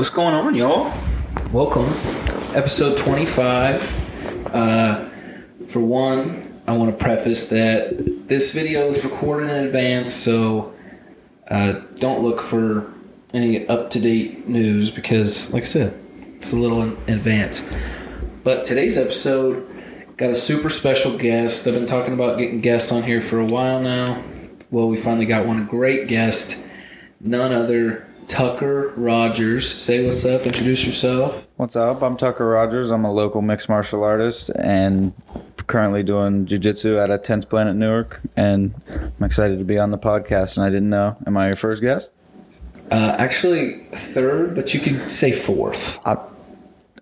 [0.00, 0.94] What's going on, y'all?
[1.52, 1.84] Welcome,
[2.56, 4.46] episode 25.
[4.46, 5.04] Uh,
[5.66, 10.72] for one, I want to preface that this video is recorded in advance, so
[11.48, 12.90] uh, don't look for
[13.34, 16.02] any up to date news because, like I said,
[16.36, 17.62] it's a little in advance.
[18.42, 19.68] But today's episode
[20.16, 21.66] got a super special guest.
[21.66, 24.24] I've been talking about getting guests on here for a while now.
[24.70, 26.58] Well, we finally got one, great guest,
[27.20, 29.68] none other Tucker Rogers.
[29.68, 31.48] Say what's up, introduce yourself.
[31.56, 32.00] What's up?
[32.00, 32.92] I'm Tucker Rogers.
[32.92, 35.12] I'm a local mixed martial artist and
[35.66, 39.98] currently doing jiu-jitsu at a 10th Planet Newark and I'm excited to be on the
[39.98, 41.16] podcast and I didn't know.
[41.26, 42.12] Am I your first guest?
[42.92, 45.98] Uh, actually, third, but you could say fourth.
[46.04, 46.30] I'll,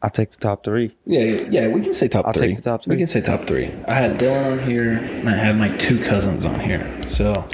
[0.03, 0.97] I'll take the top three.
[1.05, 2.49] Yeah, yeah, yeah, we can say top I'll three.
[2.49, 3.71] take the top We can say top three.
[3.87, 6.91] I had Dylan on here, and I had my two cousins on here.
[7.09, 7.47] So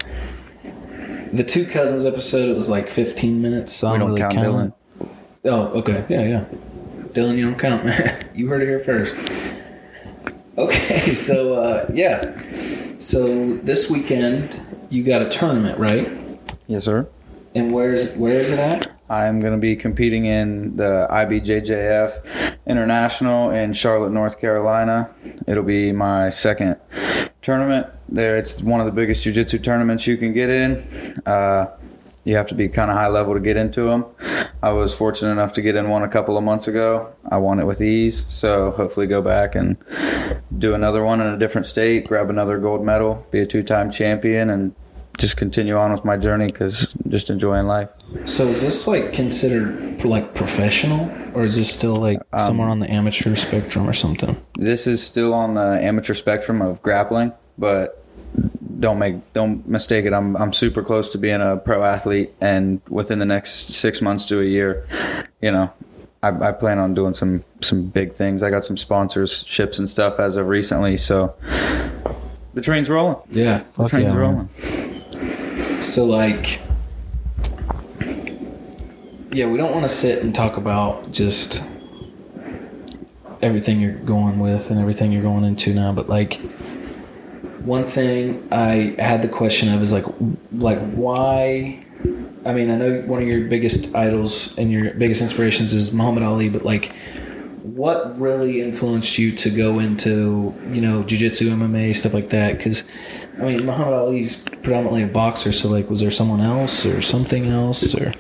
[1.34, 3.72] the two cousins episode, it was like 15 minutes.
[3.72, 4.74] So I We don't really count count.
[5.44, 6.44] Oh, okay, yeah, yeah.
[7.12, 8.28] Dylan, you don't count, man.
[8.34, 9.16] you heard it here first.
[10.56, 12.38] Okay, so uh, yeah,
[12.98, 16.10] so this weekend you got a tournament, right?
[16.66, 17.08] Yes, sir.
[17.55, 18.90] And where's where is it at?
[19.10, 25.10] I'm going to be competing in the IBJJF International in Charlotte, North Carolina.
[25.46, 26.77] It'll be my second
[27.45, 28.37] tournament there.
[28.37, 31.20] It's one of the biggest jiu-jitsu tournaments you can get in.
[31.27, 31.67] Uh,
[32.25, 34.06] you have to be kind of high level to get into them.
[34.62, 37.12] I was fortunate enough to get in one a couple of months ago.
[37.31, 39.77] I won it with ease, so hopefully go back and
[40.56, 44.48] do another one in a different state, grab another gold medal, be a two-time champion,
[44.48, 44.75] and
[45.19, 47.89] just continue on with my journey because just enjoying life.
[48.24, 52.79] So is this like considered like professional, or is this still like Um, somewhere on
[52.80, 54.35] the amateur spectrum or something?
[54.58, 58.01] this is still on the amateur spectrum of grappling, but
[58.81, 60.13] don't make don't mistake it.
[60.13, 64.27] I'm I'm super close to being a pro athlete, and within the next six months
[64.27, 64.87] to a year,
[65.41, 65.73] you know,
[66.23, 68.42] I, I plan on doing some some big things.
[68.42, 71.35] I got some sponsorships and stuff as of recently, so
[72.55, 73.17] the train's rolling.
[73.31, 74.48] Yeah, The train's yeah, man.
[74.59, 75.81] rolling.
[75.83, 76.61] So like,
[79.33, 81.63] yeah, we don't want to sit and talk about just
[83.42, 86.41] everything you're going with and everything you're going into now, but like.
[87.64, 90.05] One thing I had the question of is like,
[90.52, 91.85] like why?
[92.47, 96.23] I mean, I know one of your biggest idols and your biggest inspirations is Muhammad
[96.23, 96.92] Ali, but like,
[97.63, 102.85] what really influenced you to go into you know jiu-jitsu mma stuff like that because
[103.39, 107.47] i mean muhammad ali's predominantly a boxer so like was there someone else or something
[107.47, 108.13] else or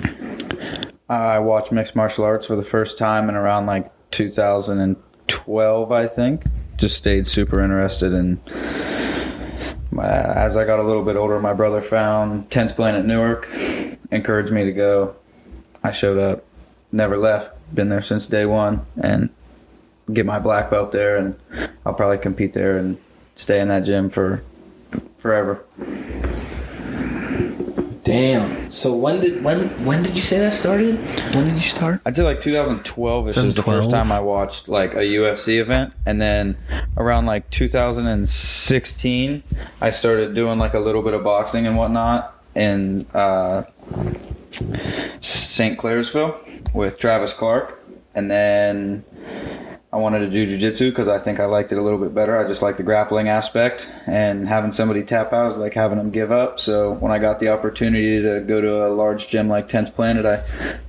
[1.08, 6.44] I watched mixed martial arts for the first time in around like 2012, I think.
[6.76, 8.40] Just stayed super interested in.
[9.98, 13.48] As I got a little bit older, my brother found 10th Planet Newark,
[14.10, 15.16] encouraged me to go.
[15.82, 16.44] I showed up,
[16.90, 19.30] never left, been there since day one, and
[20.12, 21.38] get my black belt there, and
[21.86, 22.98] I'll probably compete there and
[23.34, 24.42] stay in that gym for
[25.18, 25.64] forever.
[28.04, 30.96] Damn so when did when when did you say that started
[31.34, 33.76] when did you start I'd say like 2012 ish is the 2012?
[33.76, 36.56] first time I watched like a UFC event, and then
[36.96, 39.42] around like 2016,
[39.80, 43.64] I started doing like a little bit of boxing and whatnot in uh,
[45.20, 45.78] St.
[45.78, 46.36] Clairsville
[46.74, 47.82] with Travis Clark,
[48.14, 49.04] and then
[49.94, 52.36] I wanted to do jujitsu because I think I liked it a little bit better.
[52.36, 56.10] I just like the grappling aspect and having somebody tap out is like having them
[56.10, 56.58] give up.
[56.58, 60.26] So when I got the opportunity to go to a large gym like 10th Planet,
[60.26, 60.42] I,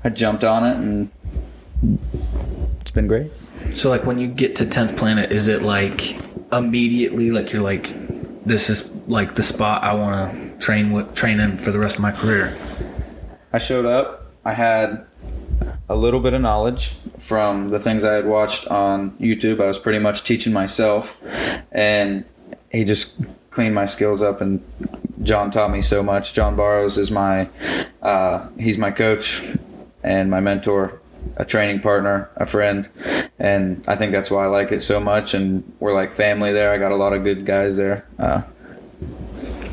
[0.03, 1.11] I jumped on it and
[2.81, 3.31] it's been great.
[3.75, 6.17] so like when you get to 10th planet is it like
[6.51, 7.93] immediately like you're like
[8.45, 11.97] this is like the spot i want to train with train in for the rest
[11.97, 12.55] of my career
[13.55, 14.33] I showed up.
[14.43, 15.04] I had
[15.87, 19.61] a little bit of knowledge from the things I had watched on YouTube.
[19.61, 21.15] I was pretty much teaching myself,
[21.71, 22.25] and
[22.71, 23.15] he just
[23.51, 24.41] cleaned my skills up.
[24.41, 24.63] And
[25.23, 26.33] John taught me so much.
[26.33, 27.49] John Barrows is my
[28.01, 29.43] uh, he's my coach
[30.03, 30.99] and my mentor,
[31.37, 32.89] a training partner, a friend,
[33.39, 35.33] and I think that's why I like it so much.
[35.33, 36.71] And we're like family there.
[36.71, 38.05] I got a lot of good guys there.
[38.17, 38.41] Uh,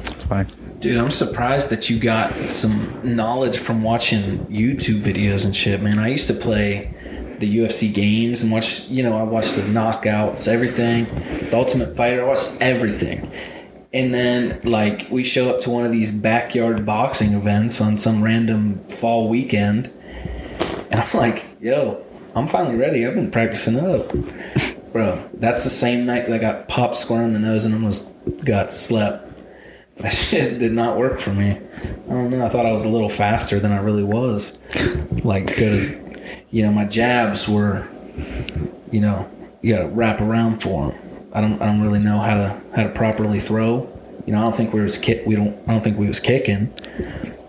[0.05, 0.62] it's fine.
[0.83, 6.01] Dude, I'm surprised that you got some knowledge from watching YouTube videos and shit, man.
[6.01, 6.93] I used to play
[7.39, 11.05] the UFC games and watch, you know, I watched the knockouts, everything,
[11.51, 13.31] the Ultimate Fighter, I watched everything.
[13.93, 18.21] And then, like, we show up to one of these backyard boxing events on some
[18.21, 19.89] random fall weekend,
[20.91, 23.07] and I'm like, yo, I'm finally ready.
[23.07, 24.13] I've been practicing up.
[24.93, 28.09] Bro, that's the same night that I got popped square in the nose and almost
[28.45, 29.29] got slept.
[29.99, 31.51] That shit did not work for me.
[31.53, 32.45] I don't know.
[32.45, 34.59] I thought I was a little faster than I really was.
[35.23, 37.87] Like, good, you know, my jabs were,
[38.91, 39.31] you know,
[39.61, 40.99] you got to wrap around for them.
[41.35, 43.89] I don't, I don't really know how to how to properly throw.
[44.27, 45.25] You know, I don't think we was kick.
[45.27, 45.57] We don't.
[45.69, 46.73] I don't think we was kicking,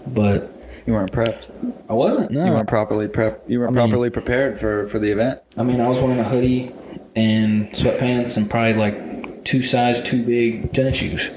[0.07, 0.51] but
[0.85, 1.45] You weren't prepped.
[1.89, 2.31] I wasn't.
[2.31, 3.43] No, You weren't properly prep.
[3.47, 5.39] You weren't I mean- properly prepared for for the event.
[5.57, 6.71] I mean, I was wearing a hoodie
[7.15, 11.29] and sweatpants and probably like two size too big tennis shoes.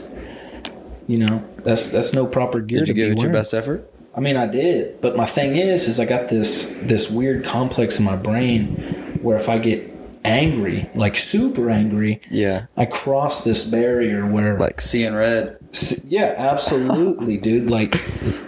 [1.07, 3.33] You know, that's that's no proper gear Did to you give be it your wearing.
[3.43, 3.91] best effort?
[4.15, 7.99] I mean, I did, but my thing is, is I got this this weird complex
[7.99, 9.93] in my brain where if I get
[10.25, 12.67] angry, like super angry, Yeah.
[12.77, 15.59] I cross this barrier where Like seeing red.
[16.07, 17.71] Yeah, absolutely, dude.
[17.71, 18.03] Like,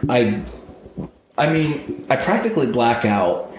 [0.08, 0.42] I,
[1.36, 3.52] I mean, I practically black out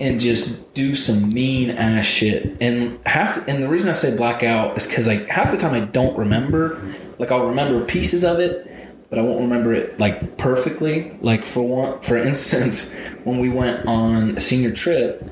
[0.00, 2.56] and just do some mean ass shit.
[2.60, 5.74] And half, and the reason I say black out is because like half the time
[5.74, 6.80] I don't remember.
[7.18, 8.70] Like I'll remember pieces of it,
[9.10, 11.16] but I won't remember it like perfectly.
[11.20, 12.94] Like for one, for instance,
[13.24, 15.24] when we went on a senior trip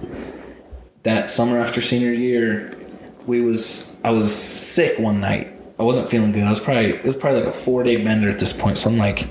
[1.02, 2.76] that summer after senior year,
[3.26, 5.48] we was I was sick one night.
[5.78, 6.44] I wasn't feeling good.
[6.44, 8.78] I was probably it was probably like a four day bender at this point.
[8.78, 9.28] So I'm like,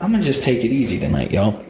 [0.00, 1.64] I'm gonna just take it easy tonight, y'all.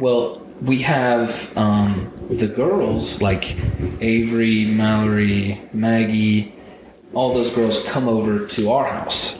[0.00, 3.56] Well, we have um, the girls like
[4.00, 6.54] Avery, Mallory, Maggie,
[7.14, 9.38] all those girls come over to our house,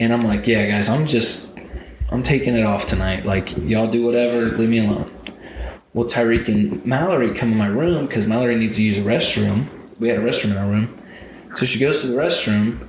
[0.00, 1.58] and I'm like, yeah, guys, I'm just
[2.10, 3.24] I'm taking it off tonight.
[3.24, 5.10] Like y'all do whatever, leave me alone.
[5.92, 9.68] Well, Tyreek and Mallory come in my room because Mallory needs to use a restroom.
[10.00, 10.98] We had a restroom in our room.
[11.54, 12.84] So she goes to the restroom,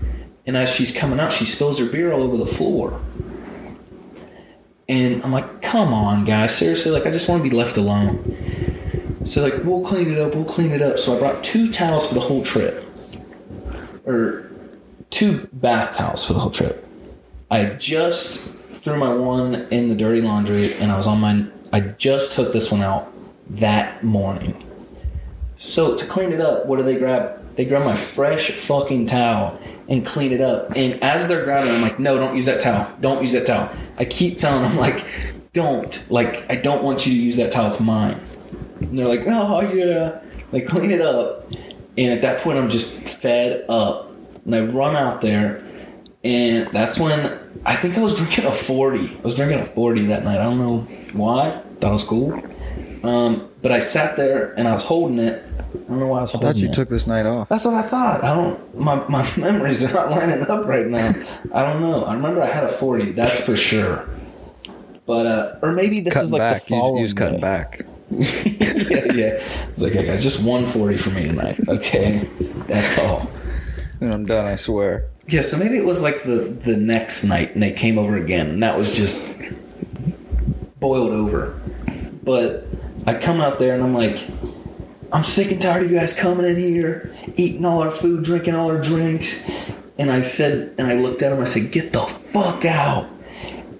[0.47, 2.99] and as she's coming out, she spills her beer all over the floor.
[4.89, 9.21] And I'm like, come on, guys, seriously, like, I just want to be left alone.
[9.23, 10.99] So, like, we'll clean it up, we'll clean it up.
[10.99, 12.83] So I brought two towels for the whole trip,
[14.05, 14.49] or
[15.09, 16.85] two bath towels for the whole trip.
[17.49, 21.45] I just threw my one in the dirty laundry, and I was on my.
[21.73, 23.11] I just took this one out
[23.49, 24.61] that morning.
[25.57, 27.41] So to clean it up, what do they grab?
[27.55, 30.71] They grab my fresh fucking towel and clean it up.
[30.75, 32.91] And as they're grabbing, I'm like, no, don't use that towel.
[32.99, 33.71] Don't use that towel.
[33.97, 35.05] I keep telling them like,
[35.53, 36.03] don't.
[36.11, 37.71] Like, I don't want you to use that towel.
[37.71, 38.19] It's mine.
[38.81, 40.21] And they're like, oh yeah.
[40.51, 41.49] Like clean it up.
[41.97, 44.11] And at that point, I'm just fed up.
[44.45, 45.63] And I run out there,
[46.23, 49.17] and that's when I think I was drinking a 40.
[49.17, 50.39] I was drinking a 40 that night.
[50.39, 50.81] I don't know
[51.13, 51.61] why.
[51.79, 52.43] Thought it was cool.
[53.03, 55.43] Um, but I sat there and I was holding it.
[55.47, 56.73] I don't know why I was I holding thought you it.
[56.73, 57.49] took this night off.
[57.49, 58.23] That's what I thought.
[58.23, 58.75] I don't.
[58.75, 61.13] My my memories are not lining up right now.
[61.53, 62.03] I don't know.
[62.05, 63.11] I remember I had a 40.
[63.11, 64.07] That's for sure.
[65.05, 66.63] But uh, or maybe this is like back.
[66.65, 66.97] the You, following.
[66.99, 67.41] you was cutting day.
[67.41, 67.85] back.
[68.11, 69.43] yeah, yeah.
[69.71, 71.59] It's like, hey guys, just 140 for me tonight.
[71.67, 72.29] Okay,
[72.67, 73.29] that's all.
[73.99, 75.09] And I'm done, I swear.
[75.27, 78.47] Yeah, so maybe it was like the the next night and they came over again
[78.47, 79.27] and that was just
[80.79, 81.59] boiled over.
[82.23, 82.67] But
[83.07, 84.27] I come out there and I'm like,
[85.11, 88.53] I'm sick and tired of you guys coming in here, eating all our food, drinking
[88.55, 89.49] all our drinks.
[89.97, 93.07] And I said, and I looked at him, I said, get the fuck out.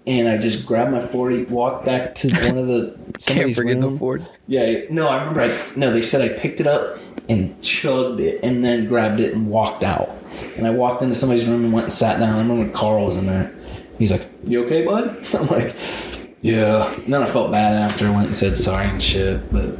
[0.08, 3.80] And I just grabbed my 40, walked back to one of the Can't somebody's forget
[3.80, 3.98] the room.
[3.98, 4.30] Ford.
[4.48, 5.42] Yeah, no, I remember.
[5.42, 9.34] I, no, they said I picked it up and chugged it, and then grabbed it
[9.34, 10.10] and walked out.
[10.58, 12.36] And I walked into somebody's room and went and sat down.
[12.36, 13.52] I remember when Carl was in there.
[13.98, 15.76] He's like, "You okay, bud?" I'm like,
[16.42, 18.06] "Yeah." And then I felt bad after.
[18.08, 19.52] I went and said sorry and shit.
[19.52, 19.76] But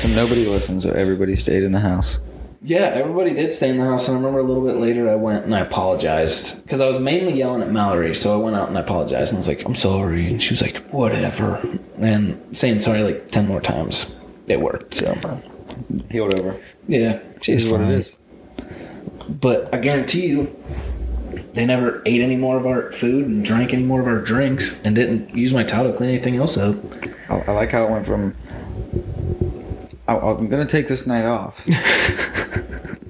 [0.00, 2.18] So nobody listened, so everybody stayed in the house.
[2.62, 4.08] Yeah, everybody did stay in the house.
[4.08, 6.98] And I remember a little bit later, I went and I apologized because I was
[6.98, 8.14] mainly yelling at Mallory.
[8.14, 10.52] So I went out and I apologized and I was like, "I'm sorry," and she
[10.52, 11.62] was like, "Whatever,"
[11.98, 14.14] and saying sorry like ten more times.
[14.48, 14.94] It worked.
[14.94, 15.14] So
[16.10, 16.58] Healed over.
[16.88, 18.16] yeah, she's what it is.
[19.28, 20.56] But I guarantee you,
[21.52, 24.82] they never ate any more of our food and drank any more of our drinks
[24.82, 26.76] and didn't use my towel to clean anything else up.
[27.28, 28.34] I, I like how it went from.
[30.08, 31.62] I, I'm gonna take this night off.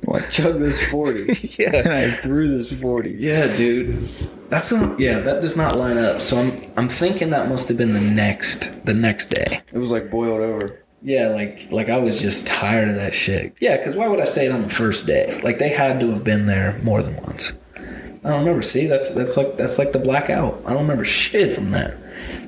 [0.09, 1.27] well, I chugged this forty,
[1.63, 1.77] yeah.
[1.77, 1.89] and.
[1.93, 3.11] I threw this forty.
[3.19, 4.09] Yeah, dude.
[4.49, 6.23] That's not, yeah, that does not line up.
[6.23, 9.61] So I'm I'm thinking that must have been the next the next day.
[9.71, 10.83] It was like boiled over.
[11.03, 13.55] Yeah, like like I was just tired of that shit.
[13.61, 15.41] Yeah, because why would I say it on the first day?
[15.43, 17.53] Like they had to have been there more than once.
[17.77, 18.63] I don't remember.
[18.63, 20.63] See, that's that's like that's like the blackout.
[20.65, 21.97] I don't remember shit from that.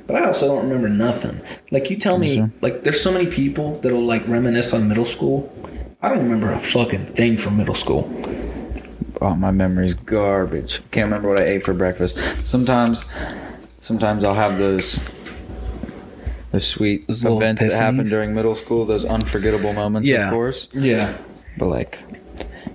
[0.07, 1.43] But I also don't remember nothing.
[1.71, 2.51] Like you tell me, sure?
[2.63, 5.55] like there's so many people that'll like reminisce on middle school.
[6.03, 8.11] I don't remember a fucking thing from middle school.
[9.21, 10.81] Oh, my memory's garbage.
[10.91, 12.17] Can't remember what I ate for breakfast.
[12.47, 13.05] Sometimes,
[13.81, 14.99] sometimes I'll have those.
[16.53, 20.27] Those sweet Those events that happen during middle school, those unforgettable moments, Yeah.
[20.29, 20.69] of course.
[20.73, 21.17] Yeah.
[21.59, 21.99] But like,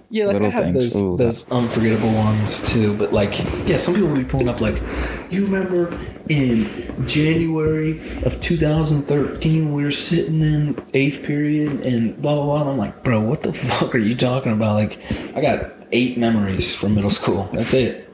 [0.10, 0.76] Yeah, like Little I have things.
[0.94, 2.94] those Ooh, those unforgettable ones too.
[2.94, 4.82] But like, yeah, some people will be pulling up like,
[5.30, 5.98] you remember
[6.30, 12.62] in January of 2013 we were sitting in eighth period and blah blah blah.
[12.62, 14.74] And I'm like, bro, what the fuck are you talking about?
[14.74, 15.00] Like,
[15.36, 17.50] I got eight memories from middle school.
[17.54, 18.10] That's it.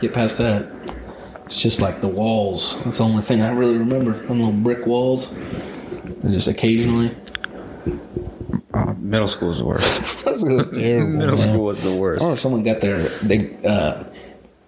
[0.00, 0.68] Get past that.
[1.46, 2.82] It's just like the walls.
[2.84, 4.12] That's the only thing I really remember.
[4.12, 5.34] Them little brick walls.
[6.22, 7.14] Just occasionally.
[8.74, 10.08] Uh, middle school was the worst.
[10.32, 11.08] It was terrible.
[11.08, 11.48] middle man.
[11.48, 12.22] school was the worst.
[12.22, 14.02] I remember someone got their they uh,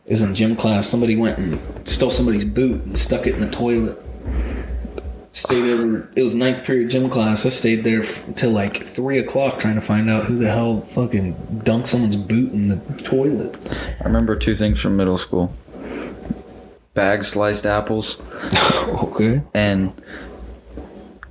[0.07, 0.87] is in gym class.
[0.87, 4.01] Somebody went and stole somebody's boot and stuck it in the toilet.
[5.33, 6.09] Stayed over.
[6.15, 7.45] It was ninth period gym class.
[7.45, 10.83] I stayed there f- till like three o'clock trying to find out who the hell
[10.83, 11.35] fucking
[11.65, 13.69] dunked someone's boot in the toilet.
[14.01, 15.53] I remember two things from middle school:
[16.95, 18.21] bag sliced apples,
[18.87, 19.43] okay.
[19.55, 19.93] and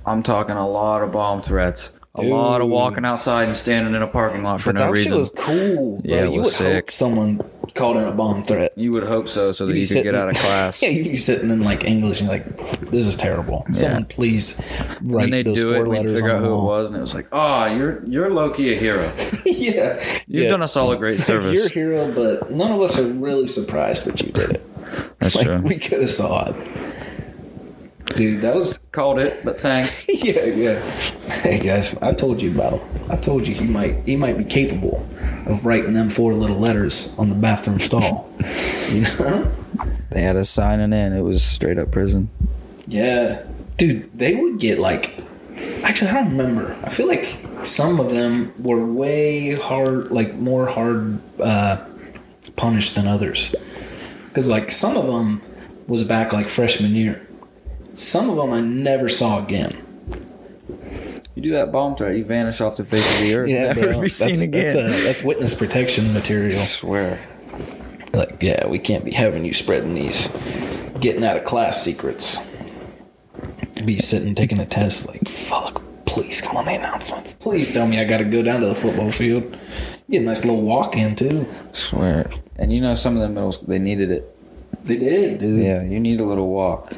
[0.04, 1.90] I'm talking a lot of bomb threats.
[2.16, 4.92] A lot of walking outside and standing in a parking lot for But no that
[4.92, 5.12] reason.
[5.12, 6.00] shit was cool.
[6.00, 6.00] Bro.
[6.04, 6.90] Yeah, it you was would sick.
[6.92, 7.40] someone
[7.74, 8.72] called in a bomb threat.
[8.76, 10.80] you would hope so, so that you could get out of class.
[10.82, 12.44] yeah, you'd be sitting in like English and like,
[12.80, 13.66] this is terrible.
[13.72, 14.60] Someone please
[15.02, 16.96] write and they those do four it, and letters figure out who it was, and
[16.98, 19.12] it was like, "Oh, you're you're low key a hero.
[19.44, 20.48] yeah, You've yeah.
[20.50, 22.98] done us all a great It's like, service." You're a hero, but none of us
[22.98, 25.18] are really surprised that you did it.
[25.18, 25.58] That's Like true.
[25.58, 26.54] we could have saw it,
[28.06, 28.42] dude.
[28.42, 30.06] That was Called it, but thanks.
[30.22, 30.80] yeah, yeah.
[31.28, 33.10] Hey guys, I told you about him.
[33.10, 35.04] I told you he might he might be capable
[35.46, 38.32] of writing them four little letters on the bathroom stall.
[38.88, 39.50] You know?
[40.10, 41.12] They had us signing in.
[41.12, 42.30] It was straight up prison.
[42.86, 43.42] Yeah,
[43.78, 44.16] dude.
[44.16, 45.12] They would get like.
[45.82, 46.76] Actually, I don't remember.
[46.84, 51.84] I feel like some of them were way hard, like more hard uh,
[52.54, 53.52] punished than others.
[54.28, 55.42] Because like some of them
[55.88, 57.23] was back like freshman year.
[57.94, 59.80] Some of them I never saw again.
[61.34, 63.50] You do that bomb threat, you vanish off the face of the earth.
[63.76, 64.00] never bro.
[64.02, 64.66] be seen that's, again.
[64.66, 66.58] That's, a, that's witness protection material.
[66.58, 67.20] I swear.
[68.12, 70.28] Like, yeah, we can't be having you spreading these
[71.00, 72.38] getting out of class secrets.
[73.84, 77.32] Be sitting taking a test, like, fuck, please come on the announcements.
[77.32, 79.58] Please tell me I gotta go down to the football field.
[80.08, 81.46] Get a nice little walk in, too.
[81.72, 82.30] swear.
[82.56, 84.33] And you know, some of the middle they needed it.
[84.82, 85.64] They did, dude.
[85.64, 86.92] Yeah, you need a little walk.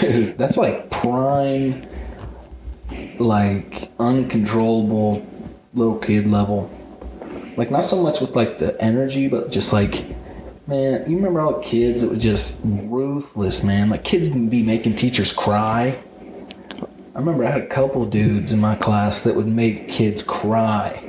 [0.00, 1.86] Dude, that's like prime,
[3.18, 5.26] like, uncontrollable
[5.74, 6.70] little kid level.
[7.56, 10.04] Like, not so much with, like, the energy, but just like,
[10.66, 13.90] man, you remember all the kids that were just ruthless, man?
[13.90, 15.98] Like, kids be making teachers cry.
[17.14, 21.02] I remember I had a couple dudes in my class that would make kids cry.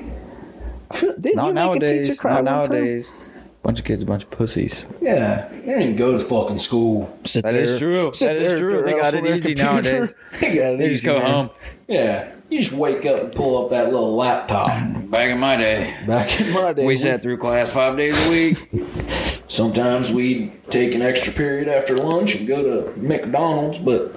[0.90, 2.76] I feel, didn't Not you make a teacher cry Not one time?
[2.76, 3.21] nowadays.
[3.64, 4.88] Bunch of kids, a bunch of pussies.
[5.02, 7.16] Yeah, they didn't even go to fucking school.
[7.26, 8.12] Sit That there, is true.
[8.12, 8.82] Sit That is there true.
[8.84, 9.64] They got it on their easy computer.
[10.00, 10.16] nowadays.
[10.40, 10.94] they got it They easy.
[10.94, 11.32] just go man.
[11.32, 11.50] home.
[11.88, 14.68] Yeah, you just wake up and pull up that little laptop.
[15.12, 18.30] Back in my day, Back in my day, we sat through class five days a
[18.32, 18.70] week.
[19.48, 24.16] Sometimes we'd take an extra period after lunch and go to McDonald's, but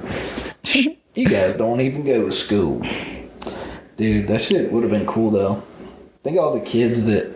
[1.15, 2.81] you guys don't even go to school.
[3.97, 5.63] Dude, that shit would have been cool though.
[6.23, 7.31] Think of all the kids that.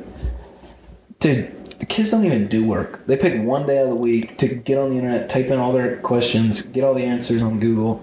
[1.20, 1.57] Dude, the
[1.88, 3.04] kids don't even do work.
[3.06, 5.58] They pick one day out of the week to get on the internet, type in
[5.58, 8.02] all their questions, get all the answers on Google,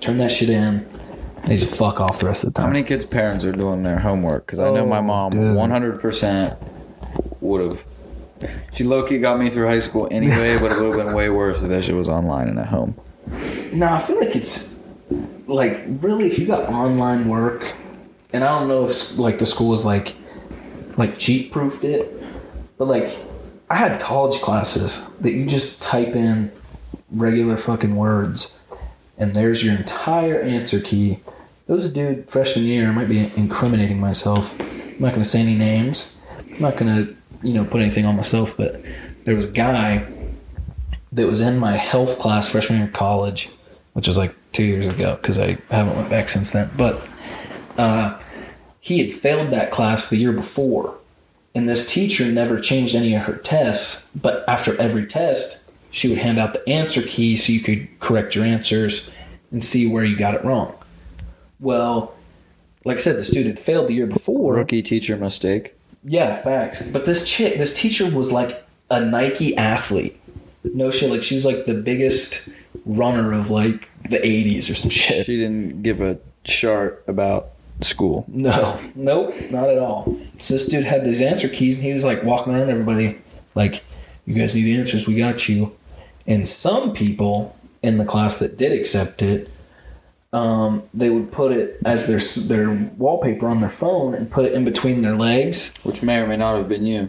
[0.00, 0.88] turn that shit in.
[1.46, 2.66] They just fuck off the rest of the time.
[2.68, 4.44] How many kids' parents are doing their homework?
[4.46, 5.56] Because I know my Oh, mom dude.
[5.56, 6.56] 100%
[7.40, 7.84] would have.
[8.72, 11.30] She low key got me through high school anyway, but it would have been way
[11.30, 12.94] worse if that shit was online and at home.
[13.72, 14.78] No, I feel like it's
[15.46, 17.74] like really if you got online work,
[18.32, 20.14] and I don't know if like the school is like
[20.96, 22.12] like cheat proofed it,
[22.78, 23.18] but like
[23.70, 26.50] I had college classes that you just type in
[27.10, 28.56] regular fucking words,
[29.18, 31.20] and there's your entire answer key.
[31.66, 32.88] There was a dude freshman year.
[32.88, 34.58] I might be incriminating myself.
[34.60, 36.16] I'm not gonna say any names.
[36.50, 37.08] I'm not gonna
[37.42, 38.82] you know put anything on myself, but
[39.24, 40.06] there was a guy
[41.12, 43.50] that was in my health class freshman year of college,
[43.92, 46.70] which was like two years ago because I haven't went back since then.
[46.76, 47.06] But
[47.76, 48.18] uh,
[48.80, 50.97] he had failed that class the year before,
[51.58, 54.08] and this teacher never changed any of her tests.
[54.14, 58.36] But after every test, she would hand out the answer key so you could correct
[58.36, 59.10] your answers
[59.50, 60.72] and see where you got it wrong.
[61.58, 62.14] Well,
[62.84, 64.54] like I said, the student failed the year before.
[64.54, 65.74] Rookie teacher mistake.
[66.04, 66.88] Yeah, facts.
[66.88, 70.16] But this chick, this teacher was like a Nike athlete.
[70.62, 72.50] No shit, like she was like the biggest
[72.86, 75.26] runner of like the 80s or some shit.
[75.26, 77.48] She didn't give a chart about
[77.80, 78.24] school.
[78.28, 80.16] No, nope, not at all.
[80.38, 83.18] So this dude had these answer keys and he was like walking around everybody
[83.54, 83.84] like,
[84.26, 85.74] you guys need the answers, we got you.
[86.26, 89.50] And some people in the class that did accept it
[90.32, 94.52] um, they would put it as their their wallpaper on their phone and put it
[94.52, 95.72] in between their legs.
[95.84, 97.08] Which may or may not have been you.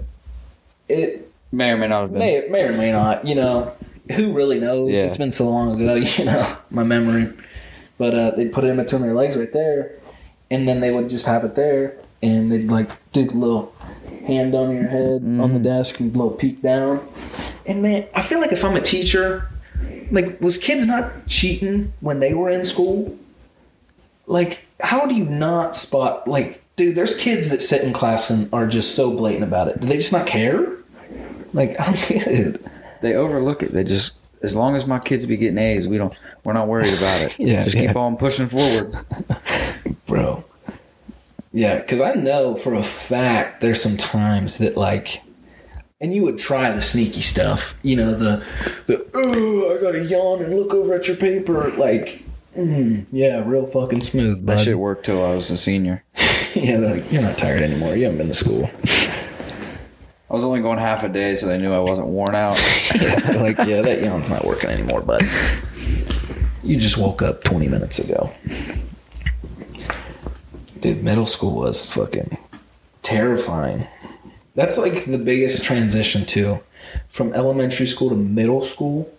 [0.88, 2.20] It May or may not have been.
[2.20, 3.26] may may or may not.
[3.26, 3.76] You know,
[4.12, 4.92] who really knows?
[4.92, 5.04] Yeah.
[5.04, 5.96] It's been so long ago.
[6.18, 7.34] You know, my memory.
[7.98, 9.98] But uh, they'd put it in between their legs right there,
[10.52, 13.74] and then they would just have it there, and they'd like do a little
[14.26, 15.64] hand on your head on the mm-hmm.
[15.64, 17.06] desk and a little peek down.
[17.66, 19.48] And man, I feel like if I'm a teacher,
[20.12, 23.18] like was kids not cheating when they were in school?
[24.28, 26.96] Like, how do you not spot like, dude?
[26.96, 29.80] There's kids that sit in class and are just so blatant about it.
[29.80, 30.78] Do they just not care?
[31.54, 32.66] Like, I don't get it.
[33.02, 33.72] They overlook it.
[33.72, 36.14] They just as long as my kids be getting A's, we don't.
[36.44, 37.40] We're not worried about it.
[37.40, 37.88] Yeah, just yeah.
[37.88, 38.96] keep on pushing forward.
[40.06, 40.44] bro.
[41.52, 45.22] Yeah, because I know for a fact there's some times that like,
[46.02, 47.76] and you would try the sneaky stuff.
[47.82, 48.44] You know the
[48.86, 52.24] the oh I gotta yawn and look over at your paper like.
[52.58, 54.64] Mm, yeah, real fucking smooth, That bud.
[54.64, 56.04] shit worked till I was a senior.
[56.56, 57.96] yeah, they're like, you're not tired anymore.
[57.96, 58.70] You haven't been to school.
[58.84, 62.58] I was only going half a day, so they knew I wasn't worn out.
[62.98, 65.22] They're like, yeah, that yawn's not working anymore, bud.
[66.64, 68.32] You just woke up 20 minutes ago.
[70.80, 72.38] Dude, middle school was fucking
[73.02, 73.88] terrifying.
[74.56, 76.60] That's like the biggest transition too,
[77.10, 79.12] from elementary school to middle school.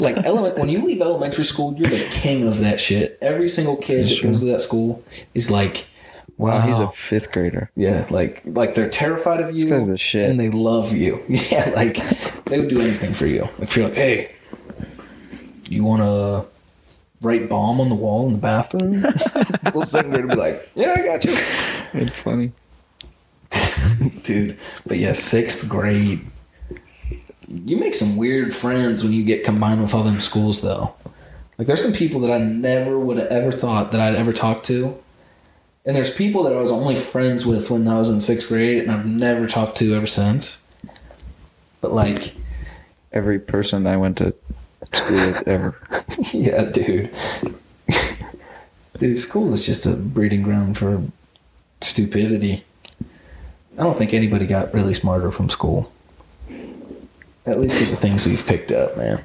[0.00, 3.18] Like element, when you leave elementary school, you're the king of that shit.
[3.20, 5.86] Every single kid that goes to that school is like,
[6.38, 7.70] wow, he's a fifth grader.
[7.76, 9.68] yeah, like like they're terrified of you.
[9.68, 10.28] guy's the shit.
[10.28, 11.22] and they love you.
[11.28, 11.96] Yeah, like
[12.46, 13.42] they would do anything for you.
[13.58, 14.34] Like if you're like, hey,
[15.68, 16.46] you want to
[17.22, 19.02] write bomb on the wall in the bathroom?
[19.64, 21.36] Little second grader would be like, yeah, I got you,
[21.94, 22.52] It's funny.
[24.22, 24.58] dude.
[24.86, 26.24] But yeah, sixth grade.
[27.48, 30.94] You make some weird friends when you get combined with all them schools, though.
[31.58, 34.62] Like, there's some people that I never would have ever thought that I'd ever talk
[34.64, 34.98] to.
[35.84, 38.78] And there's people that I was only friends with when I was in sixth grade,
[38.82, 40.62] and I've never talked to ever since.
[41.80, 42.34] But, like,
[43.12, 44.34] Every person I went to
[44.92, 45.76] school ever.
[46.32, 47.10] yeah, dude.
[48.98, 51.02] dude, school is just a breeding ground for
[51.80, 52.64] stupidity.
[53.78, 55.92] I don't think anybody got really smarter from school.
[57.44, 59.20] At least with the things we've picked up, man.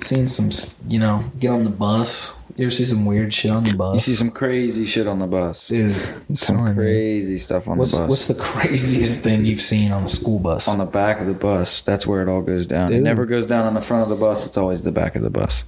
[0.00, 0.50] Seen some,
[0.86, 2.37] you know, get on the bus.
[2.58, 3.94] You ever see some weird shit on the bus?
[3.94, 5.68] You see some crazy shit on the bus.
[5.68, 5.96] dude.
[6.34, 8.08] Some crazy stuff on What's the bus.
[8.08, 10.66] what's the craziest thing you've seen on a school bus?
[10.66, 11.82] on the back of the bus.
[11.82, 12.92] That's where it all goes down.
[12.92, 14.44] It never goes down on the front of the bus.
[14.44, 15.62] It's always the back of the bus.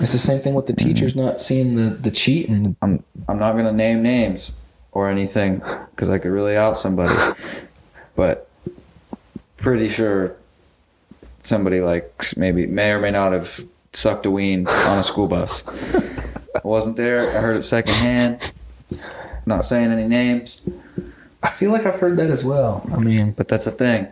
[0.00, 0.88] it's the same thing with the mm-hmm.
[0.88, 2.74] teachers not seeing the the cheating.
[2.82, 4.50] I'm I'm not gonna name names
[4.90, 5.62] or anything
[5.92, 7.14] because I could really out somebody,
[8.16, 8.50] but
[9.58, 10.34] pretty sure
[11.44, 15.62] somebody like maybe may or may not have sucked a ween on a school bus.
[16.64, 17.36] I wasn't there.
[17.36, 18.52] I heard it secondhand.
[19.44, 20.60] Not saying any names,
[21.42, 22.88] I feel like I've heard that as well.
[22.92, 24.08] I mean, but that's a thing.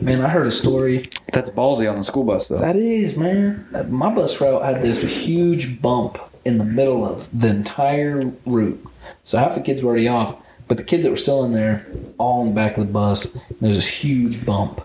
[0.00, 1.10] man, I heard a story.
[1.32, 2.58] That's ballsy on the school bus though.
[2.58, 3.66] That is, man.
[3.88, 8.84] My bus route had this huge bump in the middle of the entire route.
[9.24, 10.36] So half the kids were already off,
[10.68, 11.86] but the kids that were still in there,
[12.18, 14.80] all in the back of the bus, there's this huge bump.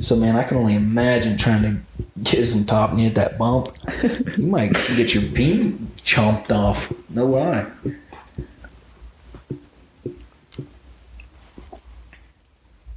[0.00, 1.76] So man, I can only imagine trying to
[2.22, 3.68] get some top and hit that bump.
[4.36, 6.92] You might get your beam chomped off.
[7.08, 7.66] No lie.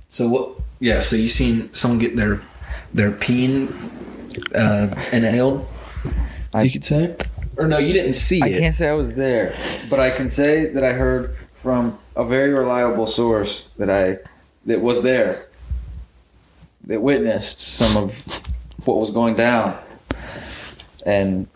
[0.09, 0.55] So what?
[0.79, 0.99] Yeah.
[0.99, 2.41] So you seen someone get their
[2.93, 3.69] their peen
[4.55, 5.67] uh, inhaled?
[6.53, 7.15] I- you could say,
[7.57, 8.59] or no, you didn't see I it.
[8.59, 9.55] can't say I was there,
[9.89, 14.17] but I can say that I heard from a very reliable source that I
[14.65, 15.47] that was there
[16.85, 18.41] that witnessed some of
[18.85, 19.77] what was going down,
[21.05, 21.47] and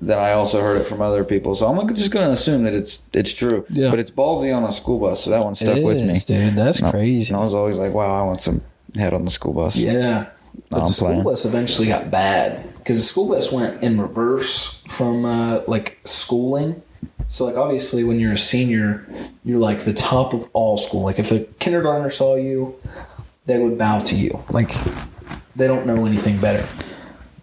[0.00, 1.54] then I also heard it from other people.
[1.54, 3.64] So I'm just going to assume that it's it's true.
[3.70, 3.90] Yeah.
[3.90, 6.18] But it's ballsy on a school bus, so that one stuck with me.
[6.26, 6.56] dude.
[6.56, 7.32] That's And I- crazy.
[7.32, 8.62] And I was always like, "Wow, I want some
[8.94, 10.26] head on the school bus." Yeah.
[10.70, 11.24] But I'm the school playing.
[11.24, 16.80] bus eventually got bad because the school bus went in reverse from uh, like schooling.
[17.28, 19.06] So like obviously when you're a senior,
[19.44, 21.02] you're like the top of all school.
[21.02, 22.74] Like if a kindergartner saw you,
[23.46, 24.44] they would bow to you.
[24.50, 24.72] Like
[25.54, 26.66] they don't know anything better.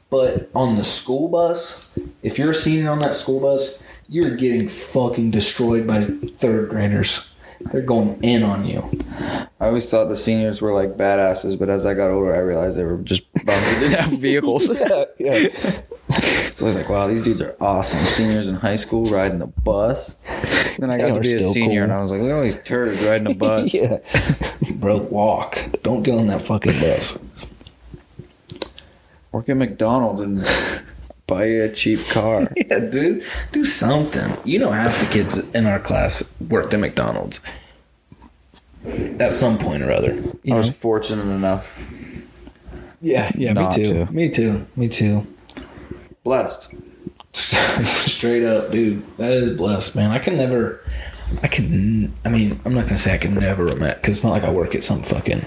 [0.10, 1.90] But on the school bus,
[2.22, 7.30] if you're a senior on that school bus, you're getting fucking destroyed by third graders.
[7.72, 8.88] They're going in on you.
[9.60, 12.78] I always thought the seniors were like badasses, but as I got older, I realized
[12.78, 14.70] they were just bums who didn't have vehicles.
[14.70, 15.82] yeah, yeah.
[16.56, 17.98] So I was like, wow, these dudes are awesome.
[18.00, 20.16] Seniors in high school riding the bus.
[20.78, 21.84] Then I They got to be a senior, cool.
[21.86, 23.74] and I was like, look at all these turds riding the bus.
[23.74, 24.72] yeah.
[24.74, 25.58] Bro, walk.
[25.82, 27.18] Don't get on that fucking bus.
[29.32, 30.48] Work at McDonald's and
[31.26, 32.48] Buy you a cheap car.
[32.56, 34.38] Yeah, dude, do something.
[34.46, 37.40] You know, half the kids in our class worked at McDonald's
[39.20, 40.22] at some point or other.
[40.44, 41.80] You I was fortunate enough,
[43.02, 44.06] Yeah, yeah, me too.
[44.06, 44.12] to.
[44.14, 44.68] Me too.
[44.76, 45.26] Me too.
[46.24, 46.74] Blessed.
[47.34, 49.04] Straight up, dude.
[49.18, 50.12] That is blessed, man.
[50.12, 50.82] I can never.
[51.42, 52.14] I can.
[52.26, 54.52] I mean, I'm not gonna say I can never imagine because it's not like I
[54.52, 55.46] work at some fucking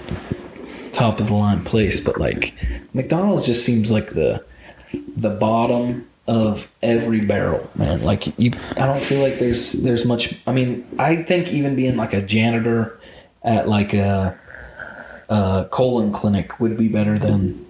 [0.91, 2.53] top of the line place, but like
[2.93, 4.43] McDonald's just seems like the
[5.15, 8.03] the bottom of every barrel, man.
[8.03, 10.41] Like you, I don't feel like there's there's much.
[10.45, 12.99] I mean, I think even being like a janitor
[13.43, 14.37] at like a,
[15.29, 17.65] a colon clinic would be better than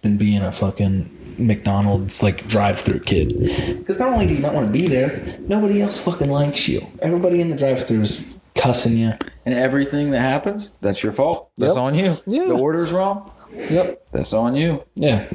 [0.00, 3.38] than being a fucking McDonald's like drive-through kid.
[3.78, 6.86] Because not only do you not want to be there, nobody else fucking likes you.
[7.00, 9.12] Everybody in the drive-through is cussing you.
[9.44, 11.50] And everything that happens, that's your fault.
[11.58, 11.82] That's Yep.
[11.82, 12.16] on you.
[12.26, 12.44] Yeah.
[12.46, 13.30] The order's wrong.
[13.54, 14.06] Yep.
[14.12, 14.82] That's on you.
[14.94, 15.26] Yeah.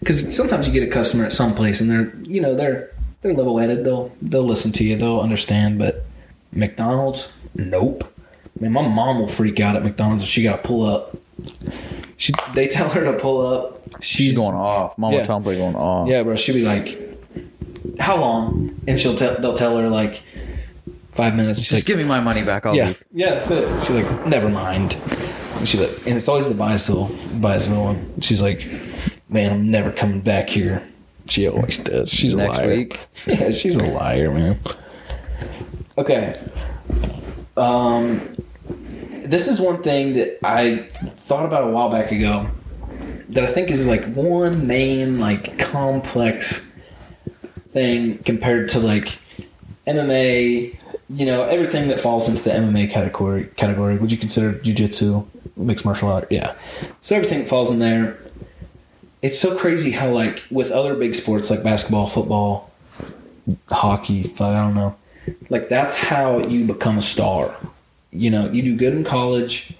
[0.00, 2.90] Because sometimes you get a customer at some place and they're, you know, they're
[3.22, 3.84] they're level-headed.
[3.84, 4.96] They'll they'll listen to you.
[4.96, 5.78] They'll understand.
[5.78, 6.04] But
[6.52, 8.04] McDonald's, nope.
[8.60, 11.16] Man, my mom will freak out at McDonald's if she got to pull up.
[12.16, 13.80] She they tell her to pull up.
[14.00, 14.96] She's going off.
[14.98, 15.26] Mama Yeah.
[15.26, 16.08] Tumbly going off.
[16.08, 16.36] Yeah, bro.
[16.36, 16.98] She'll be like,
[18.00, 19.36] "How long?" And she'll tell.
[19.40, 20.22] They'll tell her like
[21.12, 21.58] five minutes.
[21.60, 22.66] She's Just like, give me my money back.
[22.66, 23.04] I'll "Yeah, leave.
[23.12, 24.96] yeah, that's it." She's like, "Never mind."
[25.56, 28.20] And she like, and it's always the Bicycle Bicycle one.
[28.20, 28.66] She's like,
[29.28, 30.82] "Man, I'm never coming back here."
[31.26, 32.10] She always does.
[32.12, 32.68] She's Next a liar.
[32.68, 33.06] week.
[33.26, 34.58] Yeah, she's a liar, man.
[35.96, 36.34] Okay.
[37.56, 38.36] Um,
[39.32, 42.50] this is one thing that I thought about a while back ago
[43.30, 46.70] that I think is like one main like complex
[47.70, 49.18] thing compared to like
[49.86, 50.76] MMA.
[51.08, 53.46] You know, everything that falls into the MMA category.
[53.56, 53.96] Category.
[53.96, 56.26] Would you consider jujitsu mixed martial art?
[56.30, 56.54] Yeah.
[57.00, 58.18] So everything falls in there.
[59.22, 62.70] It's so crazy how like with other big sports like basketball, football,
[63.70, 64.94] hockey, I don't know.
[65.48, 67.56] Like that's how you become a star.
[68.12, 69.74] You know, you do good in college,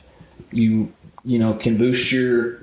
[0.51, 0.93] you
[1.25, 2.63] you know, can boost your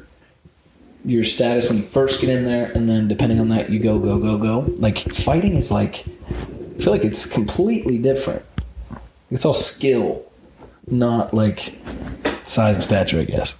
[1.05, 3.99] your status when you first get in there and then depending on that you go
[3.99, 4.73] go go go.
[4.77, 8.43] Like fighting is like I feel like it's completely different.
[9.31, 10.25] It's all skill,
[10.87, 11.79] not like
[12.47, 13.55] size and stature, I guess.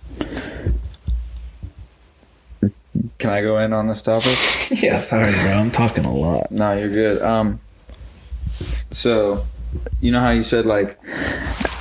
[3.19, 4.37] Can I go in on this topic?
[4.81, 5.51] yeah, sorry, bro.
[5.51, 6.49] I'm talking a lot.
[6.51, 7.21] No, you're good.
[7.21, 7.59] Um,
[8.91, 9.45] so,
[9.99, 10.97] you know how you said like,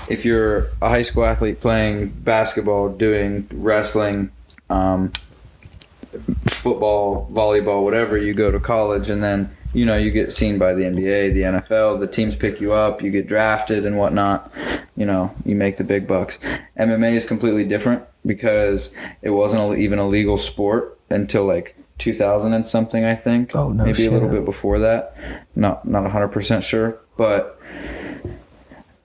[0.09, 4.31] if you're a high school athlete playing basketball, doing wrestling,
[4.71, 5.13] um,
[6.47, 10.75] football, volleyball, whatever, you go to college and then you know you get seen by
[10.75, 14.51] the NBA, the NFL, the teams pick you up, you get drafted and whatnot.
[14.97, 16.39] You know, you make the big bucks.
[16.79, 18.93] MMA is completely different because
[19.23, 23.55] it wasn't even a legal sport until like 2000 and something, I think.
[23.55, 25.15] Oh, no Maybe a little bit before that.
[25.55, 27.61] Not not 100% sure, but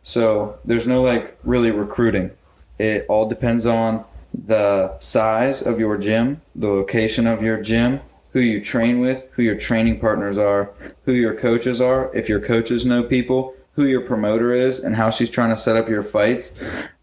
[0.04, 2.32] so there's no like really recruiting.
[2.78, 8.40] It all depends on the size of your gym, the location of your gym, who
[8.40, 10.72] you train with, who your training partners are,
[11.06, 15.10] who your coaches are, if your coaches know people, who your promoter is, and how
[15.10, 16.54] she's trying to set up your fights,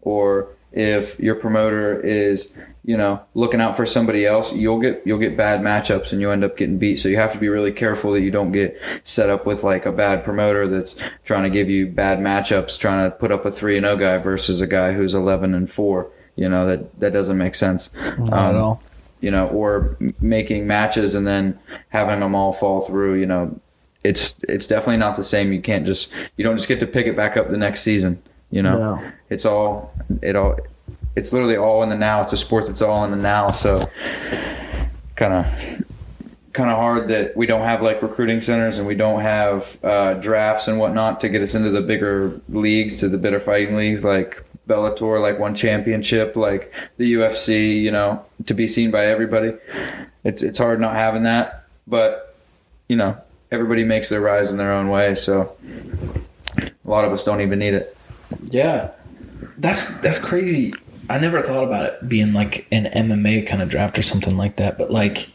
[0.01, 5.19] or if your promoter is, you know, looking out for somebody else, you'll get you'll
[5.19, 6.97] get bad matchups and you end up getting beat.
[6.97, 9.85] So you have to be really careful that you don't get set up with like
[9.85, 13.51] a bad promoter that's trying to give you bad matchups, trying to put up a
[13.51, 16.09] three and zero guy versus a guy who's eleven and four.
[16.35, 17.93] You know that that doesn't make sense.
[17.93, 18.81] Not Um, at all.
[19.19, 23.59] you know, or making matches and then having them all fall through, you know,
[24.03, 25.53] it's it's definitely not the same.
[25.53, 28.19] You can't just you don't just get to pick it back up the next season.
[28.49, 29.11] You know, No.
[29.29, 30.57] it's all it all
[31.15, 32.21] it's literally all in the now.
[32.21, 33.51] It's a sport that's all in the now.
[33.51, 33.89] So
[35.15, 35.45] kind of
[36.53, 40.15] kind of hard that we don't have like recruiting centers and we don't have uh,
[40.15, 44.03] drafts and whatnot to get us into the bigger leagues, to the better fighting leagues
[44.03, 47.81] like Bellator, like one championship, like the UFC.
[47.81, 49.53] You know, to be seen by everybody.
[50.23, 52.35] It's it's hard not having that, but
[52.87, 53.17] you know,
[53.51, 55.15] everybody makes their rise in their own way.
[55.15, 55.55] So
[56.57, 57.95] a lot of us don't even need it.
[58.43, 58.91] Yeah,
[59.57, 60.73] that's that's crazy.
[61.09, 64.55] I never thought about it being like an MMA kind of draft or something like
[64.57, 64.77] that.
[64.77, 65.29] But like,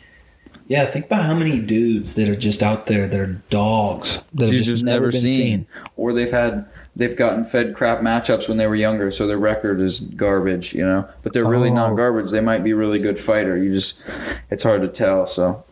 [0.68, 4.46] yeah, think about how many dudes that are just out there that are dogs that
[4.46, 5.66] have You just, never, been seen.
[5.96, 9.80] or they've had they've gotten fed crap matchups when they were younger, so their record
[9.80, 11.06] is garbage, you know.
[11.22, 11.74] But they're really Oh.
[11.74, 12.30] not garbage.
[12.30, 13.56] They might be really good fighter.
[13.56, 13.94] You just
[14.50, 15.26] it's hard to tell.
[15.26, 15.62] So,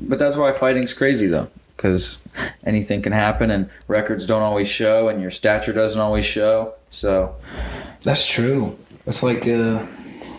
[0.00, 2.18] but that's why fighting's crazy though, because
[2.64, 6.74] anything can happen, and records don't always show, and your stature doesn't always show.
[6.90, 7.34] So,
[8.04, 8.78] That's true.
[9.06, 9.84] It's like uh,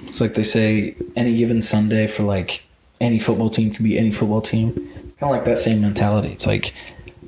[0.07, 2.63] it's like they say any given Sunday for like
[3.01, 4.69] any football team can be any football team.
[5.05, 6.29] It's kind of like that same mentality.
[6.29, 6.73] It's like,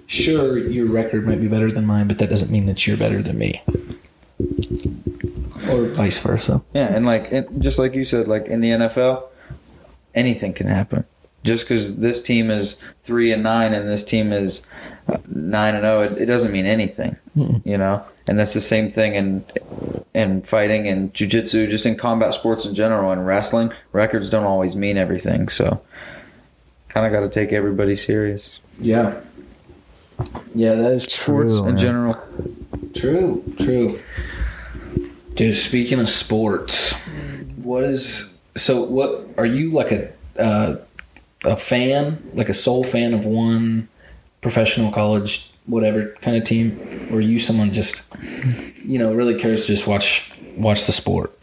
[0.05, 3.21] sure, your record might be better than mine, but that doesn't mean that you're better
[3.21, 3.61] than me,
[5.69, 6.61] or vice versa.
[6.73, 9.23] Yeah, and like it, just like you said, like in the NFL,
[10.15, 11.03] anything can happen.
[11.43, 14.65] Just because this team is three and nine and this team is
[15.27, 17.15] nine and zero, it, it doesn't mean anything.
[17.35, 17.65] Mm-mm.
[17.65, 19.45] You know, and that's the same thing in
[20.13, 23.71] in fighting and jujitsu, just in combat sports in general, and wrestling.
[23.91, 25.81] Records don't always mean everything, so
[26.89, 28.59] kind of got to take everybody serious.
[28.79, 29.19] Yeah.
[30.55, 31.67] Yeah, that is Sports true.
[31.67, 31.77] in man.
[31.77, 32.15] general.
[32.95, 34.01] True, true.
[35.35, 36.95] Dude, speaking of sports,
[37.61, 38.81] what is so?
[38.81, 40.75] What are you like a uh,
[41.45, 43.87] a fan, like a sole fan of one
[44.41, 48.03] professional college, whatever kind of team, or you someone just
[48.83, 51.33] you know really cares to just watch watch the sport?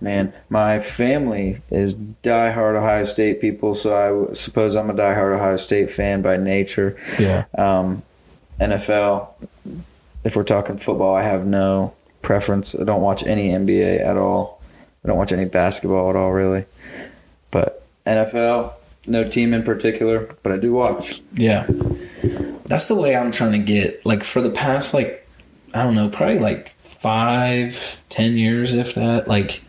[0.00, 5.56] Man, my family is diehard Ohio State people, so i suppose I'm a diehard Ohio
[5.56, 6.98] State fan by nature.
[7.20, 8.02] Yeah, Um,
[8.60, 9.28] NFL,
[10.24, 12.74] if we're talking football, I have no preference.
[12.74, 14.60] I don't watch any NBA at all.
[15.04, 16.64] I don't watch any basketball at all, really.
[17.52, 18.72] But NFL,
[19.06, 21.20] no team in particular, but I do watch.
[21.34, 21.66] yeah.
[22.66, 24.04] That's the way I'm trying to get.
[24.06, 25.26] Like for the past, like
[25.74, 29.28] I don't know, probably like five, ten years, if that.
[29.28, 29.62] Like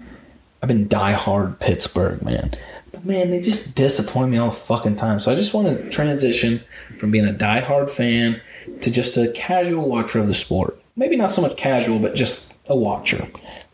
[0.62, 2.54] I've been diehard Pittsburgh, man.
[2.92, 5.20] But man, they just disappoint me all the fucking time.
[5.20, 6.62] So I just want to transition
[6.98, 8.42] from being a diehard fan
[8.82, 10.80] to just a casual watcher of the sport.
[10.96, 13.28] Maybe not so much casual, but just a watcher.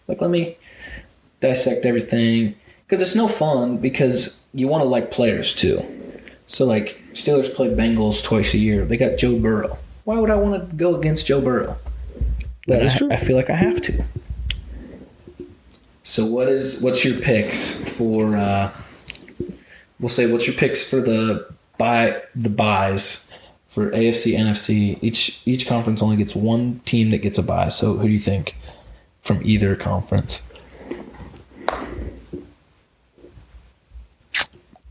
[0.08, 0.58] Like let me
[1.42, 5.86] dissect everything because it's no fun because you want to like players too.
[6.48, 8.86] So like Steelers play Bengals twice a year.
[8.86, 9.78] They got Joe Burrow.
[10.06, 11.78] Why would I want to go against Joe Burrow?
[12.68, 13.12] But That is I, true.
[13.12, 14.04] I feel like I have to.
[16.04, 18.36] So what is what's your picks for?
[18.38, 18.72] uh
[20.00, 23.30] We'll say what's your picks for the bye the byes
[23.66, 24.98] for AFC NFC.
[25.02, 27.70] Each each conference only gets one team that gets a bye.
[27.70, 28.56] So who do you think
[29.20, 30.42] from either conference?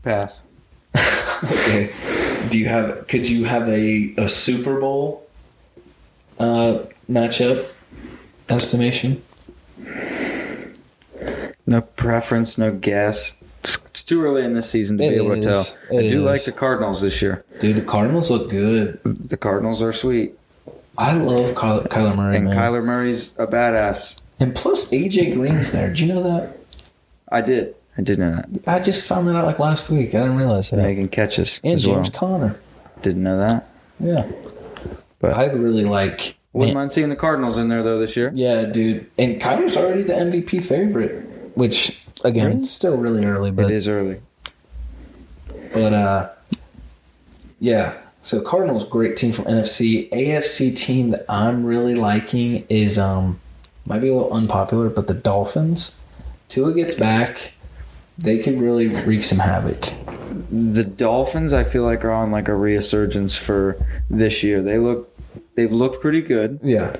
[0.03, 0.41] Pass.
[1.41, 1.89] Okay.
[2.49, 3.07] Do you have?
[3.07, 5.27] Could you have a a Super Bowl
[6.39, 7.67] uh, matchup
[8.49, 9.21] estimation?
[11.65, 13.35] No preference, no guess.
[13.63, 15.59] It's, it's too early in this season to It be able to tell.
[15.61, 15.77] is.
[15.91, 17.43] I do like the Cardinals this year.
[17.59, 18.99] Dude, the Cardinals look good.
[19.03, 20.33] The Cardinals are sweet.
[20.97, 22.57] I love Kyler, Kyler Murray, And man.
[22.57, 24.19] Kyler Murray's a badass.
[24.39, 25.93] and plus AJ Green's there.
[25.93, 26.57] Do you know that?
[27.31, 27.75] I did.
[27.99, 28.47] I did know that.
[28.65, 30.15] I just found that out like last week.
[30.15, 30.77] I didn't realize that.
[30.77, 32.17] Making catches and as James well.
[32.39, 32.59] Conner.
[33.01, 33.67] Didn't know that.
[33.99, 34.25] Yeah.
[35.19, 36.37] But- I really like.
[36.53, 38.31] Wouldn't mind seeing the Cardinals in there though this year.
[38.33, 39.05] Yeah, dude.
[39.17, 42.59] And Kyler's already the MVP favorite, which again, Really?
[42.61, 44.21] it's still really early, but it is early.
[45.73, 46.29] But uh
[47.59, 47.95] yeah.
[48.21, 50.09] So Cardinals great team from NFC.
[50.11, 53.39] AFC team that I'm really liking is um
[53.85, 55.91] might be a little unpopular, but the Dolphins.
[56.47, 57.51] Tua gets back.
[58.19, 59.93] They could really wreak some havoc.
[60.51, 64.61] The Dolphins, I feel like, are on like a resurgence for this year.
[64.61, 65.09] They look,
[65.55, 66.59] they've looked pretty good.
[66.61, 66.95] Yeah.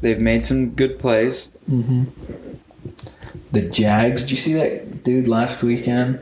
[0.00, 1.48] They've made some good plays.
[1.70, 2.04] Mm-hmm.
[3.52, 4.22] The Jags.
[4.22, 6.20] Did you see that dude last weekend?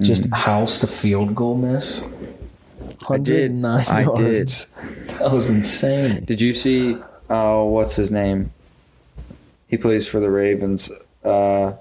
[0.00, 2.02] Just housed a field goal miss.
[3.08, 3.52] I did.
[3.52, 4.34] 109 I did.
[4.34, 4.66] yards.
[5.18, 6.24] That was insane.
[6.24, 6.96] Did you see?
[7.30, 8.52] Uh, what's his name?
[9.68, 10.90] He plays for the Ravens.
[11.24, 11.74] Uh,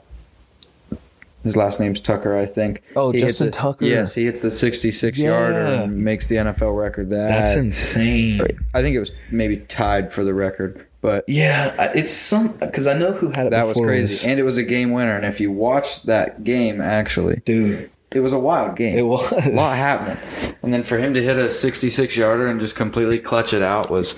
[1.43, 2.84] his last name's Tucker, I think.
[2.95, 3.86] Oh, He Justin the- Tucker.
[3.86, 7.10] Yes, he hits the 66 yarder and makes the NFL record.
[7.10, 8.41] That That's insane.
[8.73, 12.93] I think it was maybe tied for the record, but Yeah, it's some because I
[12.97, 13.49] know who had it.
[13.51, 14.30] that was crazy.
[14.30, 15.15] and it was a game winner.
[15.15, 18.97] And if you watch that game, actually, dude, it was a wild game.
[18.97, 19.32] it was.
[19.32, 20.17] a lot happening.
[20.63, 23.89] And then for him to hit a 66 yarder and just completely clutch it out
[23.89, 24.13] was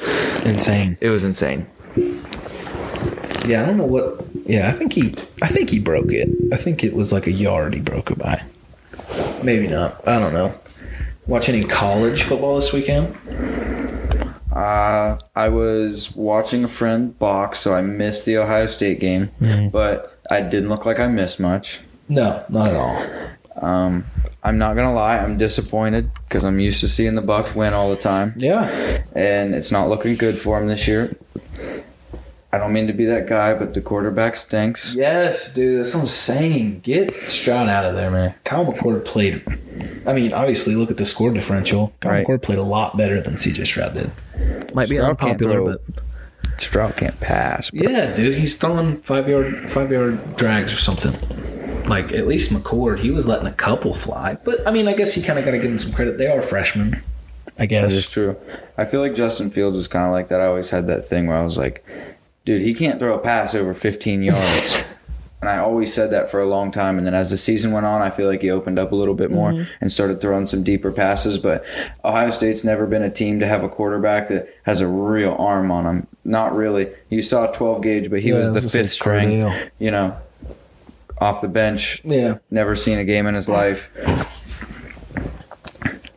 [0.46, 0.98] insane.
[1.00, 1.68] it was insane.
[3.46, 4.26] Yeah, I don't know what.
[4.46, 5.16] Yeah, I think he.
[5.42, 6.30] I think he broke it.
[6.52, 8.42] I think it was like a yard he broke it by.
[9.44, 10.06] Maybe not.
[10.08, 10.54] I don't know.
[11.28, 13.16] Watch any college football this weekend?
[14.54, 19.72] Uh, I was watching a friend box, so I missed the Ohio State game, Mhm.
[19.72, 21.80] but I didn't look like I missed much.
[22.08, 23.02] No, not at all.
[23.62, 24.06] Um,
[24.44, 27.90] I'm not gonna lie, I'm disappointed because I'm used to seeing the Bucks win all
[27.90, 31.16] the time, Yeah, and it's not looking good for them this year.
[32.54, 34.94] I don't mean to be that guy, but the quarterback stinks.
[34.96, 35.80] yes, dude.
[35.80, 36.82] That's what I'm saying.
[36.82, 38.36] Get Stroud out of there, man.
[38.44, 39.44] Kyle McCord played.
[40.06, 41.94] I mean, obviously, look at the score differential.
[42.00, 42.28] Kyle Right.
[42.28, 44.12] McCord played a lot better than CJ Stroud did.
[44.76, 45.66] Might be Stroud unpopular, throw.
[45.66, 47.72] but Stroud can't pass.
[47.72, 51.18] but- yeah, dude, he's throwing five yard five yard drags or something.
[51.88, 54.38] like at least McCord, he was letting a couple fly.
[54.44, 56.18] But I mean, I guess you kind of got to give him some credit.
[56.18, 57.02] They are freshmen,
[57.60, 58.10] I That is guess.
[58.10, 58.38] true.
[58.78, 60.40] I feel like Justin Fields was kind of like that.
[60.40, 61.84] I always had that thing where I was like,
[62.46, 64.84] dude, he can't throw a pass over 15 yards.
[65.42, 66.98] and I always said that for a long time.
[66.98, 69.14] And then as the season went on, I feel like he opened up a little
[69.16, 69.72] bit more Mm-hmm.
[69.82, 71.38] and started throwing some deeper passes.
[71.38, 71.66] But
[72.06, 75.72] Ohio State's never been a team to have a quarterback that has a real arm
[75.72, 76.08] on him.
[76.24, 76.90] Not really.
[77.10, 79.32] You saw 12 gauge, but he Yeah, was the fifth string,
[79.80, 80.18] you know,
[81.20, 83.90] off the bench Yeah, never seen a game in his life.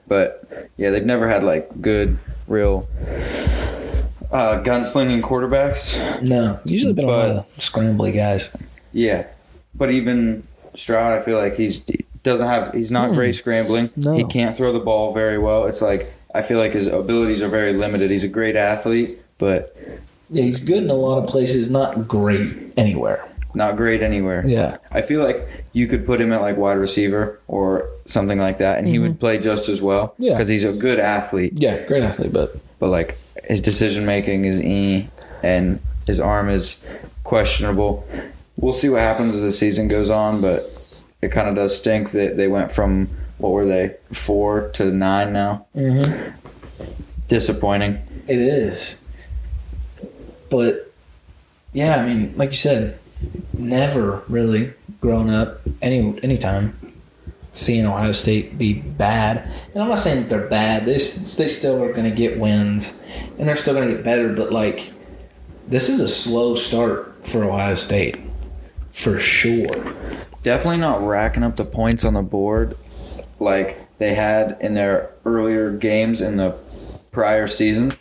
[0.09, 2.89] But yeah, they've never had like good, real
[4.33, 6.23] uh, gunslinging quarterbacks.
[6.23, 8.51] no, usually been a lot But- of scrambly guys.
[8.93, 9.27] Yeah,
[9.75, 10.43] but even
[10.75, 13.91] Stroud, I feel like he's he doesn't have he's not great scrambling.
[13.97, 14.15] No.
[14.17, 15.67] He can't throw the ball very well.
[15.67, 18.11] It's like I feel like his abilities are very limited.
[18.11, 19.77] He's a great athlete, but
[20.31, 23.27] Yeah, he's good in a lot of places, not great anywhere.
[23.55, 24.45] not great anywhere.
[24.47, 28.59] Yeah, I feel like you could put him at like wide receiver or something like
[28.59, 30.09] that, and he would play just as well.
[30.09, 30.23] Mm-hmm.
[30.25, 30.33] Yeah.
[30.33, 31.53] because he's a good athlete.
[31.57, 35.09] yeah, great athlete, but but like his decision making is e
[35.43, 36.83] and his arm is
[37.25, 38.07] questionable.
[38.57, 40.65] We'll see what happens as the season goes on, but
[41.23, 45.33] it kind of does stink that they went from what were they four to nine
[45.33, 45.67] now.
[45.77, 46.33] Mhm.
[47.29, 47.99] Disappointing.
[48.29, 48.97] It is.
[50.49, 50.93] But
[51.73, 52.99] yeah, I mean, like you said,
[53.59, 56.77] never really grown up any anytime
[57.57, 59.49] seeing Ohio State be bad.
[59.73, 60.85] And I'm not saying that they're bad.
[60.85, 62.99] They they still are going to get wins,
[63.39, 64.33] and they're still going to get better.
[64.33, 64.93] But like,
[65.67, 68.19] this is a slow start for Ohio State,
[68.93, 69.95] for sure.
[70.43, 72.77] Definitely not racking up the points on the board
[73.41, 76.57] like they had in their earlier games in the
[77.11, 77.99] prior seasons.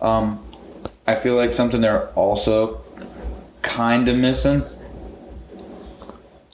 [0.00, 0.40] Um,
[1.06, 2.80] I feel like something they're also
[3.62, 4.62] kind of missing.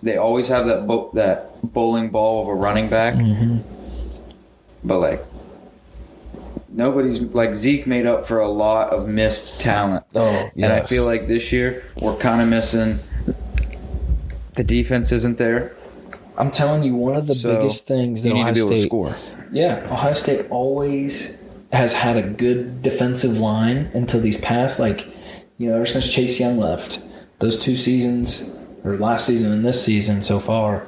[0.03, 3.59] They always have that bo- that bowling ball of a running back, mm-hmm.
[4.85, 5.25] but like
[6.69, 10.05] nobody's like Zeke made up for a lot of missed talent.
[10.15, 13.01] Oh, And I feel like this year we're kind of missing.
[14.55, 15.75] The defense isn't there,
[16.41, 18.61] I'm telling you, one of the so biggest things that you need Ohio to be
[18.61, 19.17] able State to score.
[19.53, 21.39] Yeah, Ohio State always
[21.71, 25.07] has had a good defensive line until these past, like,
[25.59, 27.01] you know, ever since Chase Young left,
[27.41, 28.51] those two seasons,
[28.85, 30.87] or last season and this season so far,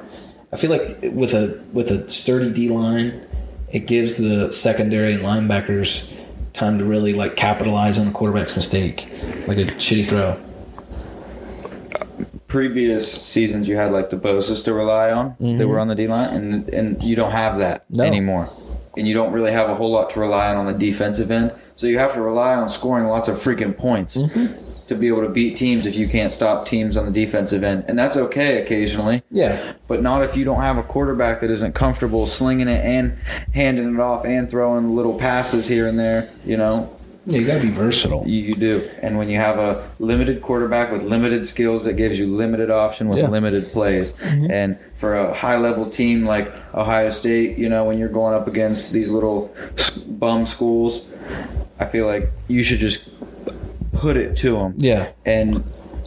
[0.53, 3.25] I feel like with a with a sturdy D line,
[3.71, 6.07] it gives the secondary and linebackers
[6.53, 9.09] time to really like capitalize on the quarterback's mistake,
[9.47, 10.39] like a shitty throw.
[12.47, 15.35] Previous seasons, you had like the Bosa's to rely on.
[15.39, 15.67] They mm-hmm.
[15.67, 18.03] were on the D line, and and you don't have that No.
[18.03, 18.47] anymore.
[18.95, 21.51] And you don't really have a whole lot to rely on on the defensive end.
[21.75, 24.53] So you have to rely on scoring lots of freaking points mm-hmm.
[24.87, 27.85] To be able to beat teams if you can't stop teams on the defensive end.
[27.87, 29.23] And that's okay occasionally.
[29.31, 33.17] Yeah, but not if you don't have a quarterback that isn't comfortable slinging it and
[33.53, 36.29] handing it off and throwing little passes here and there.
[36.45, 38.23] You know, yeah, you got to be versatile.
[38.27, 38.89] you, you do.
[39.01, 43.07] And when you have a limited quarterback with limited skills, that gives you limited option
[43.07, 43.29] with Yeah.
[43.29, 44.11] limited plays.
[44.13, 44.51] Mm-hmm.
[44.51, 48.47] And for a high level team like Ohio State, you know, when you're going up
[48.47, 49.55] against these little
[50.07, 51.05] bum schools,
[51.79, 53.07] I feel like you should just
[54.03, 55.63] put it to them Yeah, and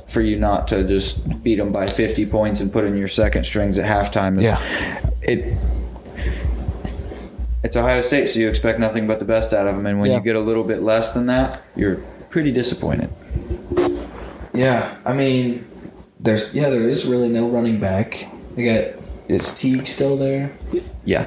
[0.06, 3.44] for you not to just beat them by 50 points and put in your second
[3.44, 5.00] strings at halftime is Yeah.
[5.22, 5.56] it
[7.64, 10.10] it's Ohio State so you expect nothing but the best out of them and when
[10.10, 10.18] Yeah.
[10.18, 11.96] you get a little bit less than that you're
[12.28, 13.08] pretty disappointed.
[14.52, 15.66] Yeah, I mean,
[16.20, 18.26] there's yeah, there is really no running back.
[18.54, 20.50] They got is Teague still there,
[21.04, 21.26] yeah.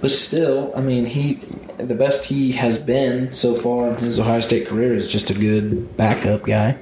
[0.00, 1.40] But still, I mean, he
[1.78, 5.34] the best he has been so far in his Ohio State career is just a
[5.34, 6.78] good backup guy.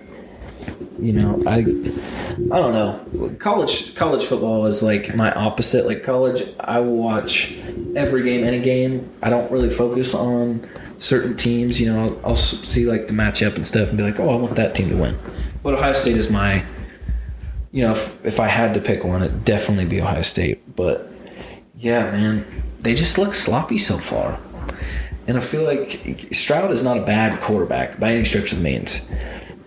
[0.99, 3.37] You know, I I don't know.
[3.39, 5.87] College college football is like my opposite.
[5.87, 7.57] Like college, I will watch
[7.97, 9.11] every game, any game.
[9.23, 10.67] I don't really focus on
[10.99, 11.81] certain teams.
[11.81, 14.37] You know, I'll, I'll see like the matchup and stuff and be like, oh, I
[14.37, 15.19] want that team to win.
[15.63, 16.65] But Ohio State is my,
[17.73, 20.77] you know, if, if I had to pick one, it'd definitely be Ohio State.
[20.77, 21.11] But
[21.77, 22.47] yeah, man,
[22.81, 24.39] they just look sloppy so far.
[25.27, 28.65] And I feel like Stroud is not a bad quarterback by any stretch of the
[28.65, 29.01] means.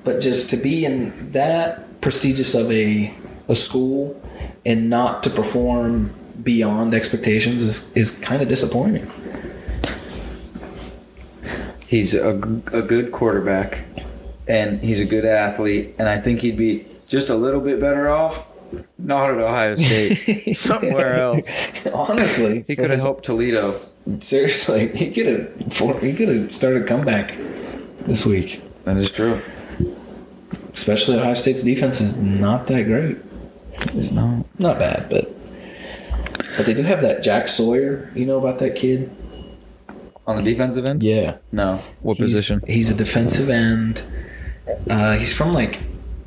[0.04, 3.14] But just to be in that prestigious of a,
[3.48, 4.22] a school
[4.66, 9.12] and not to perform beyond expectations is, is kind of disappointing.
[11.88, 12.30] he's a,
[12.74, 13.84] a good quarterback
[14.48, 18.10] and he's a good athlete and I think he'd be just a little bit better
[18.10, 18.46] off
[18.98, 23.82] not at Ohio State somewhere else Honestly, he could have helped Toledo
[24.22, 27.36] Seriously, he could have he could have started a comeback
[28.06, 28.62] this week.
[28.86, 29.42] that is true
[30.72, 33.18] Especially Ohio State's defense is not that great.
[33.94, 34.46] He's not.
[34.60, 35.34] Not bad, but
[36.56, 38.12] but they do have that Jack Sawyer.
[38.16, 39.10] You know about that kid?
[40.28, 41.02] On the defensive end?
[41.02, 41.38] Yeah.
[41.52, 41.82] No.
[42.02, 42.62] What He's- position?
[42.68, 44.04] He's a defensive end.
[44.90, 45.80] Uh, he's from like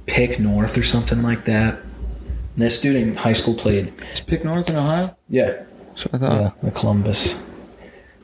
[0.07, 1.75] Pick North or something like that.
[1.75, 3.93] And this dude in high school played.
[4.13, 5.17] Is Pick North in Ohio?
[5.29, 5.63] Yeah.
[5.89, 6.41] That's what I thought.
[6.41, 7.35] Yeah, the Columbus.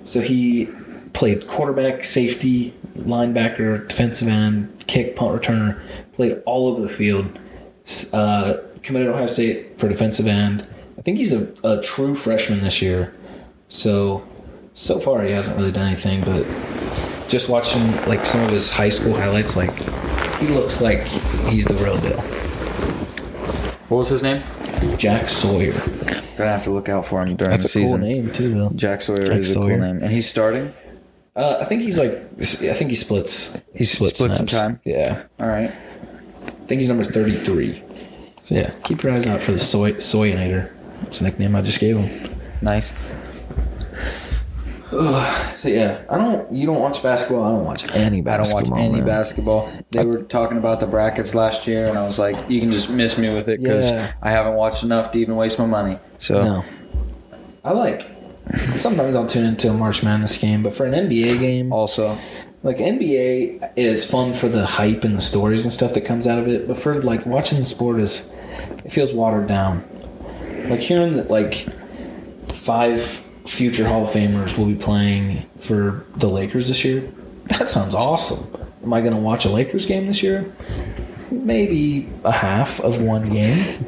[0.07, 0.69] So he
[1.15, 5.81] played quarterback, safety, linebacker, defensive end, kick, punt returner.
[6.13, 7.39] Played all over the field.
[8.13, 10.67] Uh, committed Ohio State for defensive end.
[10.97, 13.15] I think he's a, a true freshman this year.
[13.69, 14.27] So
[14.75, 16.47] so far he hasn't really done anything, but
[17.29, 19.75] just watching like some of his high school highlights, like
[20.39, 21.03] he looks like
[21.49, 22.21] he's the real deal.
[23.89, 24.43] What was his name?
[24.99, 25.81] Jack Sawyer.
[26.37, 28.01] Gonna have to look out for him during That's the a season.
[28.01, 28.70] cool name too, though.
[28.74, 30.72] Jack Sawyer Jack is a cool name, and he's starting.
[31.34, 33.61] Uh, I think he's like, I think he splits.
[33.74, 34.53] He splits Splits some snaps.
[34.53, 34.80] time?
[34.84, 35.70] Yeah, All right.
[35.70, 37.82] I think he's number thirty-three.
[38.39, 40.72] So yeah, keep your eyes out for the soy Soyinator.
[41.03, 42.41] That's the nickname I just gave him.
[42.62, 42.93] Nice.
[44.91, 46.53] So yeah, I don't.
[46.53, 47.45] You don't watch basketball.
[47.45, 48.61] I don't watch any basketball.
[48.61, 49.07] I don't watch any man.
[49.07, 49.72] basketball.
[49.91, 52.89] They were talking about the brackets last year, and I was like, "You can just
[52.89, 54.12] miss me with it because Yeah.
[54.22, 56.64] I haven't watched enough to even waste my money." So No,
[57.64, 58.09] I like.
[58.76, 62.16] Sometimes I'll tune into a March Madness game, but for an NBA game, also,
[62.62, 66.39] like NBA is fun for the hype and the stories and stuff that comes out
[66.39, 66.68] of it.
[66.68, 68.28] But for like watching the sport is,
[68.84, 69.82] it feels watered down.
[70.68, 71.66] Like hearing that like
[72.49, 77.09] five future Hall of Famers will be playing for the Lakers this year.
[77.47, 78.47] That sounds awesome.
[78.82, 80.53] Am I going to watch a Lakers game this year?
[81.30, 83.84] Maybe a half of one game.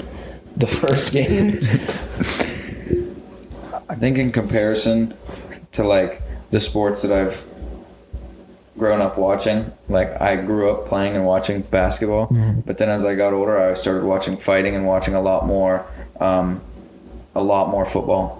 [0.56, 1.58] The first game.
[3.88, 5.14] I think in comparison
[5.72, 7.44] to like the sports that I've
[8.76, 12.26] grown up watching, like I grew up playing and watching basketball,
[12.64, 15.84] but then as I got older, I started watching fighting and watching a lot more,
[16.20, 16.60] um,
[17.34, 18.37] a lot more football,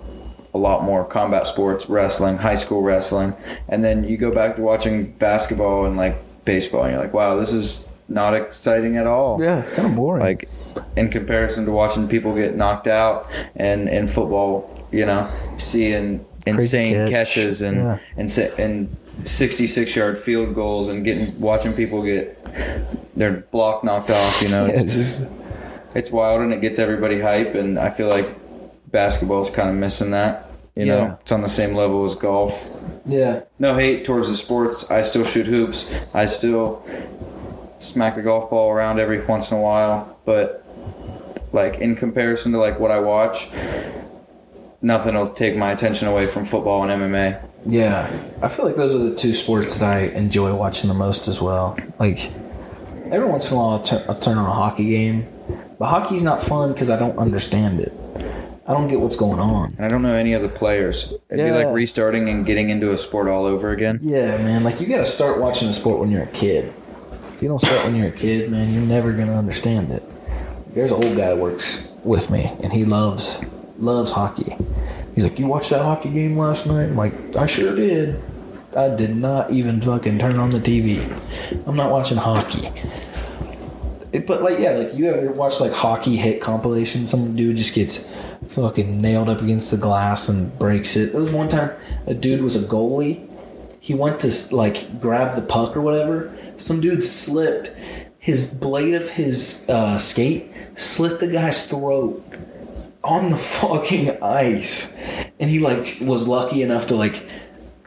[0.58, 3.32] a lot more combat sports, wrestling, high school wrestling,
[3.68, 7.36] and then you go back to watching basketball and like baseball, and you're like, wow,
[7.36, 10.22] this is not exciting at all yeah, it's kind of boring.
[10.24, 10.48] like
[10.96, 15.28] in comparison to watching people get knocked out and in football you know
[15.58, 17.34] seeing insane catch.
[17.34, 17.98] catches and Yeah.
[18.16, 22.42] and and 66 yard field goals and getting watching people get
[23.14, 25.26] their block knocked off you know Yeah, it's, it's just
[25.94, 28.26] it's wild and it gets everybody hype and i feel like
[28.90, 30.47] basketball's kind of missing that
[30.78, 30.94] you Yeah.
[31.08, 32.64] know it's on the same level as golf
[33.04, 33.40] yeah.
[33.58, 34.90] no hate towards the sports.
[34.90, 36.14] I still shoot hoops.
[36.14, 36.82] I still
[37.78, 40.18] smack the golf ball around every once in a while.
[40.26, 40.62] But
[41.52, 43.48] like in comparison to like what I watch,
[44.82, 47.42] nothing will take my attention away from football and MMA.
[47.66, 48.10] Yeah,
[48.42, 51.40] I feel like those are the two sports that I enjoy watching the most as
[51.40, 51.76] well.
[51.98, 52.30] Like
[53.10, 55.26] every once in a while, I'll, turn I'll turn on a hockey game,
[55.78, 57.92] but hockey's not fun because I don't understand it.
[58.68, 59.74] I don't get what's going on.
[59.78, 61.14] And I don't know any other players.
[61.30, 63.98] It'd be like restarting and getting into a sport all over again.
[64.02, 64.62] Yeah, man.
[64.62, 66.72] Like you got to start watching a sport when you're a kid.
[67.34, 70.02] If you don't start when you're a kid, man, you're never gonna understand it.
[70.74, 73.40] There's an old guy that works with me, and he loves
[73.78, 74.56] loves hockey.
[75.14, 78.20] He's like, "You watched that hockey game last night?" I'm like, "I sure did."
[78.76, 81.00] I did not even fucking turn on the TV.
[81.66, 82.70] I'm not watching hockey.
[84.12, 87.06] It, but like, yeah, like you ever watch like hockey hit compilation?
[87.06, 88.08] Some dude just gets
[88.48, 91.12] fucking nailed up against the glass and breaks it.
[91.12, 91.72] There was one time
[92.06, 93.28] a dude was a goalie
[93.80, 96.30] he went to like grab the puck or whatever.
[96.58, 97.70] Some dude slipped.
[98.18, 102.22] His blade of his uh, skate slit the guy's throat
[103.02, 104.94] on the fucking ice,
[105.40, 107.26] and he like was lucky enough to like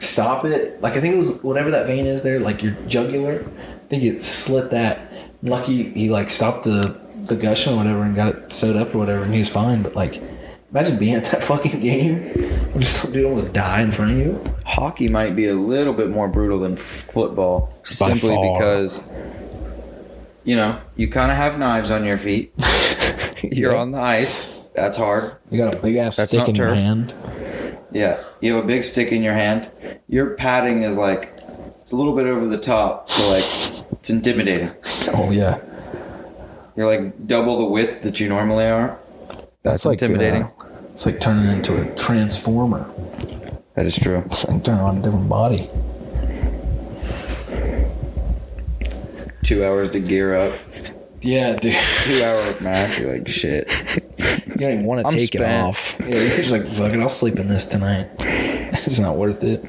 [0.00, 0.82] stop it.
[0.82, 3.44] Like I think it was whatever that vein is there, like your jugular.
[3.44, 5.11] I think it slit that.
[5.42, 8.98] Lucky he like stopped the the gushing or whatever and got it sewed up or
[8.98, 9.82] whatever, and he was fine.
[9.82, 10.22] But like,
[10.70, 12.32] imagine being at that fucking game
[12.78, 14.42] just some dude almost died in front of you.
[14.64, 18.58] Hockey might be a little bit more brutal than football By simply far.
[18.58, 19.08] because
[20.44, 22.52] you know, you kind of have knives on your feet.
[23.44, 23.78] You're Yeah.
[23.78, 24.58] on the ice.
[24.74, 25.36] That's hard.
[25.50, 27.14] You got a big ass That's stick in your hand.
[27.92, 29.70] Yeah, you have a big stick in your hand.
[30.08, 31.31] Your padding is like
[31.92, 33.44] it's a little bit over the top, so like
[33.92, 34.70] it's intimidating.
[35.12, 35.60] Oh yeah,
[36.74, 38.98] You're like double the width that you normally are.
[39.62, 40.44] That's, like intimidating.
[40.44, 40.50] uh,
[40.92, 42.90] it's like turning into a transformer.
[43.74, 44.22] that is true.
[44.24, 45.68] It's like turning on a different body.
[49.44, 50.54] Two hours to gear up.
[51.20, 51.76] Yeah, dude.
[52.04, 53.00] Two hour match.
[53.00, 53.70] You're like shit.
[54.46, 55.96] You don't even want to I'm take it off.
[56.00, 58.08] Yeah, you're just like, fuck it, I'll sleep in this tonight.
[58.20, 59.62] it's not worth it.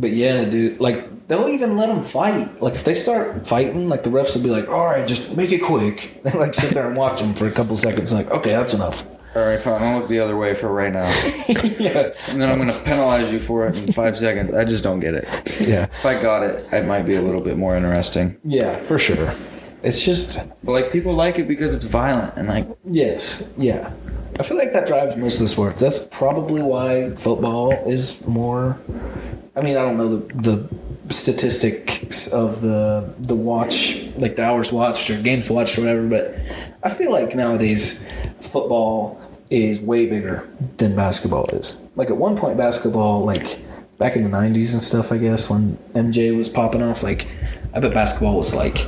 [0.00, 2.60] But yeah, dude, like they'll even let them fight.
[2.60, 5.52] Like if they start fighting, like the refs will be like, "All right, just make
[5.52, 8.12] it quick." They like sit there and watch them for a couple seconds.
[8.12, 9.06] Like, okay, that's enough.
[9.34, 9.82] All right, fine.
[9.82, 11.04] I'll look the other way for right now,
[11.48, 14.52] yeah, and then I'm gonna penalize you for it in five seconds.
[14.54, 15.24] I just don't get it.
[15.60, 18.36] yeah, If I got it, it might be a little bit more interesting.
[18.44, 19.34] yeah, for sure.
[19.82, 23.92] It's just But like people like it because it's violent and like yes, yeah.
[24.38, 25.80] I feel like that drives most of the sports.
[25.80, 28.78] That's probably why football is more.
[29.56, 30.68] I mean, I don't know the, the
[31.14, 36.38] statistics of the the watch, like the hours watched or games watched or whatever, but
[36.82, 38.06] I feel like nowadays
[38.38, 40.46] football is way bigger
[40.76, 41.78] than basketball is.
[41.94, 43.58] Like at one point, basketball, like
[43.96, 47.26] back in the '90s and stuff, I guess when MJ was popping off, like
[47.72, 48.86] I bet basketball was like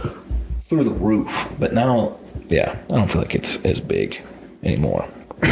[0.67, 1.51] through the roof.
[1.59, 4.21] But now, yeah, I don't feel like it's as big
[4.63, 5.09] anymore.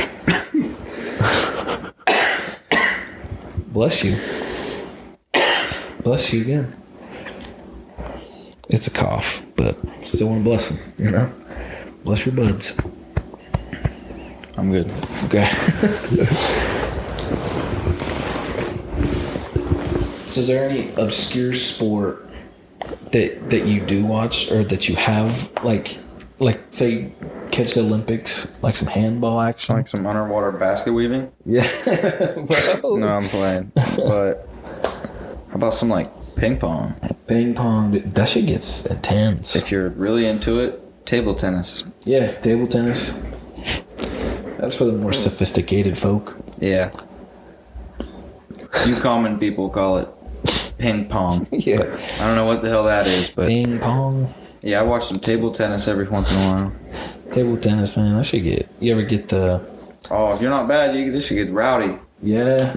[3.73, 4.36] Bless you.
[6.07, 6.72] Bless you again.
[8.68, 9.76] It's a cough, but
[10.07, 11.32] still want to bless them, you know?
[12.04, 12.76] Bless your buds.
[14.57, 14.88] I'm good.
[15.24, 15.48] Okay.
[20.28, 22.28] so, is there any obscure sport
[23.11, 25.98] that that you do watch or that you have like,
[26.38, 27.11] like say,
[27.50, 29.74] catch the Olympics, like some handball action?
[29.74, 31.32] Like some underwater basket weaving.
[31.44, 31.66] Yeah.
[32.84, 33.72] No, I'm playing.
[33.74, 34.55] But how
[35.57, 36.94] about some like ping pong?
[37.26, 39.57] Ping pong, dude, that shit gets intense.
[39.57, 41.84] If you're really into it, table tennis.
[42.04, 43.12] Yeah, table tennis.
[44.59, 46.36] That's for the more sophisticated folk.
[46.61, 46.92] Yeah.
[48.86, 50.09] You common people call it
[50.78, 51.46] ping pong.
[51.52, 51.82] Yeah.
[52.20, 54.32] I don't know what the hell that is, but Ping pong.
[54.62, 56.72] yeah, I watch some table tennis every once in a while.
[57.32, 58.14] Table tennis, man.
[58.16, 58.68] I should get.
[58.80, 59.64] You ever get the?
[60.11, 61.98] Oh, if you're not bad, you this should get rowdy.
[62.22, 62.76] Yeah.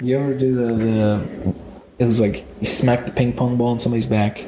[0.00, 1.54] You ever do the the?
[1.98, 4.44] It was like you smacked the ping pong ball in somebody's back.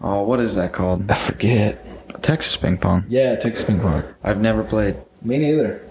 [0.00, 1.10] Oh, what is that called?
[1.10, 1.80] I forget.
[2.22, 3.04] Texas ping pong.
[3.08, 4.02] Yeah, Texas ping pong.
[4.22, 4.96] I've never played.
[5.22, 5.82] Me neither.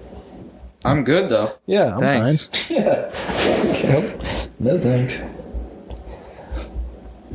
[0.86, 1.54] I'm good though.
[1.66, 2.46] Yeah, I'm Thanks.
[2.68, 2.78] fine.
[2.84, 4.18] Yeah.
[4.60, 5.24] No thanks.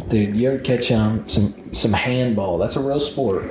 [0.08, 2.58] Dude, you ever catch um some some handball?
[2.58, 3.44] That's a real sport,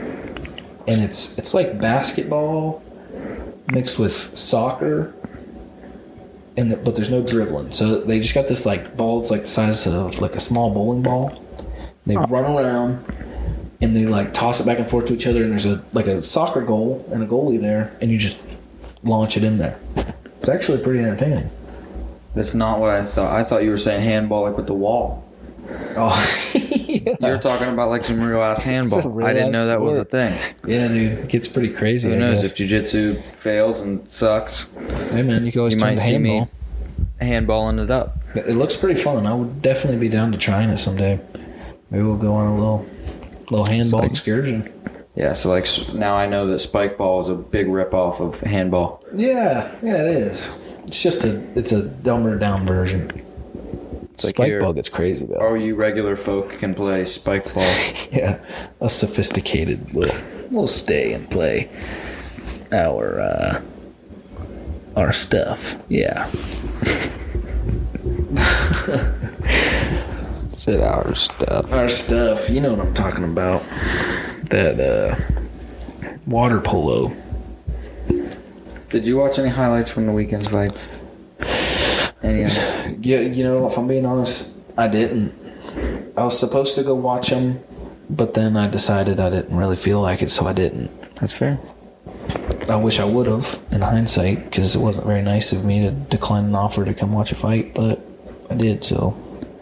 [0.88, 2.82] and it's it's like basketball
[3.72, 5.14] mixed with soccer,
[6.58, 7.72] and the, but there's no dribbling.
[7.72, 9.22] So they just got this like ball.
[9.22, 11.42] It's like the size of like a small bowling ball.
[12.06, 12.26] They oh.
[12.26, 13.06] run around
[13.80, 15.44] and they like toss it back and forth to each other.
[15.44, 18.40] And there's a like a soccer goal and a goalie there, and you just
[19.04, 19.80] launch it in there.
[20.38, 21.50] It's actually pretty entertaining.
[22.34, 23.34] That's not what I thought.
[23.34, 25.27] I thought you were saying handball like with the wall.
[26.00, 26.52] Oh,
[26.88, 27.16] yeah.
[27.22, 29.10] You're talking about like some real ass handball.
[29.10, 30.38] real I didn't know that was a thing.
[30.66, 32.10] yeah, dude, it gets pretty crazy.
[32.10, 32.52] Who I knows guess.
[32.52, 34.72] if jujitsu fails and sucks,
[35.12, 36.48] hey man, you can always you turn might the see me
[37.20, 37.72] handball.
[37.72, 38.18] handballing it up.
[38.36, 39.26] It looks pretty fun.
[39.26, 41.20] I would definitely be down to trying it someday.
[41.90, 42.86] Maybe we'll go on a little
[43.50, 44.12] little handball Spike.
[44.12, 44.74] excursion.
[45.16, 45.66] Yeah, so like
[45.96, 49.04] now I know that spike ball is a big rip off of handball.
[49.16, 50.56] Yeah, yeah, it is.
[50.86, 53.10] It's just a it's a dumber down version.
[54.24, 55.36] Like Spike here- ball gets crazy though.
[55.36, 57.64] Or you regular folk can play spike ball.
[58.12, 58.40] Yeah,
[58.82, 60.12] us sophisticated will
[60.50, 61.70] will stay and play
[62.72, 63.62] our uh,
[64.96, 65.76] our stuff.
[65.90, 66.30] Yeah.
[70.50, 71.72] Sit our stuff.
[71.72, 72.50] Our stuff.
[72.50, 73.64] You know what I'm talking about.
[74.46, 75.16] That uh,
[76.26, 77.12] water polo.
[78.90, 80.88] Did you watch any highlights from the weekend's fights?
[82.28, 82.98] Of?
[83.02, 85.34] Yeah, you know, if I'm being honest, I didn't.
[86.18, 87.62] I was supposed to go watch them,
[88.10, 90.90] but then I decided I didn't really feel like it, so I didn't.
[91.16, 91.60] That's fair.
[92.68, 95.92] I wish I would have, in hindsight, because it wasn't very nice of me to
[95.92, 98.02] decline an offer to come watch a fight, but
[98.50, 98.84] I did.
[98.84, 99.16] So,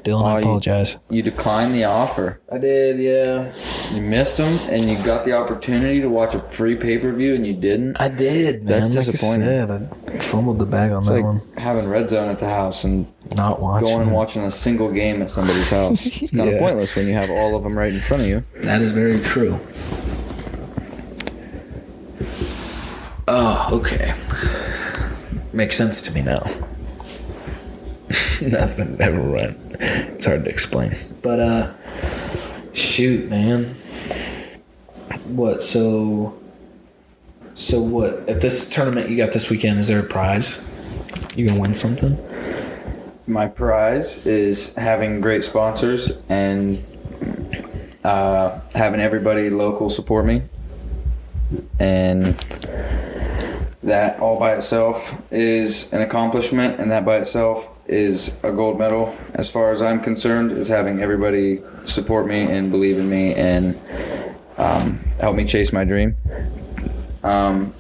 [0.06, 0.98] Dylan, Oh, I apologize.
[1.10, 2.40] You declined the offer.
[2.52, 3.52] I did, yeah.
[3.92, 7.34] You missed them, and you got the opportunity to watch a free pay per view,
[7.34, 8.00] and you didn't.
[8.00, 8.82] I did, man.
[8.82, 9.50] That's like disappointing.
[9.50, 11.42] I said, I fumbled the bag on It's that like one.
[11.58, 13.88] having red zone at the house and Not watching.
[13.88, 16.06] going and watching a single game at somebody's house.
[16.22, 16.54] It's kind Yeah.
[16.56, 18.44] of pointless when you have all of them right in front of you.
[18.62, 19.60] That is very true.
[23.28, 24.14] Oh, okay.
[25.52, 26.44] Makes sense to me now.
[28.42, 29.58] Nothing ever went.
[29.80, 30.96] It's hard to explain.
[31.22, 31.74] But uh
[32.74, 33.76] shoot, man.
[35.28, 36.38] What so
[37.54, 40.62] so what at this tournament you got this weekend is there a prize?
[41.36, 42.18] You gonna win something?
[43.28, 46.86] My prize is having great sponsors and
[48.04, 50.44] uh, having everybody local support me.
[51.80, 52.36] And
[53.82, 59.16] that all by itself is an accomplishment, and that by itself is a gold medal
[59.34, 60.52] as far as I'm concerned.
[60.52, 63.80] Is having everybody support me and believe in me and
[64.58, 66.16] um, help me chase my dream.
[67.24, 67.74] Um,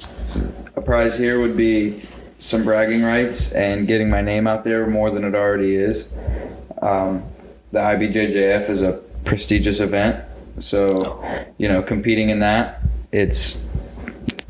[0.76, 2.04] a prize here would be
[2.40, 6.12] some bragging rights and getting my name out there more than it already is.
[6.82, 7.24] Um,
[7.72, 10.24] the IBJJF is a prestigious event,
[10.60, 11.24] so
[11.58, 12.82] you know competing in that,
[13.12, 13.66] it's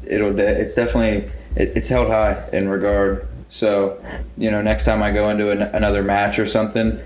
[0.06, 3.28] it'll de- it's definitely it, it's held high in regard.
[3.56, 4.04] So,
[4.38, 7.00] you know, next time I go into an, another match or something,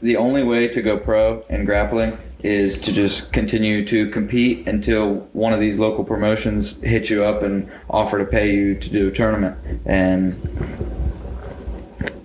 [0.00, 5.16] the only way to go pro in grappling is to just continue to compete until
[5.34, 9.08] one of these local promotions hit you up and offer to pay you to do
[9.08, 9.58] a tournament.
[9.84, 10.40] And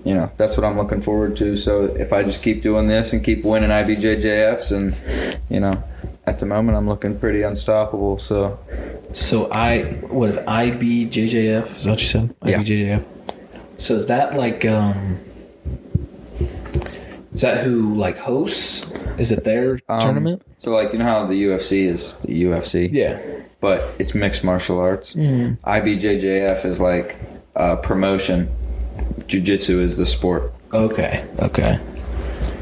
[0.05, 1.57] you know, that's what I'm looking forward to.
[1.57, 5.83] So if I just keep doing this and keep winning IBJJFs and you know,
[6.25, 8.17] at the moment I'm looking pretty unstoppable.
[8.17, 8.57] So
[9.11, 11.75] So I what is IBJJF?
[11.75, 12.33] Is that what you said?
[12.45, 12.59] Yeah.
[12.59, 13.05] IBJJF.
[13.81, 15.17] So is that like um
[17.33, 18.91] is that who like hosts?
[19.17, 20.43] Is it their um, tournament?
[20.59, 23.19] So like you know how the UFC is the UFC, Yeah.
[23.59, 25.13] but it's mixed martial arts.
[25.13, 27.17] IBJJF is like
[27.55, 28.49] a promotion.
[29.27, 30.53] Jiu-jitsu is the sport.
[30.73, 31.25] Okay.
[31.39, 31.79] Okay.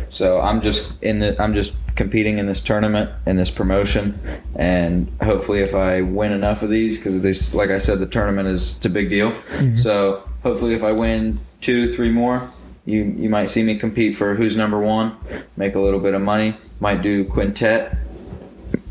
[0.10, 4.18] So I'm just in the I'm just competing in this tournament in this promotion,
[4.56, 8.48] and hopefully if I win enough of these, because this like I said, the tournament
[8.48, 9.34] is it's a big deal.
[9.76, 12.52] So hopefully if I win two, three more,
[12.86, 15.16] you you might see me compete for who's number one,
[15.58, 16.56] make a little bit of money.
[16.80, 17.98] Might do quintet,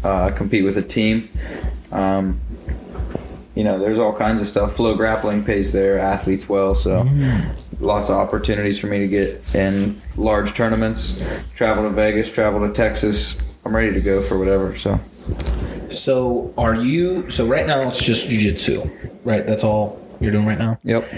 [0.05, 1.29] uh, compete with a team.
[1.91, 2.41] Um,
[3.55, 4.77] you know, there's all kinds of stuff.
[4.77, 7.09] FloGrappling pays their athletes well, so
[7.81, 11.21] lots of opportunities for me to get in large tournaments.
[11.55, 13.37] Travel to Vegas, travel to Texas.
[13.65, 14.77] I'm ready to go for whatever.
[14.77, 15.01] So
[15.91, 19.47] So are you so right now it's just jujitsu, right?
[19.47, 20.79] That's all you're doing right now?
[20.85, 21.09] yep.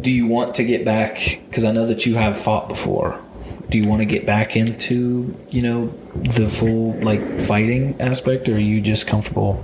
[0.00, 3.20] Do you want to get back because I know that you have fought before.
[3.68, 8.54] Do you want to get back into, you know, the full like fighting aspect or
[8.54, 9.54] are you just comfortable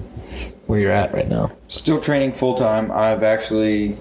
[0.66, 1.53] where you're at right now?
[1.68, 2.90] Still training full time.
[2.90, 3.96] I've actually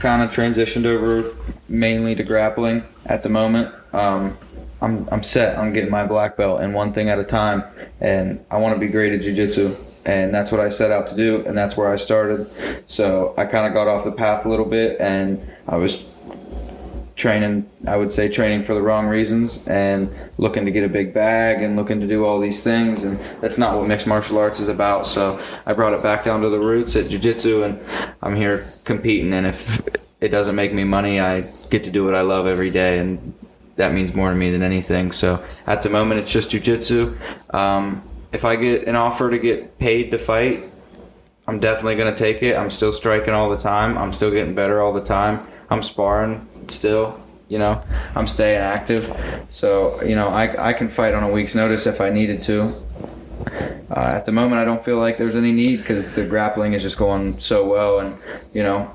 [0.00, 1.36] kind of transitioned over
[1.68, 3.72] mainly to grappling at the moment.
[3.92, 4.36] Um,
[4.82, 7.62] I'm, I'm set on getting my black belt and one thing at a time,
[8.00, 9.74] and I want to be great at jiu-jitsu.
[10.04, 12.50] And that's what I set out to do, and that's where I started.
[12.88, 16.08] So I kind of got off the path a little bit, and I was
[17.16, 21.12] training i would say training for the wrong reasons and looking to get a big
[21.12, 24.58] bag and looking to do all these things and that's not what mixed martial arts
[24.58, 25.06] is about.
[25.06, 27.78] So i brought it back down to the roots at jiu-jitsu and
[28.22, 29.86] i'm here competing and if
[30.22, 33.34] it doesn't make me money i get to do what i love every day and
[33.80, 35.10] that means more to me than anything.
[35.10, 37.16] So at the moment it's just jiu-jitsu.
[37.50, 38.02] Um,
[38.32, 40.62] if i get an offer to get paid to fight
[41.50, 42.56] I'm definitely gonna take it.
[42.56, 43.98] I'm still striking all the time.
[43.98, 45.48] I'm still getting better all the time.
[45.68, 47.20] I'm sparring still.
[47.48, 47.82] You know,
[48.14, 49.12] I'm staying active.
[49.50, 52.72] So you know, I I can fight on a week's notice if I needed to.
[53.90, 56.82] Uh, at the moment, I don't feel like there's any need because the grappling is
[56.82, 58.16] just going so well, and
[58.52, 58.88] you know,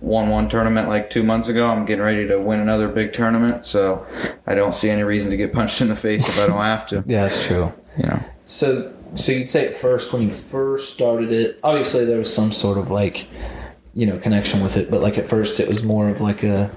[0.00, 1.66] won one tournament like two months ago.
[1.66, 4.06] I'm getting ready to win another big tournament, so
[4.46, 6.86] I don't see any reason to get punched in the face if I don't have
[6.86, 7.04] to.
[7.06, 7.70] Yeah, that's true.
[7.98, 8.22] You know.
[8.52, 12.52] So, so you'd say at first when you first started it, obviously there was some
[12.52, 13.26] sort of like,
[13.94, 16.70] you know, connection with it, but like at first it was more of like a,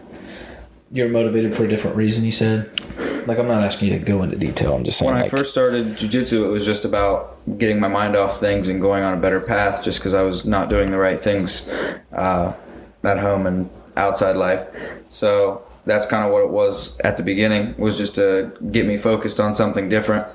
[0.90, 2.24] you're motivated for a different reason.
[2.24, 2.72] You said,
[3.28, 4.74] like I'm not asking you to go into detail.
[4.74, 5.14] I'm just saying.
[5.14, 8.80] When I first started jujitsu, it was just about getting my mind off things and
[8.80, 9.84] going on a better path.
[9.84, 11.70] Just because I was not doing the right things
[12.14, 12.54] uh,
[13.04, 14.66] at home and outside life,
[15.10, 17.76] so that's kind of what it was at the beginning.
[17.78, 20.26] Was just to get me focused on something different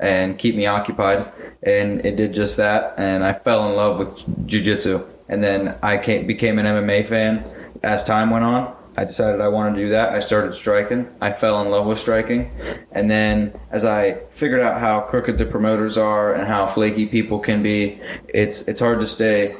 [0.00, 1.30] and keep me occupied,
[1.62, 2.94] and it did just that.
[2.98, 4.08] And I fell in love with
[4.48, 7.44] jujitsu, and then I came, became an MMA fan
[7.82, 8.74] as time went on.
[8.96, 10.12] I decided I wanted to do that.
[10.12, 11.08] I started striking.
[11.20, 12.50] I fell in love with striking.
[12.92, 17.38] And then as I figured out how crooked the promoters are and how flaky people
[17.38, 19.56] can be, it's it's hard to stay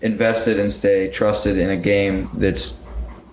[0.00, 2.81] invested and stay trusted in a game that's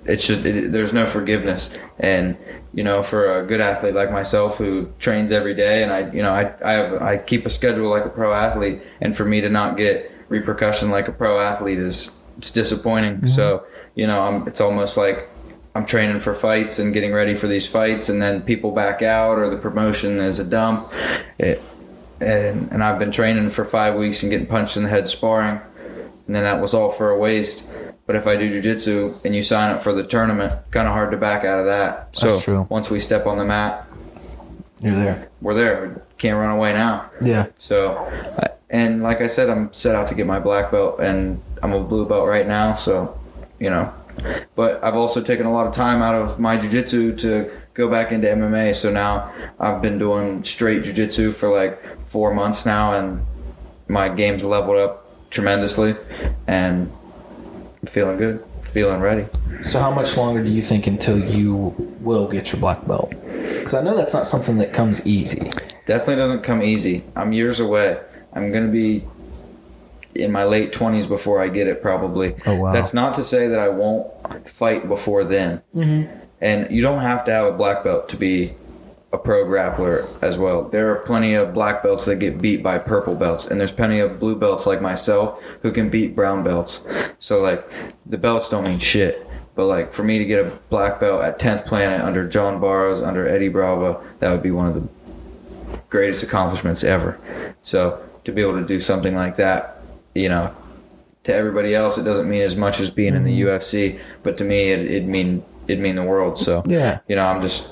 [0.10, 1.76] it's just it, there's no forgiveness.
[2.00, 2.38] And
[2.74, 6.22] you know for a good athlete like myself who trains every day and I you
[6.22, 8.82] know I I, have, I keep a schedule like a pro athlete.
[9.02, 13.18] And for me to not get repercussion like a pro athlete is it's disappointing.
[13.18, 13.28] Mm-hmm.
[13.28, 15.30] So you know I'm it's almost like
[15.76, 19.38] I'm training for fights and getting ready for these fights and then people back out
[19.38, 20.92] or the promotion is a dump.
[21.38, 21.62] It
[22.20, 25.62] and and I've been training for 5 weeks and getting punched in the head sparring.
[26.28, 27.64] And then that was all for a waste
[28.10, 31.12] but if I do jujitsu and you sign up for the tournament, kind of hard
[31.12, 32.10] to back out of that.
[32.18, 32.66] So That's true.
[32.68, 33.88] once we step on the mat,
[34.82, 35.30] you're there.
[35.42, 36.02] we're there.
[36.18, 37.08] Can't run away now.
[37.24, 37.50] Yeah.
[37.60, 38.12] So,
[38.72, 41.84] and like I said, I'm set out to get my black belt, and I'm a
[41.84, 42.74] blue belt right now.
[42.74, 43.16] So,
[43.60, 43.94] you know,
[44.56, 48.12] But I've also taken a lot of time out of my jiu-jitsu to go back
[48.12, 48.74] into MMA.
[48.74, 53.24] So now I've been doing straight jiu-jitsu for like four months now, and
[53.88, 55.96] my game's leveled up tremendously,
[56.48, 56.92] and
[57.82, 59.28] I'm feeling good, feeling ready.
[59.64, 63.10] So how much longer do you think until you will get your black belt?
[63.10, 65.52] Because I know that's not something that comes easy.
[65.86, 67.04] Definitely doesn't come easy.
[67.16, 68.00] I'm years away.
[68.34, 69.04] I'm gonna be
[70.16, 72.36] in my late 20s before I get it, probably.
[72.46, 72.74] Oh, wow.
[72.74, 75.62] That's not to say that I won't fight before then.
[75.76, 76.12] Mm-hmm.
[76.42, 78.54] And you don't have to have a black belt to be
[79.12, 80.64] a pro grappler as well.
[80.70, 84.00] There are plenty of black belts that get beat by purple belts, and there's plenty
[84.00, 86.82] of blue belts like myself who can beat brown belts.
[87.20, 87.68] So, like,
[88.06, 89.26] the belts don't mean shit.
[89.56, 93.02] But, like, for me to get a black belt at 10th Planet under John Barrows,
[93.02, 94.88] under Eddie Bravo, that would be one of the
[95.90, 97.20] greatest accomplishments ever.
[97.64, 99.80] So, to be able to do something like that,
[100.14, 100.56] you know,
[101.24, 103.50] to everybody else, it doesn't mean as much as being in the mm-hmm.
[103.50, 106.38] UFC, but to me, it, it mean it mean the world.
[106.38, 107.00] So, Yeah.
[107.08, 107.70] you know, I'm just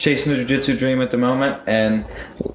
[0.00, 2.06] chasing the jiu-jitsu dream at the moment and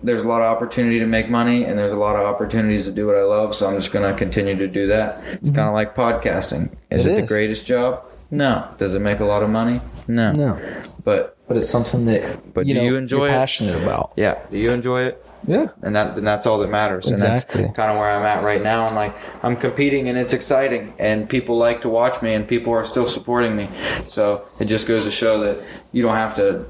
[0.02, 2.92] there's a lot of opportunity to make money and there's a lot of opportunities to
[2.92, 5.24] do what I love so I'm just going to continue to do that.
[5.34, 5.74] It's kind of mm-hmm.
[5.76, 6.76] like podcasting.
[6.90, 7.30] Is It it, is.
[7.30, 8.04] the greatest job?
[8.32, 8.68] No.
[8.80, 9.80] Does it make a lot of money?
[10.08, 10.32] No.
[10.34, 10.60] No,
[11.04, 14.14] But but it's something that But you do know you enjoy passionate about.
[14.16, 15.24] yeah, do you enjoy it?
[15.48, 15.68] Yeah.
[15.84, 17.12] and that and that's all that matters.
[17.12, 17.60] Exactly.
[17.60, 18.88] And that's kind of where I'm at right now.
[18.88, 22.74] I'm like I'm competing and it's exciting, and people like to watch me, and people
[22.74, 23.70] are still supporting me.
[24.08, 26.66] So it just goes to show that you don't have to.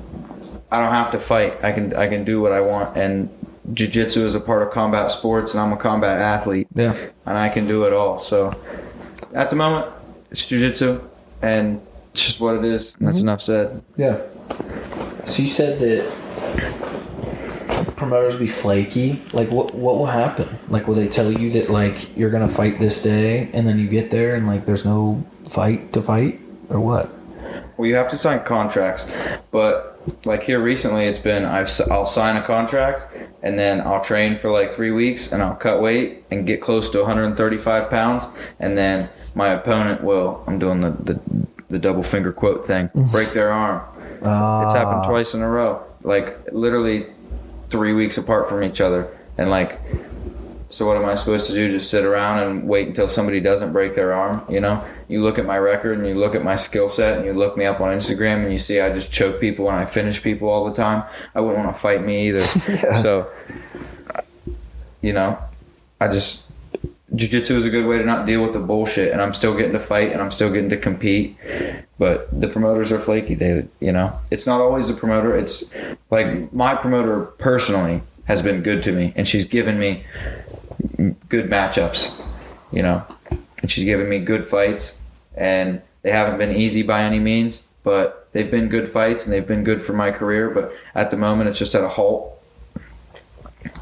[0.72, 1.64] I don't have to fight.
[1.64, 3.30] I can I can do what I want, and
[3.74, 6.96] jiu-jitsu is a part of combat sports, and I'm a combat athlete, Yeah.
[7.26, 8.20] and I can do it all.
[8.20, 8.54] So
[9.34, 9.92] at the moment,
[10.32, 11.02] it's jiu-jitsu,
[11.42, 12.96] and it's just what it is.
[12.98, 13.28] And that's mm-hmm.
[13.28, 13.84] enough said.
[13.98, 14.22] Yeah.
[15.26, 16.12] So you said that
[17.96, 19.22] promoters be flaky.
[19.34, 20.48] Like, what what will happen?
[20.70, 23.88] Like, will they tell you that like you're gonna fight this day, and then you
[23.88, 26.40] get there and like there's no fight to fight,
[26.70, 27.10] or what?
[27.78, 29.12] Well, you have to sign contracts,
[29.52, 29.95] but
[30.26, 34.50] like here recently, it's been I've I'll sign a contract and then I'll train for
[34.52, 38.26] like three weeks and I'll cut weight and get close to 135 pounds,
[38.60, 41.20] and then my opponent will I'm doing the the,
[41.70, 43.82] the double finger quote thing break their arm.
[44.16, 45.10] It's happened Ah.
[45.10, 47.06] twice in a row, like literally
[47.70, 49.80] three weeks apart from each other, and like.
[50.70, 51.72] So what am I supposed to do?
[51.72, 54.42] Just sit around and wait until somebody doesn't break their arm?
[54.50, 57.26] You know, you look at my record and you look at my skill set and
[57.26, 59.86] you look me up on Instagram and you see I just choke people and I
[59.86, 61.04] finish people all the time.
[61.34, 62.42] I wouldn't want to fight me either.
[63.02, 63.30] So,
[65.02, 65.38] you know,
[66.00, 66.46] I just
[67.14, 69.74] jiu-jitsu is a good way to not deal with the bullshit and I'm still getting
[69.74, 71.38] to fight and I'm still getting to compete.
[71.98, 73.36] But the promoters are flaky.
[73.36, 75.36] They, you know, it's not always the promoter.
[75.36, 75.64] It's
[76.10, 80.04] like my promoter personally has been good to me and she's given me
[81.30, 82.22] good matchups,
[82.72, 83.06] you know,
[83.62, 85.02] and she's given me good fights,
[85.36, 89.48] and they haven't been easy by any means, but they've been good fights and they've
[89.48, 90.50] been good for my career.
[90.50, 92.32] But at the moment, it's just at a halt.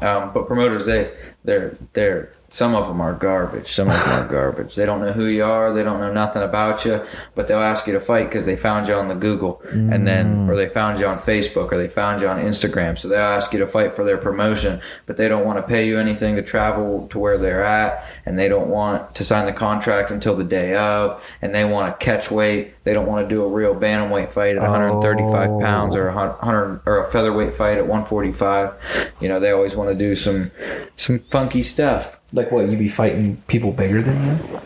[0.00, 1.10] Um, but promoters, they
[1.44, 3.66] they're they're some of them are garbage.
[3.66, 4.76] Some of them are garbage.
[4.76, 5.72] They don't know who you are.
[5.72, 7.04] They don't know nothing about you.
[7.34, 10.46] But they'll ask you to fight because they found you on the Google, and then
[10.46, 10.48] mm.
[10.48, 12.96] or they found you on Facebook or they found you on Instagram.
[12.96, 15.88] So they'll ask you to fight for their promotion, but they don't want to pay
[15.88, 19.52] you anything to travel to where they're at, and they don't want to sign the
[19.52, 22.74] contract until the day of, and they want to catch weight.
[22.84, 25.60] They don't want to do a real bantamweight fight at 135 Oh.
[25.60, 28.74] pounds or a 100 or a featherweight fight at 145.
[29.20, 30.52] You know, they always want to do some
[30.96, 32.20] some funky stuff.
[32.34, 34.60] Like, what you be fighting people bigger than you?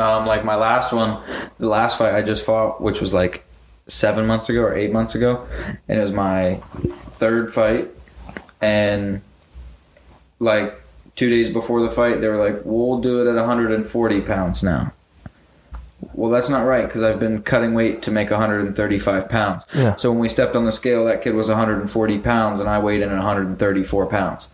[0.00, 1.20] Um, like my last one,
[1.58, 3.44] the last fight I just fought, which was like
[3.88, 5.46] seven months ago or eight months ago,
[5.88, 6.60] and it was my
[7.12, 7.88] third fight.
[8.60, 9.20] And
[10.38, 10.80] like
[11.16, 14.92] two days before the fight, they were like, "We'll do it at 140 pounds now."
[16.18, 19.62] Well, that's not right because I've been cutting weight to make 135 pounds.
[19.72, 19.94] Yeah.
[19.94, 23.02] So when we stepped on the scale, that kid was 140 pounds, and I weighed
[23.02, 24.48] in at 134 pounds.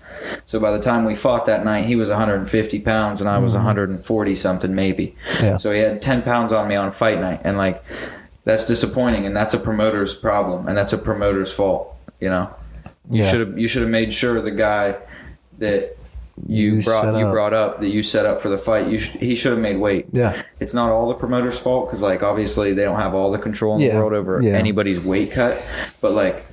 [0.45, 3.53] So by the time we fought that night, he was 150 pounds, and I was
[3.53, 3.65] mm-hmm.
[3.65, 5.17] 140 something maybe.
[5.41, 5.57] Yeah.
[5.57, 7.83] So he had 10 pounds on me on fight night, and like
[8.45, 11.97] that's disappointing, and that's a promoter's problem, and that's a promoter's fault.
[12.21, 12.55] You know,
[13.09, 13.25] Yeah.
[13.25, 14.97] you should have you should have made sure the guy
[15.61, 15.97] that
[16.49, 17.33] you, You brought you up.
[17.33, 18.89] brought up that you set up for the fight.
[18.89, 20.07] You sh- he should have made weight.
[20.13, 20.43] Yeah.
[20.61, 23.77] It's not all the promoter's fault because like obviously they don't have all the control
[23.77, 23.93] in Yeah.
[23.95, 24.53] the world over Yeah.
[24.55, 25.63] anybody's weight cut,
[26.01, 26.45] but like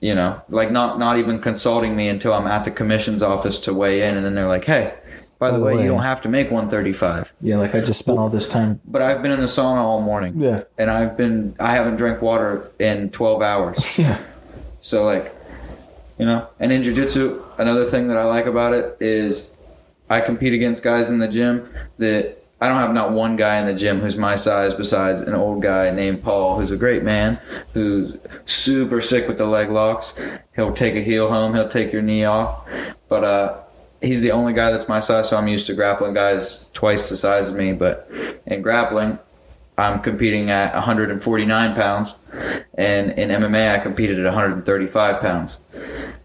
[0.00, 3.72] you know, like not not even consulting me until I'm at the commission's office to
[3.74, 4.94] weigh in, and then they're like, "Hey,
[5.38, 8.28] by, the, way, you don't have to make 135." Yeah, like I just spent all
[8.28, 8.80] this time.
[8.84, 10.34] But I've been in the sauna all morning.
[10.36, 10.62] Yeah.
[10.76, 13.98] And I've been I haven't drank water in 12 hours.
[13.98, 14.18] Yeah.
[14.80, 15.31] So like,
[16.22, 19.56] you know, and in jujitsu, another thing that I like about it is
[20.08, 21.68] I compete against guys in the gym
[21.98, 25.34] that I don't have not one guy in the gym who's my size besides an
[25.34, 27.40] old guy named Paul, who's a great man,
[27.72, 30.14] who's super sick with the leg locks.
[30.54, 32.68] He'll take a heel hook, he'll take your knee off.
[33.08, 33.58] But uh,
[34.00, 37.16] he's the only guy that's my size, so I'm used to grappling guys twice the
[37.16, 37.72] size of me.
[37.72, 38.08] But
[38.46, 39.18] in grappling,
[39.78, 42.14] I'm competing at 149 pounds,
[42.74, 45.58] and in MMA, I competed at 135 pounds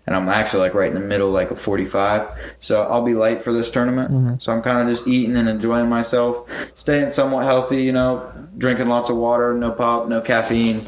[0.08, 2.30] and I'm actually like right in the middle, like a 45.
[2.62, 4.10] So I'll be light for this tournament.
[4.10, 4.36] Mm-hmm.
[4.39, 7.84] So I'm kind of just eating and enjoying myself, staying somewhat healthy.
[7.84, 10.88] You know, drinking lots of water, no pop, no caffeine.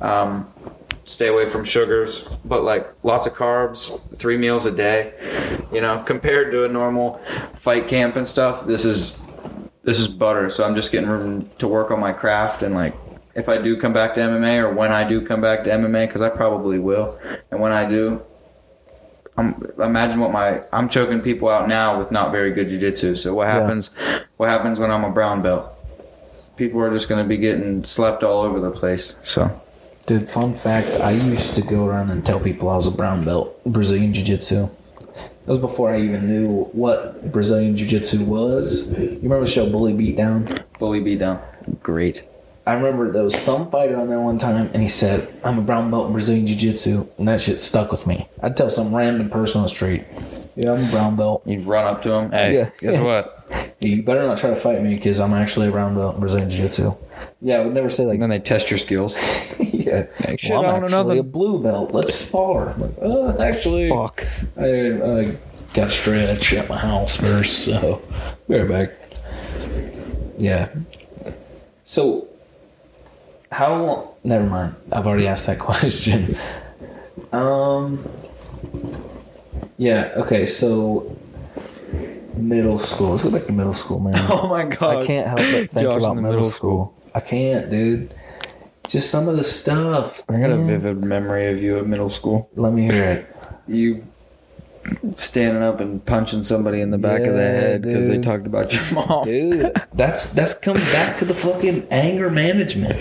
[0.00, 0.50] Um,
[1.04, 5.12] stay away from sugars, but like lots of carbs, three meals a day.
[5.70, 7.20] You know, compared to a normal
[7.52, 9.20] fight camp and stuff, this is
[9.82, 10.50] this is butter.
[10.50, 12.94] So I'm just getting room to work on my craft and like
[13.34, 16.06] if I do come back to MMA or when I do come back to MMA,
[16.08, 17.18] because I probably will,
[17.50, 18.20] and when I do,
[19.36, 23.16] I'm, imagine what my I'm choking people out now with not very good jujitsu.
[23.16, 23.60] So what Yeah.
[23.60, 23.90] happens?
[24.36, 25.70] What happens when I'm a brown belt?
[26.56, 29.14] People are just going to be getting slept all over the place.
[29.22, 29.60] So
[30.06, 33.24] Dude, fun fact I used to go around and tell people I was a brown
[33.24, 34.68] belt, Brazilian Jiu Jitsu.
[35.46, 38.86] That was before I even knew what Brazilian Jiu Jitsu was.
[38.98, 40.62] You remember the show Bully Beatdown?
[40.78, 41.38] bully beat down,
[41.82, 42.24] great.
[42.66, 45.62] I remember there was some fighter on there one time, and he said, "I'm a
[45.62, 48.28] brown belt in Brazilian Jiu Jitsu," and that shit stuck with me.
[48.42, 50.04] I'd tell some random person on the street,
[50.56, 52.30] "Yeah, I'm a brown belt." You'd run up to him.
[52.30, 52.64] Hey, Yeah.
[52.64, 53.02] guess Yeah.
[53.04, 53.39] what?
[53.80, 56.64] You better not try to fight me because I'm actually a brown belt Brazilian Jiu
[56.64, 56.94] Jitsu.
[57.40, 59.14] Yeah, I would never say like, And then they test your skills.
[59.72, 61.92] yeah, shit, well, I I'm know actually a blue belt.
[61.92, 62.70] Let's spar.
[62.72, 64.26] I'm like, uh, actually, Fuck.
[64.56, 65.36] I, I
[65.72, 68.02] got to stretch at my house first, so
[68.48, 68.92] be right back.
[70.38, 70.68] Yeah.
[71.84, 72.28] So,
[73.50, 74.08] how long?
[74.24, 74.74] Never mind.
[74.92, 76.36] I've already asked that question.
[77.32, 78.06] Um.
[79.78, 80.12] Yeah.
[80.16, 80.44] Okay.
[80.44, 81.16] So,
[82.34, 83.10] middle school.
[83.10, 84.14] Let's go back to middle school, man.
[84.30, 84.98] Oh my god!
[84.98, 86.94] I can't help but think Josh about middle, middle school.
[87.14, 88.14] I can't, dude.
[88.88, 90.22] Just some of the stuff.
[90.28, 92.50] I got a vivid memory of you at middle school.
[92.56, 93.26] Let me hear it.
[93.68, 94.04] You
[95.16, 98.72] standing up and punching somebody in the back of the head because they talked about
[98.72, 99.24] your mom.
[99.24, 99.72] dude.
[99.92, 102.94] That's that's comes back to the fucking anger management.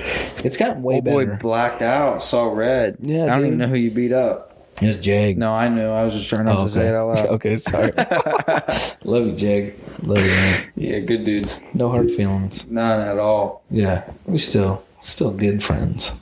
[0.44, 2.98] It's gotten way Old boy blacked out, saw red.
[3.00, 3.48] Yeah, I don't dude.
[3.48, 4.49] even know who you beat up.
[4.82, 5.38] It's Jag.
[5.38, 5.90] No, I knew.
[5.90, 7.26] I was just trying not Oh, to say it out loud.
[7.36, 7.92] okay, sorry.
[9.04, 9.74] Love you, Jag.
[10.04, 10.72] Love you, man.
[10.76, 11.52] Yeah, good dude.
[11.74, 12.68] No hard feelings.
[12.68, 13.64] None at all.
[13.70, 16.14] Yeah, we still still good friends.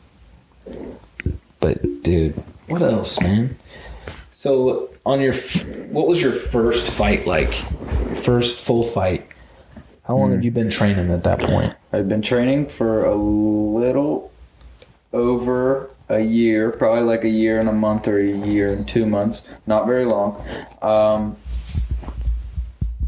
[1.59, 3.57] But dude, what else, man?
[4.31, 7.51] So on your, f- what was your first fight like?
[8.15, 9.27] First full fight.
[10.03, 10.45] How long had hmm.
[10.45, 11.75] you been training at that point?
[11.91, 14.31] I've been training for a little
[15.11, 19.05] over a year, probably like a year and a month or a year and two
[19.05, 19.41] months.
[19.65, 20.43] Not very long.
[20.81, 21.37] Um,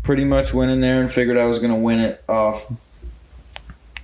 [0.04, 2.72] pretty much went in there and figured I was going to win it off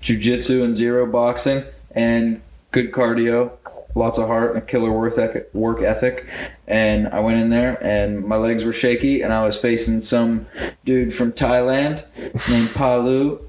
[0.02, 2.42] jujitsu and zero boxing and
[2.72, 3.52] good cardio,
[3.96, 6.28] lots of heart and a killer work ethic, work ethic.
[6.68, 10.46] And I went in there and my legs were shaky and I was facing some
[10.86, 12.06] dude from Thailand
[12.50, 13.42] named Palu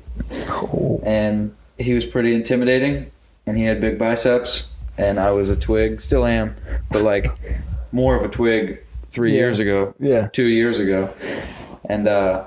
[1.05, 3.11] and he was pretty intimidating
[3.47, 6.57] and he had big biceps and I was a twig, still am,
[6.91, 7.27] but like
[7.93, 9.37] more of a twig 3 Yeah.
[9.39, 10.29] years ago, yeah.
[10.33, 11.11] 2 years ago.
[11.89, 12.45] And uh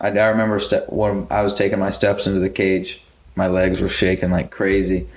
[0.00, 3.02] I, I remember step when I was taking my steps into the cage,
[3.36, 5.08] my legs were shaking like crazy.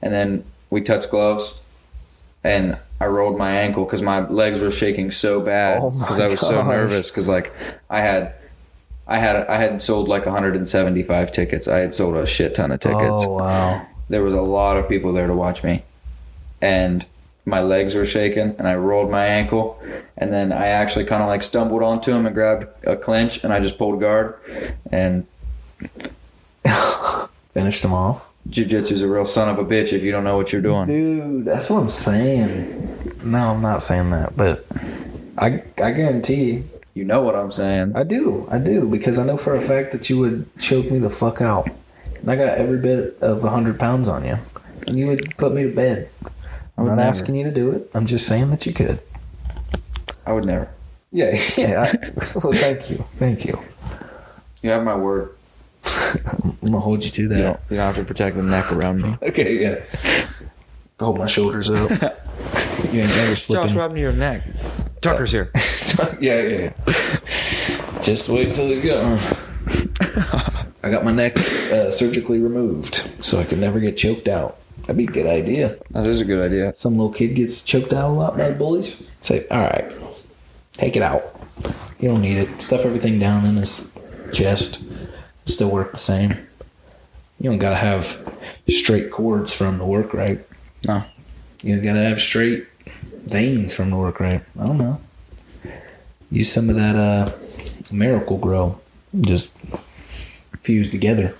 [0.00, 1.62] And then we touched gloves
[2.44, 6.26] and I rolled my ankle cuz my legs were shaking so bad Oh cuz I
[6.28, 7.52] was so nervous cuz like
[7.90, 8.34] I had
[9.06, 11.66] I had I had sold like 175 tickets.
[11.68, 13.24] I had sold a shit ton of tickets.
[13.26, 13.82] Oh wow.
[14.08, 15.82] There was a lot of people there to watch me,
[16.62, 17.04] and
[17.44, 19.80] my legs were shaking, and I rolled my ankle,
[20.16, 23.52] and then I actually kind of like stumbled onto him and grabbed a clinch, and
[23.52, 24.34] I just pulled guard,
[24.90, 25.26] and
[27.52, 28.30] Finished him off.
[28.50, 30.86] jujitsu's a real son of a bitch if you don't know what you're doing.
[30.86, 33.14] Dude, that's what I'm saying.
[33.24, 34.64] No, I'm not saying that, but
[35.38, 37.92] I I guarantee You know what I'm saying?
[37.96, 38.46] I do.
[38.50, 41.40] I do because I know for a fact that you would choke me the fuck
[41.40, 41.68] out.
[42.28, 44.36] And I got every bit of hundred pounds on you,
[44.86, 46.10] and you would put me to bed.
[46.76, 47.08] I'm not never.
[47.08, 47.90] asking you to do it.
[47.94, 49.00] I'm just saying that you could.
[50.26, 50.68] I would never.
[51.10, 51.90] Yeah, yeah.
[51.90, 52.10] I,
[52.44, 53.58] well, thank you, thank you.
[54.60, 55.38] You have my word.
[56.26, 57.40] I'm gonna hold you to You that.
[57.40, 59.16] don't, you don't have to protect the neck around me.
[59.22, 60.28] Okay, yeah.
[61.00, 61.88] Hold my shoulders up.
[62.92, 63.74] you ain't never slipping.
[63.74, 64.42] rub me your neck.
[65.00, 65.50] Tucker's here.
[66.20, 68.00] yeah, yeah, yeah.
[68.02, 70.54] Just wait till he's gone.
[70.82, 71.38] I got my neck
[71.72, 74.58] uh, surgically removed so I could never get choked out.
[74.82, 75.76] That'd be a good idea.
[75.90, 76.74] That is a good idea.
[76.76, 79.14] Some little kid gets choked out a lot by bullies.
[79.22, 79.92] Say, all right,
[80.72, 81.38] take it out.
[81.98, 82.62] You don't need it.
[82.62, 83.90] Stuff everything down in his
[84.32, 84.82] chest.
[85.46, 86.30] still work the same.
[87.40, 88.34] You don't gotta have
[88.68, 90.44] straight cords for them to work right.
[90.84, 91.02] No.
[91.62, 92.66] You gotta have straight
[93.26, 94.42] veins for them to work right.
[94.58, 95.00] I don't know.
[96.30, 97.32] Use some of that uh,
[97.90, 98.80] Miracle-Gro.
[99.20, 99.50] Just
[100.60, 101.34] fuse together.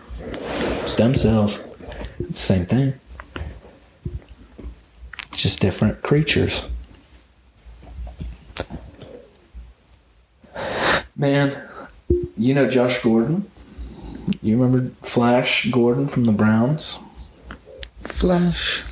[0.86, 1.62] Stem cells.
[2.18, 2.94] It's the same thing.
[5.32, 6.68] Just different creatures.
[11.14, 11.60] Man,
[12.36, 13.50] you know Josh Gordon?
[14.42, 16.98] You remember Flash Gordon from the Browns?
[18.04, 18.84] Flash.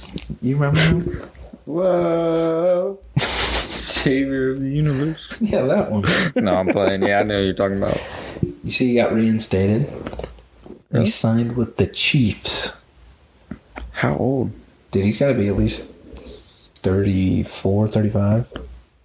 [0.42, 1.30] You remember him?
[1.66, 2.98] Whoa.
[3.18, 5.40] Savior of the universe.
[5.42, 6.04] yeah, that one.
[6.36, 7.02] no, I'm playing.
[7.02, 8.00] Yeah, I know who you're talking about.
[8.66, 9.88] You see, he got reinstated.
[10.90, 11.04] Really?
[11.04, 12.82] He signed with the Chiefs.
[13.92, 14.50] How old?
[14.90, 15.94] Dude, he's got to be at least
[16.82, 18.52] 34, 35.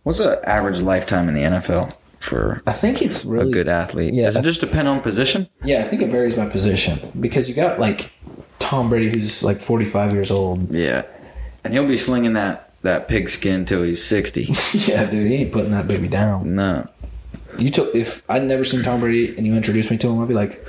[0.01, 4.15] What's the average lifetime in the NFL for I think it's really a good athlete?
[4.15, 5.47] Yeah, Does it just depend on position?
[5.63, 8.11] Yeah, I think it varies by position because you got like
[8.57, 10.73] Tom Brady, who's like 45 years old.
[10.73, 11.03] Yeah.
[11.63, 14.41] And he'll be slinging that that pigskin till he's 60.
[14.91, 16.55] yeah, dude, he ain't putting that baby down.
[16.55, 16.89] no.
[17.61, 20.27] You took if I'd never seen Tom Brady and you introduced me to him, I'd
[20.27, 20.65] be like,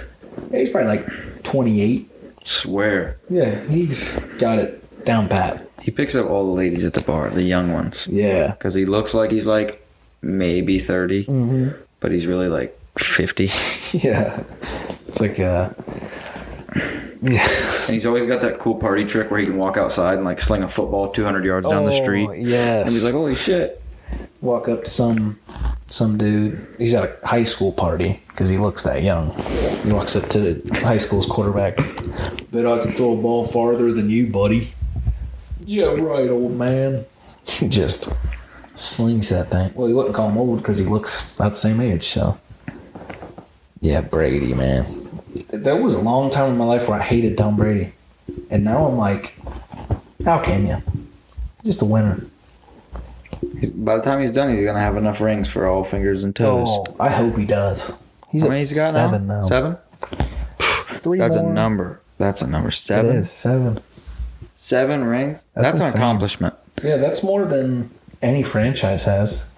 [0.50, 2.08] yeah, he's probably like 28.
[2.44, 3.18] Swear.
[3.30, 5.66] Yeah, he's got it down pat.
[5.80, 8.06] He picks up all the ladies at the bar, the young ones.
[8.08, 8.52] Yeah.
[8.52, 9.84] Because he looks like he's like
[10.22, 11.80] maybe 30, Mm-hmm.
[12.00, 13.48] but he's really like 50.
[13.98, 14.42] Yeah.
[15.08, 15.70] It's like uh
[17.20, 17.46] Yeah.
[17.46, 20.40] And he's always got that cool party trick where he can walk outside and like
[20.40, 22.26] sling a football 200 yards down the street.
[22.28, 22.82] Oh, Yes.
[22.86, 23.81] And he's like, holy shit.
[24.42, 25.38] Walk up to some
[25.86, 26.66] some dude.
[26.78, 29.30] He's at a high school party because he looks that young.
[29.82, 31.76] He walks up to the high school's quarterback.
[32.50, 34.74] Bet I can throw a ball farther than you, buddy.
[35.64, 37.06] Yeah, right, old man.
[37.44, 38.08] He just
[38.74, 39.72] slings that thing.
[39.74, 42.08] Well, he wouldn't call him old because he looks about the same age.
[42.08, 42.38] So,
[43.80, 44.86] yeah, Brady, man.
[45.48, 47.92] There was a long time in my life where I hated Tom Brady,
[48.50, 49.34] and now I'm like,
[50.24, 50.82] how can you?
[51.64, 52.26] Just a winner.
[53.74, 56.34] By the time he's done, he's going to have enough rings for all fingers and
[56.34, 56.68] toes.
[56.70, 57.92] Oh, I hope he does.
[58.30, 59.40] He's How many he's got seven now?
[59.42, 59.46] now.
[59.46, 59.76] Seven?
[60.90, 61.50] Three That's more.
[61.50, 62.00] a number.
[62.18, 62.68] That's a number.
[62.68, 63.16] It Seven?
[63.16, 63.80] is seven.
[64.54, 65.44] Seven rings?
[65.54, 66.54] That's That's, an accomplishment.
[66.82, 67.90] Yeah, that's more than
[68.22, 69.48] any franchise has.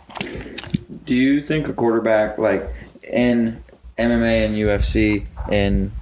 [1.05, 2.69] Do you think a quarterback, like
[3.03, 3.63] in
[3.99, 5.93] MMA and UFC, in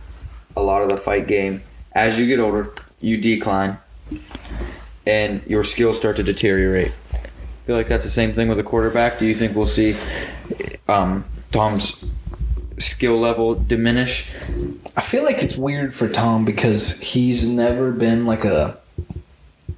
[0.57, 3.77] a lot of the fight game, as you get older, you decline
[5.07, 6.93] and your skills start to deteriorate?
[7.63, 9.21] I feel like that's the same thing with a quarterback.
[9.21, 9.97] Do you think we'll see
[10.89, 12.05] um, Tom's
[12.79, 14.35] skill level diminish?
[14.97, 18.79] I feel like it's weird for Tom because he's never been like a.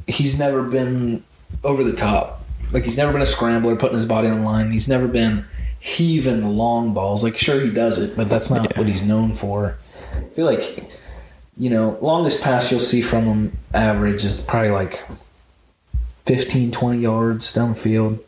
[0.07, 1.25] He's never been
[1.63, 2.43] over the top.
[2.73, 4.73] Like he's never been a scrambler, putting his body on the line.
[4.73, 5.45] He's never been
[5.79, 7.23] heaving long balls.
[7.23, 9.77] Like sure he does it, but that's not what he's known for.
[10.17, 10.91] I feel like,
[11.59, 15.05] you know, longest pass you'll see from him average is probably like
[16.27, 18.19] 15, 20 yards down the field.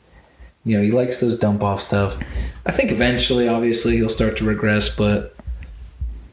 [0.65, 2.17] You know, he likes those dump off stuff.
[2.65, 5.37] I think eventually, obviously, he'll start to regress, but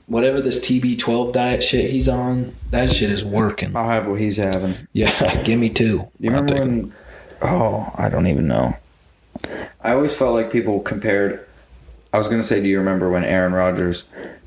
[0.08, 3.76] whatever this TB12 diet shit he's on, that shit is working.
[3.76, 4.88] I'll have what he's having.
[4.94, 6.10] Yeah, give me two.
[6.20, 6.94] You remember when?
[7.42, 8.76] Oh, I don't even know.
[9.82, 11.46] I always felt like people compared.
[12.14, 14.06] I was gonna say, do you remember when Aaron Rodgers?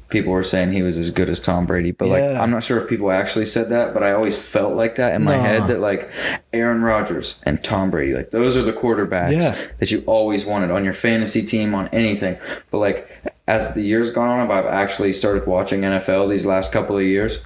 [0.08, 2.40] People were saying he was as good as Tom Brady, but like Yeah.
[2.40, 5.24] I'm not sure if people actually said that, but I always felt like that in
[5.24, 5.42] my Nah.
[5.42, 6.08] head that like
[6.52, 9.56] Aaron Rodgers and Tom Brady, like those are the quarterbacks Yeah.
[9.78, 12.36] that you always wanted on your fantasy team on anything.
[12.70, 13.08] But like
[13.48, 17.40] as the years gone on, I've actually started watching NFL these last couple of years.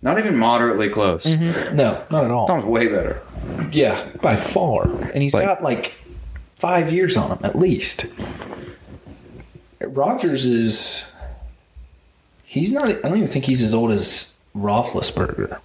[0.00, 1.24] Not even moderately close.
[1.24, 1.74] Mm-hmm.
[1.76, 2.46] No, not at all.
[2.46, 3.20] Tom's way better.
[3.72, 4.84] Yeah, by far.
[5.12, 5.94] And he's Like- got like
[6.58, 8.06] five years on him at least.
[9.80, 11.10] Rodgers is.
[12.54, 12.88] He's not.
[12.88, 15.58] I don't even think he's as old as Roethlisberger.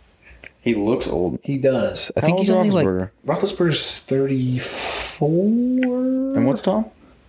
[0.61, 1.39] He looks old.
[1.43, 2.11] He does.
[2.17, 3.09] I How think he's only like Roethlisberger?
[3.27, 5.45] Roethlisberger's thirty four.
[5.45, 6.85] And what's Tom?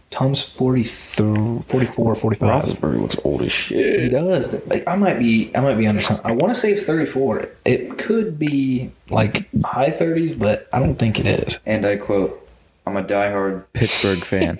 [0.09, 2.49] Tom's 43, 44, 45.
[2.65, 4.01] Roethlisberger looks old as shit.
[4.01, 4.55] He does.
[4.67, 5.53] Like, I might be.
[5.55, 6.21] I might be under some.
[6.25, 7.51] I want to say it's thirty four.
[7.67, 11.61] It could be like high thirties, but I don't think it is.
[11.67, 12.49] And I quote,
[12.91, 14.57] I'm a diehard Pittsburgh fan.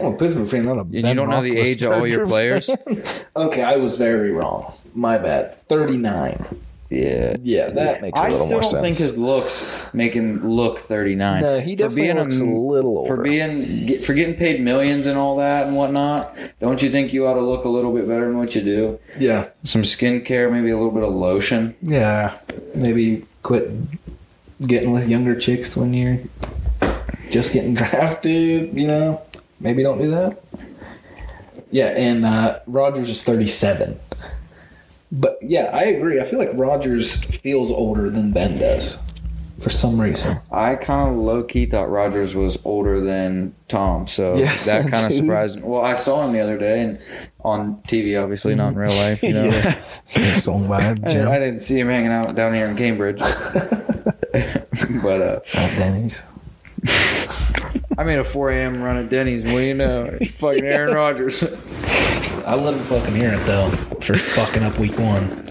[0.00, 0.80] I'm a Pittsburgh fan, not a.
[0.80, 2.70] And you don't know the age of all your players?
[3.36, 4.72] okay, I was very wrong.
[4.94, 5.60] My bad.
[5.68, 6.44] Thirty nine.
[6.90, 7.32] yeah.
[7.42, 8.66] Yeah, that makes a I little more sense.
[8.66, 11.42] I still don't think his looks make him look 39.
[11.42, 13.16] No, he definitely looks a little older.
[13.16, 17.26] For being for getting paid millions and all that and whatnot, don't you think you
[17.26, 18.98] ought to look a little bit better than what you do?
[19.18, 21.74] yeah, Some skincare, maybe a little bit of lotion.
[21.82, 22.38] yeah.
[22.74, 23.70] Maybe quit
[24.66, 26.18] getting with younger chicks when you're
[27.30, 28.78] just getting drafted.
[28.78, 29.22] You know,
[29.60, 30.42] maybe don't do that.
[31.70, 33.98] Yeah, and uh, Rodgers is thirty seven.
[35.12, 36.20] But yeah, I agree.
[36.20, 38.98] I feel like Rodgers feels older than Ben does
[39.60, 40.38] for some reason.
[40.50, 45.06] I kind of low key thought Rodgers was older than Tom, so Yeah, that kind
[45.06, 45.64] of surprised me.
[45.64, 46.98] Well, I saw him the other day and
[47.44, 49.22] on TV, obviously not in real life.
[49.22, 49.80] You know, yeah,
[50.34, 55.40] song by I, I didn't see him hanging out down here in Cambridge, but uh,
[55.54, 56.24] at Denny's.
[57.98, 58.82] I made a 4 a.m.
[58.82, 59.42] run at Denny's.
[59.42, 60.04] What do you know?
[60.04, 61.42] It's fucking Aaron Rodgers.
[62.46, 63.68] I let him fucking hear it though
[64.00, 65.48] for fucking up week one.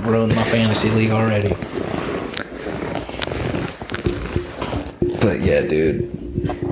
[0.00, 1.54] Ruined my fantasy league already.
[5.20, 6.10] But yeah, dude.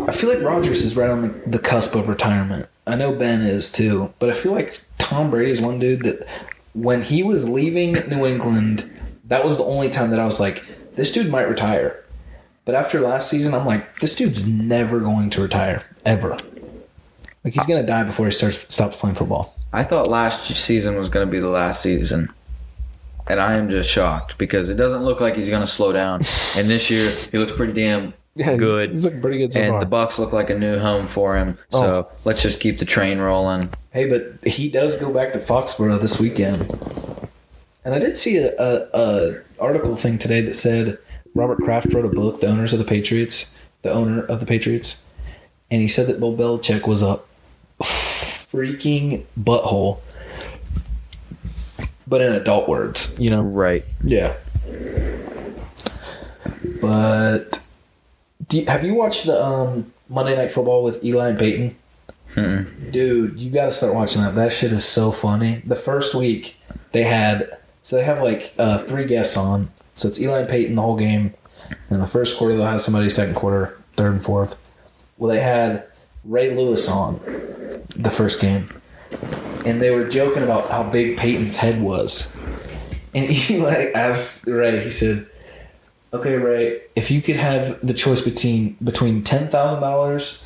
[0.09, 2.69] I feel like Rodgers is right on the, the cusp of retirement.
[2.87, 6.27] I know Ben is too, but I feel like Tom Brady is one dude that
[6.75, 8.91] when he was leaving New England,
[9.27, 12.05] that was the only time that I was like, this dude might retire.
[12.65, 16.39] But after last season, I'm like, this dude's never going to retire ever.
[17.45, 19.57] Like he's gonna die before he starts stops playing football.
[19.73, 22.33] I thought last season was going to be the last season.
[23.27, 26.21] And I am just shocked because it doesn't look like he's going to slow down.
[26.57, 28.91] And this year, he looks pretty damn good.
[28.91, 29.81] He's, looking pretty good so and far.
[29.85, 31.57] the Bucs look like a new home for him.
[31.73, 31.81] Oh.
[31.81, 33.63] So let's just keep the train rolling.
[33.91, 36.71] hey, but he does go back to Foxborough this weekend.
[37.85, 40.99] And I did see a, a, a article thing today that said
[41.35, 43.47] Robert Kraft wrote a book, the owners of the Patriots,
[43.83, 44.97] the owner of the Patriots,
[45.71, 47.21] and he said that Bill Belichick was a
[47.81, 50.01] freaking butthole,
[52.07, 53.43] but in adult words, you know.
[53.43, 53.85] Right.
[54.05, 54.35] Yeah.
[56.81, 57.61] But
[58.49, 61.77] do you, have you watched the um, Monday Night Football with Eli and Peyton?
[62.91, 64.35] Dude, you got to start watching that.
[64.35, 65.63] That shit is so funny.
[65.67, 66.57] The first week
[66.93, 69.71] they had so they have like uh, three guests on.
[69.95, 71.35] So it's Eli and Peyton the whole game.
[71.91, 73.09] In the first quarter they'll have somebody.
[73.09, 74.57] Second quarter, third and fourth.
[75.19, 75.87] Well, they had
[76.25, 77.21] Ray Lewis on
[77.97, 78.71] the first game,
[79.65, 82.35] and they were joking about how big Peyton's head was.
[83.15, 85.27] And Eli asked Ray, he said,
[86.13, 90.43] "Okay, Ray, if you could have the choice between between ten thousand dollars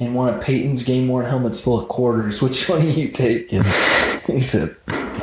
[0.00, 3.64] and one of Peyton's game worn helmets full of quarters, which one are you taking?"
[4.26, 4.74] He said,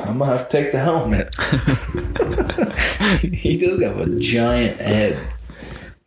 [0.06, 1.34] "I'm gonna have to take the helmet."
[3.34, 5.20] he does have a giant head.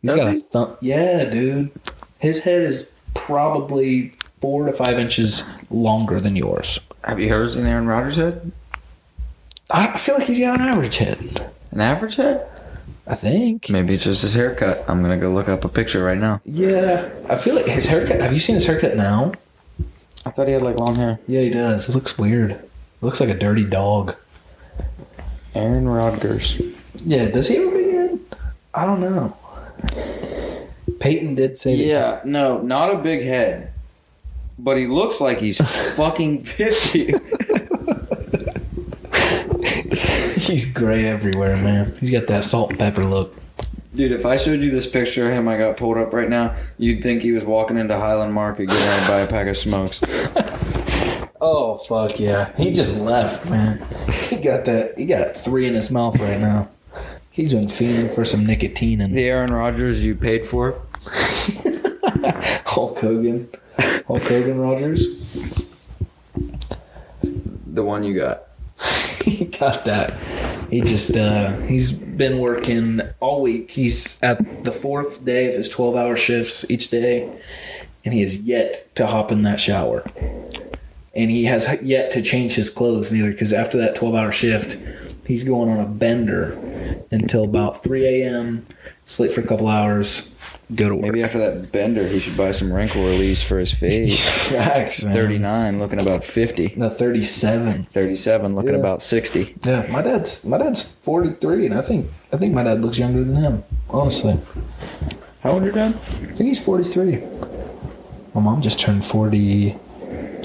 [0.01, 0.39] He's Does got he?
[0.39, 0.77] a thumb.
[0.81, 1.71] Yeah, dude.
[2.19, 6.79] His head is probably four to five inches longer than yours.
[7.03, 8.51] Have you ever seen Aaron Rodgers' head?
[9.71, 11.51] I I feel like he's got an average head.
[11.71, 12.47] An average head?
[13.07, 13.69] I think.
[13.69, 14.83] Maybe it's just his haircut.
[14.87, 16.41] I'm gonna go look up a picture right now.
[16.45, 18.21] Yeah, I feel like his haircut.
[18.21, 19.33] Have you seen his haircut now?
[20.25, 21.19] I thought he had like long hair.
[21.27, 21.87] Yeah, he does.
[21.89, 22.59] It looks weird.
[23.01, 24.15] Looks like a dirty dog.
[25.53, 26.59] Aaron Rodgers.
[27.05, 28.19] Yeah, does he have a big head?
[28.73, 29.37] I don't know.
[30.99, 31.83] Peyton did say that.
[31.83, 33.71] Yeah, no, not a big head.
[34.57, 35.57] But he looks like he's
[35.95, 37.13] fucking 50.
[40.35, 41.95] He's gray everywhere, man.
[41.99, 43.35] He's got that salt and pepper look.
[43.95, 46.55] Dude, if I showed you this picture of him I got pulled up right now,
[46.77, 49.57] you'd think he was walking into Highland Market getting ready to buy a pack of
[49.57, 50.01] smokes.
[51.47, 52.51] Oh fuck yeah!
[52.57, 53.85] He just left, man.
[54.29, 54.97] He got that.
[54.97, 56.69] He got three in his mouth right now.
[57.29, 60.81] He's been fiending for some nicotine and The Aaron Rodgers you paid for?
[62.65, 63.47] Hulk Hogan.
[63.77, 65.05] Hulk Hogan Rogers.
[67.21, 68.47] The one you got.
[69.23, 70.15] he got that.
[70.71, 73.69] He just uh he's been working all week.
[73.69, 77.29] He's at the fourth day of his twelve hour shifts each day,
[78.03, 80.03] and he has yet to hop in that shower
[81.15, 84.77] and he has yet to change his clothes neither because after that 12 hour shift
[85.25, 86.53] he's going on a bender
[87.11, 88.65] until about 3 a.m
[89.05, 90.29] sleep for a couple hours
[90.73, 91.03] go to work.
[91.03, 94.49] maybe after that bender he should buy some wrinkle release for his face.
[94.49, 98.77] Facts, 39 looking about 50 no 37 37 looking yeah.
[98.77, 102.81] about 60 yeah my dad's my dad's 43 and i think i think my dad
[102.81, 104.39] looks younger than him honestly.
[105.41, 105.93] How old your dad?
[105.93, 107.23] I think he's 43
[108.33, 109.77] my mom just turned 40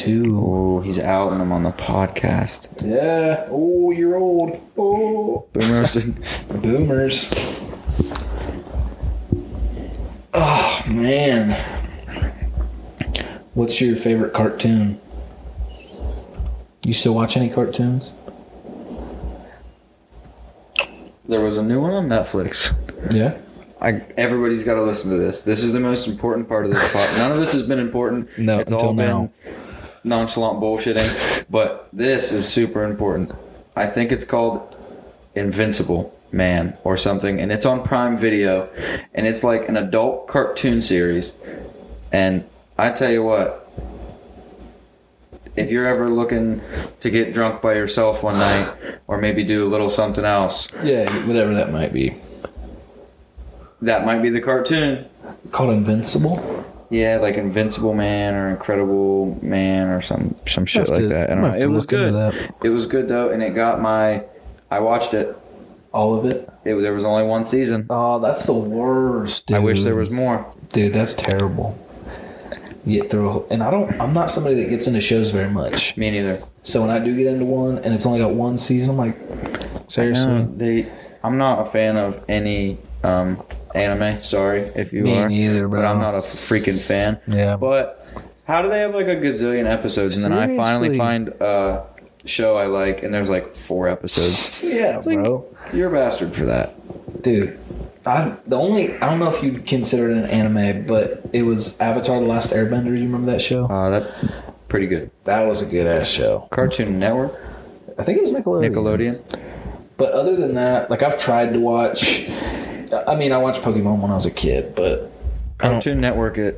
[0.01, 0.41] too.
[0.43, 2.69] Oh, he's out and I'm on the podcast.
[2.83, 3.47] Yeah.
[3.51, 4.59] Oh, you're old.
[4.79, 5.47] Oh.
[5.53, 6.05] Boomers.
[6.49, 7.35] Boomers.
[10.33, 11.53] Oh, man.
[13.53, 14.99] What's your favorite cartoon?
[16.87, 18.15] You still watch any cartoons?
[21.29, 22.75] There was a new one on Netflix.
[23.13, 23.37] Yeah.
[23.83, 25.43] I, everybody's got to listen to this.
[25.43, 27.19] This is the most important part of this podcast.
[27.19, 28.39] None of this has been important.
[28.39, 29.31] No, it's all been now
[30.05, 31.45] nonchalant bullshitting.
[31.51, 33.33] but this is super important.
[33.77, 34.77] I think it's called
[35.35, 38.69] Invincible Man or something, and it's on Prime Video,
[39.15, 41.33] and it's like an adult cartoon series.
[42.13, 42.45] And
[42.79, 43.69] I tell you what,
[45.57, 46.61] if you're ever looking
[47.01, 48.73] to get drunk by yourself one night,
[49.07, 52.15] or maybe do a little something else, Yeah, whatever that might be.
[53.83, 55.07] that might be the cartoon.
[55.51, 56.60] Called Invincible.
[56.91, 61.31] Yeah, like Invincible Man or Incredible Man or some some shit like to- that.
[61.31, 61.59] I don't know.
[61.59, 62.13] It was good.
[62.15, 62.55] that.
[62.65, 64.25] It was good though, and it got my.
[64.71, 65.37] I watched it.
[65.93, 66.49] All of it.
[66.65, 67.87] It there was only one season.
[67.91, 69.47] Oh, that's the worst.
[69.47, 69.57] Dude.
[69.57, 70.53] I wish there was more.
[70.73, 71.79] Dude, that's terrible.
[72.85, 74.01] You get through, and I don't.
[74.01, 75.97] I'm not somebody that gets into shows very much.
[75.97, 76.41] Me neither.
[76.63, 79.17] So when I do get into one, and it's only got one season, I'm like,
[79.89, 80.47] seriously.
[80.57, 80.91] They.
[81.23, 83.43] I'm not a fan of any um,
[83.75, 84.23] anime.
[84.23, 85.29] Sorry if you Me are.
[85.29, 85.85] neither, But.
[85.85, 87.21] I'm not a freaking fan.
[87.27, 87.57] Yeah.
[87.57, 88.07] But
[88.45, 90.99] how do they have like a gazillion episodes and then I finally Seriously.
[90.99, 91.87] find a
[92.25, 94.63] show I like and there's like four episodes?
[94.67, 95.47] yeah, It's like, bro.
[95.73, 97.23] You're a bastard for that.
[97.23, 97.59] Dude,
[98.07, 101.79] I the only I don't know if you'd consider it an anime, but it was
[101.81, 102.87] Avatar: The Last Airbender.
[102.97, 103.67] You remember that show?
[103.67, 104.33] Uh, that
[104.69, 105.11] pretty good.
[105.25, 106.49] That was a good ass show.
[106.51, 107.39] Cartoon Network,
[107.99, 108.73] I think it was Nickelodeon.
[108.73, 109.41] Nickelodeon.
[109.99, 112.27] But other than that, like I've tried to watch.
[112.93, 115.11] I mean, I watched Pokemon when I was a kid, but
[115.59, 116.57] Cartoon Network at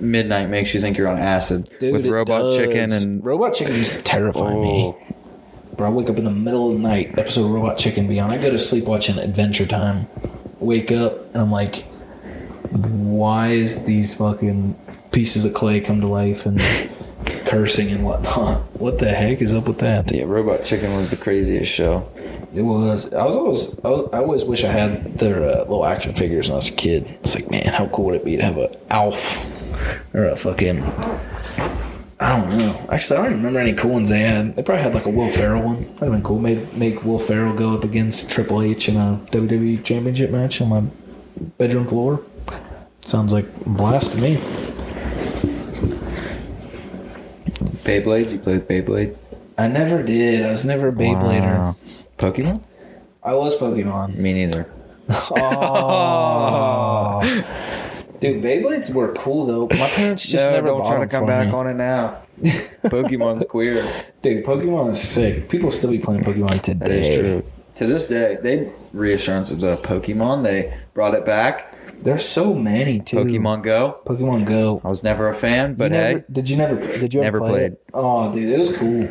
[0.00, 2.56] midnight makes you think you're on acid Dude, with it Robot does.
[2.56, 4.94] Chicken and Robot Chicken used to terrify me.
[4.94, 4.98] oh,
[5.76, 8.20] Bro, I wake up in the middle of the night, episode of Robot Chicken be
[8.20, 8.30] on.
[8.30, 10.06] I go to sleep watching Adventure Time.
[10.60, 11.82] Wake up and I'm like,
[12.70, 14.74] why is these fucking
[15.10, 16.60] pieces of clay come to life and
[17.46, 18.60] cursing and whatnot?
[18.80, 20.12] What the heck is up with that?
[20.12, 22.08] yeah, Robot Chicken was the craziest show.
[22.54, 23.12] It was.
[23.12, 23.78] I was always.
[23.80, 26.68] I, was, I always wish I had their uh, little action figures when I was
[26.68, 27.18] a kid.
[27.22, 29.52] It's like, man, how cool would it be to have a Alf
[30.14, 30.82] or a fucking.
[32.20, 32.86] I don't know.
[32.90, 34.56] Actually, I don't even remember any cool ones they had.
[34.56, 35.82] They probably had like a Will Ferrell one.
[35.82, 36.38] That'd have been cool.
[36.38, 40.68] Made make Will Ferrell go up against Triple H in a WWE Championship match on
[40.68, 40.82] my
[41.58, 42.22] bedroom floor.
[43.00, 44.36] Sounds like a blast to me.
[47.84, 49.18] Beyblades, you played Beyblades?
[49.58, 50.44] I never did.
[50.44, 51.58] I was never a Beyblader.
[51.58, 51.76] Wow.
[52.18, 52.62] Pokemon?
[53.22, 54.16] I was Pokemon.
[54.16, 54.70] Me neither.
[55.36, 57.20] Oh.
[58.20, 59.66] Dude, Beyblades were cool though.
[59.76, 61.52] My parents just no, never don't bought try to come back me.
[61.54, 62.18] on it now.
[62.42, 63.84] Pokemon's queer.
[64.22, 65.48] Dude, Pokemon is sick.
[65.48, 66.86] People still be playing Pokemon today.
[66.86, 67.42] That is true.
[67.76, 70.42] To this day, they reassurance of the Pokemon.
[70.44, 71.76] They brought it back.
[72.02, 73.16] There's so many too.
[73.18, 74.00] Pokemon Go.
[74.06, 74.80] Pokemon Go.
[74.84, 76.76] I was never a fan, but You never- hey, did you never?
[76.76, 77.72] Did you Never ever play played.
[77.72, 77.82] It?
[77.94, 79.08] Oh, dude, it was cool.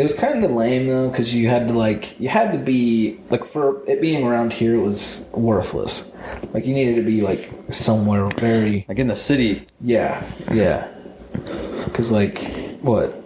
[0.00, 3.20] It was kind of lame though, because you had to like, you had to be
[3.28, 6.10] like, for it being around here, it was worthless.
[6.54, 10.88] Like you needed to be like somewhere very, like in the city, yeah, yeah.
[11.84, 12.50] Because like,
[12.80, 13.22] what?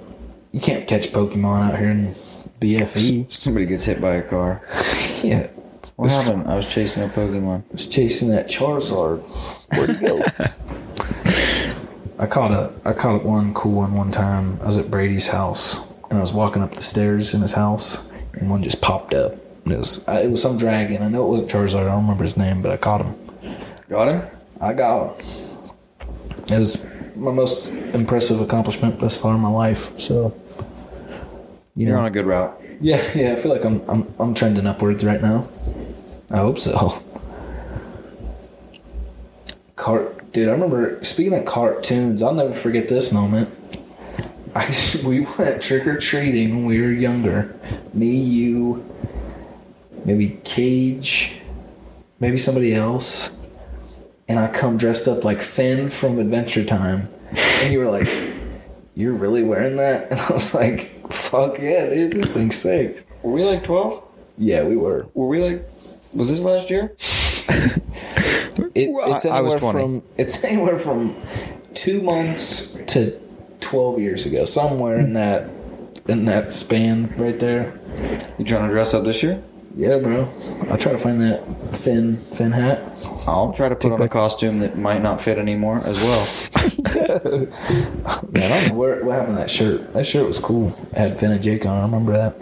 [0.51, 2.13] You can't catch Pokemon out here in
[2.61, 3.33] BFE.
[3.33, 4.61] somebody gets hit by a car.
[5.23, 5.47] yeah.
[5.95, 6.51] What happened?
[6.51, 7.61] I was chasing a Pokemon.
[7.61, 9.23] I was chasing that Charizard.
[9.77, 10.25] Where'd he go?
[12.19, 14.59] I caught a I caught one cool one one time.
[14.61, 15.79] I was at Brady's house
[16.15, 16.37] and I was oh.
[16.37, 19.35] walking up the stairs in his house and one just popped up.
[19.67, 21.03] It was it was some dragon.
[21.03, 21.81] I know it wasn't Charizard.
[21.81, 23.15] I don't remember his name, but I caught him.
[23.89, 24.23] Got him?
[24.61, 25.27] I got him.
[26.51, 26.87] It was
[27.17, 29.99] my most impressive accomplishment thus far in my life.
[29.99, 30.33] So
[31.75, 32.61] you You're know, on a good route.
[32.81, 33.33] yeah, yeah.
[33.33, 35.49] I feel like I'm I'm I'm trending upwards right now.
[36.31, 37.03] I hope so.
[39.75, 40.49] Cart, dude.
[40.49, 42.23] I remember speaking of cartoons.
[42.23, 43.49] I'll never forget this moment.
[44.55, 44.73] I
[45.07, 47.55] we went trick or treating when we were younger.
[47.93, 48.85] Me, you,
[50.05, 51.41] maybe Cage,
[52.21, 53.31] maybe somebody else,
[54.29, 57.09] and I come dressed up like Finn from Adventure Time,
[57.63, 58.09] and you were like,
[58.95, 62.13] "You're really wearing that?" And I was like, "Fuck yeah, dude!
[62.13, 64.03] This thing's sick." Were we like 12?
[64.37, 65.07] Yeah, we were.
[65.15, 65.67] Were we like,
[66.13, 66.95] was this last year?
[68.75, 69.81] It, it's I- I was anywhere 20.
[69.81, 71.17] from it's anywhere from
[71.75, 73.19] two months to
[73.65, 75.49] twelve years ago, somewhere in that
[76.09, 77.79] in that span right there.
[78.39, 79.43] You trying to dress up this year?
[79.77, 80.29] Yeah, bro.
[80.71, 81.43] I'll try to find that
[81.77, 82.81] fin fin hat.
[83.27, 86.25] I'll try to put on a costume that might not fit anymore as well.
[88.31, 89.93] Man, I don't know where, what happened to that shirt.
[89.95, 90.69] That shirt was cool.
[90.93, 91.77] It had Finn and Jake on.
[91.77, 92.37] I remember that.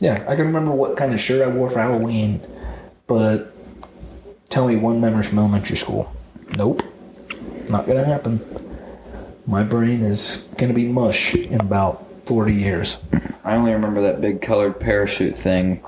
[0.00, 2.40] Yeah, I can remember what kind of shirt I wore for Halloween,
[3.06, 3.52] but
[4.48, 6.12] tell me one memory from elementary school.
[6.56, 6.82] Nope,
[7.68, 8.40] not gonna happen.
[9.48, 12.98] My brain is gonna be mush in about forty years.
[13.44, 15.80] I only remember that big colored parachute thing.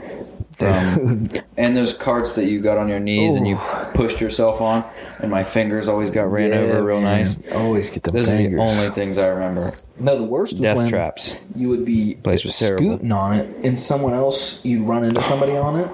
[0.59, 3.57] From, and those carts that you got on your knees and you
[3.95, 4.85] pushed yourself on,
[5.23, 7.19] and my fingers always got ran Yeah, over real man.
[7.19, 7.39] nice.
[7.53, 8.55] Always get the Those fingers.
[8.55, 9.73] are the only things I remember.
[9.99, 11.39] No, the worst was Death when traps.
[11.55, 12.85] you would be Place was terrible.
[12.93, 15.89] scooting on it, and someone else you'd run into somebody on it.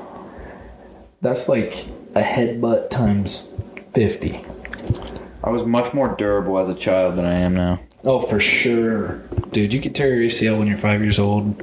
[1.21, 3.49] That's like a headbutt times
[3.93, 4.45] fifty.
[5.47, 7.81] I was much more durable as a child than I am now.
[8.03, 9.19] Oh, for sure,
[9.53, 9.73] dude.
[9.73, 11.63] You could tear your ACL when you're five years old,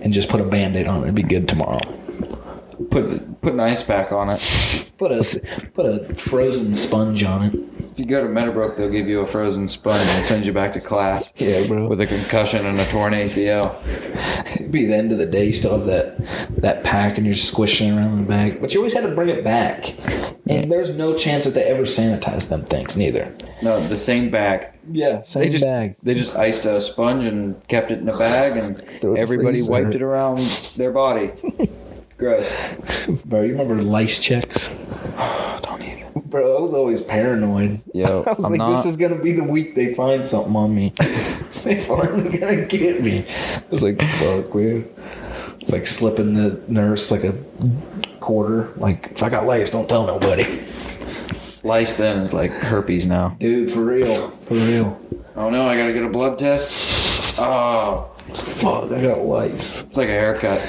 [0.00, 1.04] and just put a band-aid on it.
[1.04, 1.78] It'd be good tomorrow.
[2.90, 4.90] Put put an ice pack on it.
[4.98, 5.40] Put a
[5.74, 7.54] put a frozen sponge on it.
[7.92, 10.72] If you go to Meadowbrook, they'll give you a frozen sponge and send you back
[10.74, 11.32] to class.
[11.40, 11.88] Yeah, bro.
[11.88, 13.76] With a concussion and a torn ACL.
[14.54, 15.46] It'd be the end of the day.
[15.46, 16.16] You still have that
[16.60, 18.60] that pack, and you're squishing around in the bag.
[18.60, 19.94] But you always had to bring it back,
[20.48, 23.34] and there's no chance that they ever sanitize them things, neither.
[23.62, 24.68] No, the same bag.
[24.92, 25.96] Yeah, same They just bag.
[26.02, 29.14] they just iced a sponge and kept it in a bag, and Throw it in
[29.14, 29.70] the everybody freezer.
[29.70, 30.38] wiped it around
[30.76, 31.32] their body.
[32.20, 33.06] Gross.
[33.24, 34.68] Bro, you remember lice checks?
[35.62, 36.06] Don't even.
[36.26, 37.80] Bro, I was always paranoid.
[37.94, 38.70] Yo, I was I'm like, not.
[38.72, 40.92] this is gonna be the week they find something on me.
[41.64, 43.24] they finally gonna get me.
[43.26, 44.86] I was like, fuck, man.
[45.60, 47.34] It's like slipping the nurse like a
[48.20, 48.70] quarter.
[48.76, 50.62] Like, if I got lice, don't tell nobody.
[51.62, 53.30] Lice then is like herpes now.
[53.38, 55.00] Dude, for real, for real.
[55.36, 57.38] Oh no, I gotta get a blood test.
[57.40, 59.82] Oh, Fuck, I got lice.
[59.84, 60.60] it's like a haircut.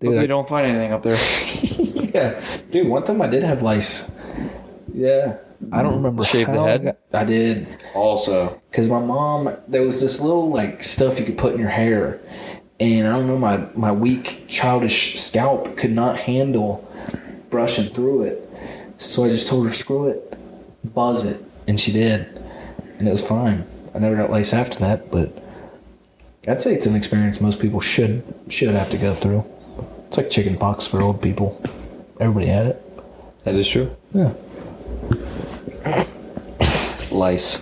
[0.00, 1.16] Dude, Hope I- you don't find anything up there.
[2.14, 2.88] yeah, dude.
[2.88, 4.10] One time I did have lice.
[4.92, 5.38] Yeah,
[5.72, 6.24] I don't remember.
[6.24, 6.96] Shave the how I head?
[7.12, 7.82] I did.
[7.94, 11.68] Also, Because my mom, there was this little like stuff you could put in your
[11.68, 12.20] hair,
[12.80, 16.86] and I don't know, my my weak childish scalp could not handle
[17.50, 18.48] brushing through it,
[18.96, 20.36] so I just told her screw it,
[20.94, 22.26] buzz it, and she did,
[22.98, 23.64] and it was fine.
[23.94, 25.32] I never got lice after that, but
[26.50, 29.44] I'd say it's an experience most people should should have to go through.
[30.06, 31.62] It's like chicken pox for old people.
[32.18, 33.44] Everybody had it.
[33.44, 33.94] that is true.
[34.12, 34.32] Yeah.
[37.10, 37.58] Lice.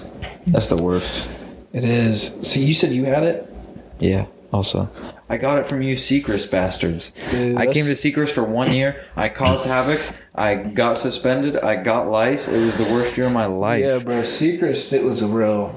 [0.46, 1.28] That's the worst.
[1.72, 2.34] It is.
[2.42, 3.52] So you said you had it.
[3.98, 4.26] Yeah.
[4.50, 4.88] Also,
[5.28, 7.12] I got it from you, Seacrest bastards.
[7.30, 9.04] Dude, I came to Seacrest for one year.
[9.14, 10.00] I caused havoc.
[10.34, 11.58] I got suspended.
[11.58, 12.48] I got lice.
[12.48, 13.84] It was the worst year of my life.
[13.84, 14.20] Yeah, bro.
[14.22, 15.74] Seacrest, it was a real,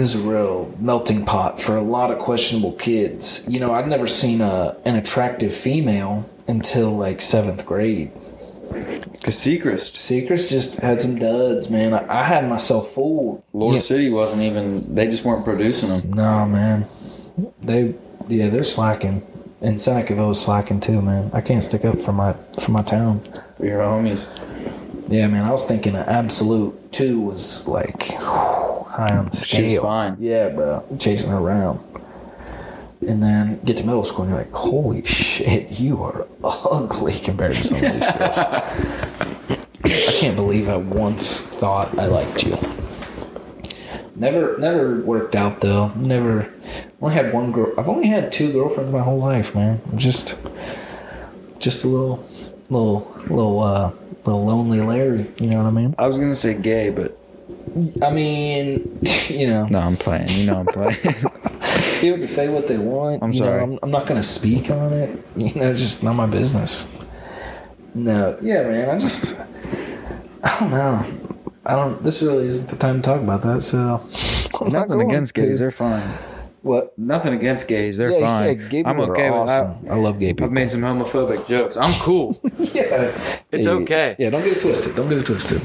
[0.00, 3.44] was a real melting pot for a lot of questionable kids.
[3.46, 8.10] You know, I'd never seen a an attractive female until like seventh grade.
[8.72, 11.92] Seacrest, Seacrest just had some duds, man.
[11.92, 13.42] I, I had myself fooled.
[13.52, 13.80] Lord Yeah.
[13.82, 14.94] City wasn't even.
[14.94, 16.12] They just weren't producing them.
[16.14, 16.86] Nah, man.
[17.60, 17.94] They,
[18.28, 19.26] yeah, they're slacking.
[19.60, 21.30] And Senecaville is slacking too, man.
[21.32, 23.20] I can't stick up for my for my town.
[23.58, 24.26] For your homies.
[25.08, 25.44] Yeah, man.
[25.44, 28.10] I was thinking an absolute two was like
[28.92, 29.60] high on the scale.
[29.60, 30.16] She was fine.
[30.18, 30.84] Yeah, bro.
[30.98, 31.80] Chasing her around.
[33.06, 37.56] And then get to middle school and you're like, holy shit, you are ugly compared
[37.56, 38.38] to some of these girls.
[39.84, 42.56] I can't believe I once thought I liked you.
[44.14, 45.88] Never never worked out though.
[45.96, 46.52] Never
[47.00, 49.80] only had one girl I've only had two girlfriends my whole life, man.
[49.90, 50.38] I'm just
[51.58, 52.24] just a little
[52.70, 53.90] little little uh
[54.24, 55.94] little lonely Larry, you know what I mean?
[55.98, 57.18] I was gonna say gay, but
[58.02, 60.28] I mean, you know, no, I'm playing.
[60.28, 60.96] You know, I'm playing.
[62.00, 63.22] people can say what they want.
[63.22, 63.58] I'm you sorry.
[63.66, 65.24] Know, I'm, I'm not going to speak on it.
[65.36, 66.86] You know, it's just not my business.
[67.94, 68.90] No, yeah, man.
[68.90, 69.40] I just,
[70.42, 71.04] I don't know.
[71.64, 72.02] I don't.
[72.02, 73.62] This really isn't the time to talk about that.
[73.62, 74.02] So,
[74.60, 75.58] I'm Nothing against gays.
[75.58, 76.02] They're fine.
[76.62, 76.96] What?
[76.98, 77.96] Nothing against gays.
[77.98, 78.46] They're Yeah, fine.
[78.60, 79.84] yeah, gay I'm okay are with awesome.
[79.84, 79.92] that.
[79.92, 80.46] I love gay people.
[80.46, 81.76] I've made some homophobic jokes.
[81.76, 82.38] I'm cool.
[82.58, 84.14] yeah, It's Yeah, okay.
[84.18, 84.94] Yeah, don't get it twisted.
[84.94, 85.60] Don't get it twisted.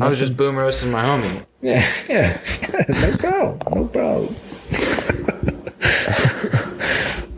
[0.00, 1.44] I was just boom roasting my homie.
[1.60, 2.40] Yeah, yeah.
[2.88, 3.58] no problem.
[3.74, 4.36] No problem.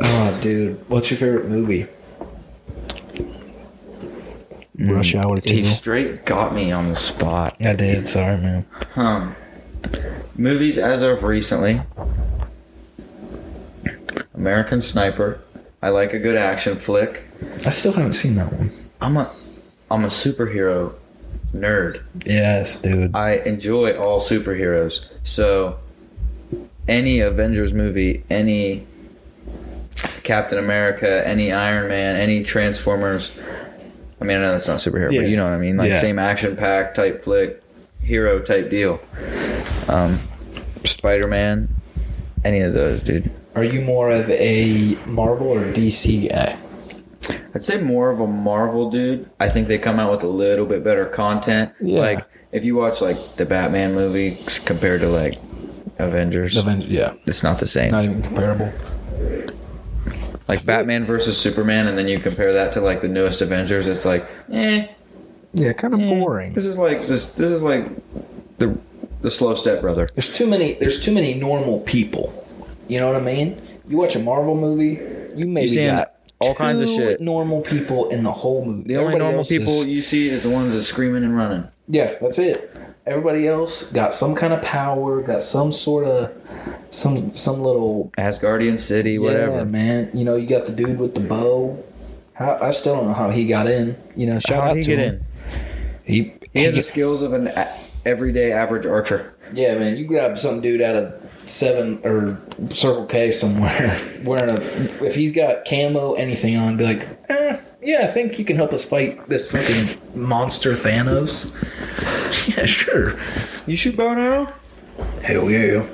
[0.01, 0.89] oh, dude.
[0.89, 1.87] What's your favorite movie?
[4.79, 5.55] Rush Hour 2.
[5.55, 7.57] He straight got me on the spot.
[7.65, 8.07] I did.
[8.09, 8.67] Sorry, man.
[8.97, 9.37] Um,
[10.37, 11.83] movies as of recently.
[14.35, 15.41] American Sniper.
[15.83, 17.23] I like a good action flick.
[17.67, 18.71] I still haven't seen that one.
[19.01, 19.31] I'm a
[19.91, 20.95] I'm a superhero
[21.55, 22.03] nerd.
[22.25, 23.15] Yes, dude.
[23.15, 25.05] I enjoy all superheroes.
[25.25, 25.79] So
[26.89, 28.87] any Avengers movie, any
[30.23, 33.37] Captain America, any Iron Man, any Transformers.
[34.21, 35.23] I mean, I know that's not superhero, Yeah.
[35.23, 35.77] but you know what I mean.
[35.77, 36.01] Like Yeah.
[36.01, 37.61] same action pack type flick,
[38.01, 39.01] hero type deal.
[39.89, 40.21] Um,
[40.85, 41.69] Spider Man,
[42.45, 43.31] any of those, dude.
[43.55, 46.57] Are you more of a Marvel or DC guy?
[47.55, 49.29] I'd say more of a Marvel dude.
[49.39, 51.73] I think they come out with a little bit better content.
[51.81, 52.01] Yeah.
[52.01, 55.39] Like if you watch like the Batman movies compared to like
[55.99, 57.15] Avengers, Avengers, yeah.
[57.27, 57.91] it's not the same.
[57.93, 58.73] Not even comparable.
[60.49, 63.87] like Batman versus Superman, and then you compare that to like the newest Avengers.
[63.87, 64.89] It's like, eh,
[65.53, 66.55] Yeah, kind of boring.
[66.55, 67.33] this is like this.
[67.33, 67.87] This is like
[68.59, 68.77] the
[69.21, 70.09] the slow step brother.
[70.15, 70.73] There's too many.
[70.73, 72.39] There's too many normal people.
[72.89, 73.61] You know what I mean?
[73.89, 75.01] You watch a Marvel movie,
[75.37, 77.21] you maybe seeing got all kinds of shit.
[77.21, 78.89] Normal people in the whole movie.
[78.89, 81.37] The only Everybody normal else is- people you see is the ones that screaming and
[81.37, 81.65] running.
[81.89, 82.71] yeah, that's it.
[83.05, 86.31] everybody else got some kind of power, got some sort of
[86.91, 89.65] some some little Asgardian City, yeah, whatever.
[89.65, 90.09] man.
[90.15, 91.83] You know, you got the dude with the bow.
[92.35, 93.97] How, I still don't know how he got in.
[94.17, 95.15] You know, shout How'd out he to get him.
[95.15, 95.25] in?
[96.05, 97.69] He He has the skills of an a-
[98.05, 99.35] everyday average archer.
[99.55, 102.41] Yeah, man, you grab some dude out of seven or
[102.71, 104.61] Circle K somewhere wearing a.
[105.05, 108.73] If he's got camo, anything on, be like, eh, yeah, I think you can help
[108.73, 111.51] us fight this fucking monster Thanos.
[112.57, 113.19] yeah, sure.
[113.67, 114.53] You shoot bow and arrow?
[115.23, 115.87] Hell yeah.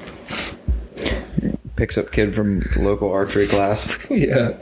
[1.76, 4.10] Picks up kid from local archery class.
[4.10, 4.52] Yeah.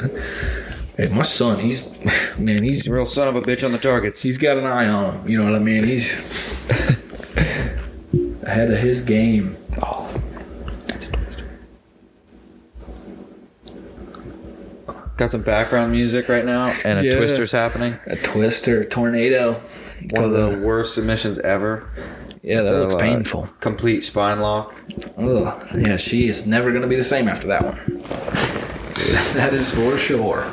[0.97, 1.87] Hey, my son, he's
[2.39, 4.23] man, he's He's a real son of a bitch on the targets.
[4.23, 5.29] he's got an eye on him.
[5.29, 5.85] You know what I mean?
[5.85, 6.13] He's
[8.43, 9.55] ahead of his game.
[15.17, 17.17] Got some background music right now, and a Yeah.
[17.17, 17.97] twister's happening.
[18.07, 19.57] A twister, tornado.
[20.11, 21.85] One of the worst submissions ever.
[22.43, 23.49] yeah, that So, looks uh, painful.
[23.61, 24.75] Complete spine lock.
[25.19, 25.55] Ugh.
[25.79, 28.03] Yeah, she is never going to be the same after that one.
[29.35, 30.45] that is for sure.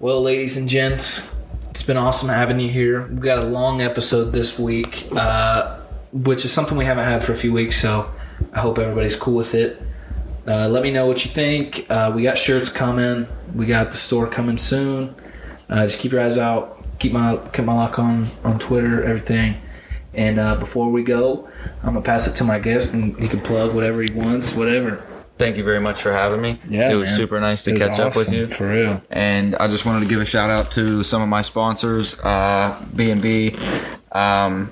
[0.00, 1.34] Well, ladies and gents,
[1.70, 3.02] it's been awesome having you here.
[3.06, 5.76] We've got a long episode this week, uh,
[6.12, 8.10] which is something we haven't had for a few weeks, so
[8.54, 9.80] I hope everybody's cool with it.
[10.46, 11.86] Uh, let me know what you think.
[11.88, 13.26] Uh, we got shirts coming.
[13.54, 15.14] We got the store coming soon.
[15.68, 16.84] Uh, just keep your eyes out.
[16.98, 19.56] Keep my keep my lock on on Twitter, everything.
[20.12, 21.48] And uh, before we go,
[21.82, 25.02] I'm gonna pass it to my guest, and he can plug whatever he wants, whatever.
[25.36, 26.60] Thank you very much for having me.
[26.68, 27.16] Yeah, it was man.
[27.16, 28.46] super nice to catch up with you.
[28.46, 29.02] for real.
[29.10, 32.80] And I just wanted to give a shout out to some of my sponsors, uh,
[32.94, 33.56] B&B,
[34.12, 34.70] um,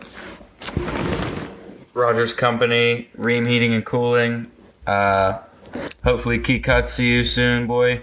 [1.94, 4.52] Rogers Company, Ream Heating and Cooling.
[4.86, 5.38] Uh,
[6.04, 6.92] hopefully, Key Cuts.
[6.92, 8.02] See you soon, boy.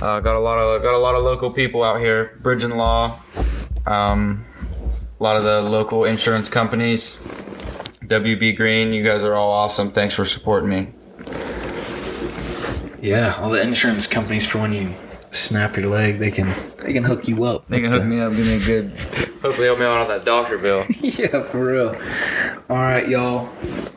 [0.00, 2.38] Uh, got a lot of got a lot of local people out here.
[2.40, 3.20] Bridge and Law,
[3.86, 4.44] um,
[5.18, 7.18] a lot of the local insurance companies.
[8.04, 9.92] WB Green, you guys are all awesome.
[9.92, 10.92] Thanks for supporting me.
[13.00, 14.94] Yeah, all the insurance companies for when you
[15.30, 16.52] snap your leg, they can
[16.82, 17.66] they can hook you up.
[17.68, 18.98] They can hook me up, give me a good.
[19.42, 20.84] Hopefully, help me out on that doctor bill.
[21.00, 21.94] yeah, for real.
[22.68, 23.46] All right, y'all.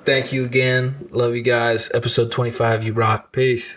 [0.06, 1.10] Thank you again.
[1.12, 1.92] Love you guys.
[1.94, 3.32] Episode 25, you rock.
[3.32, 3.76] Peace.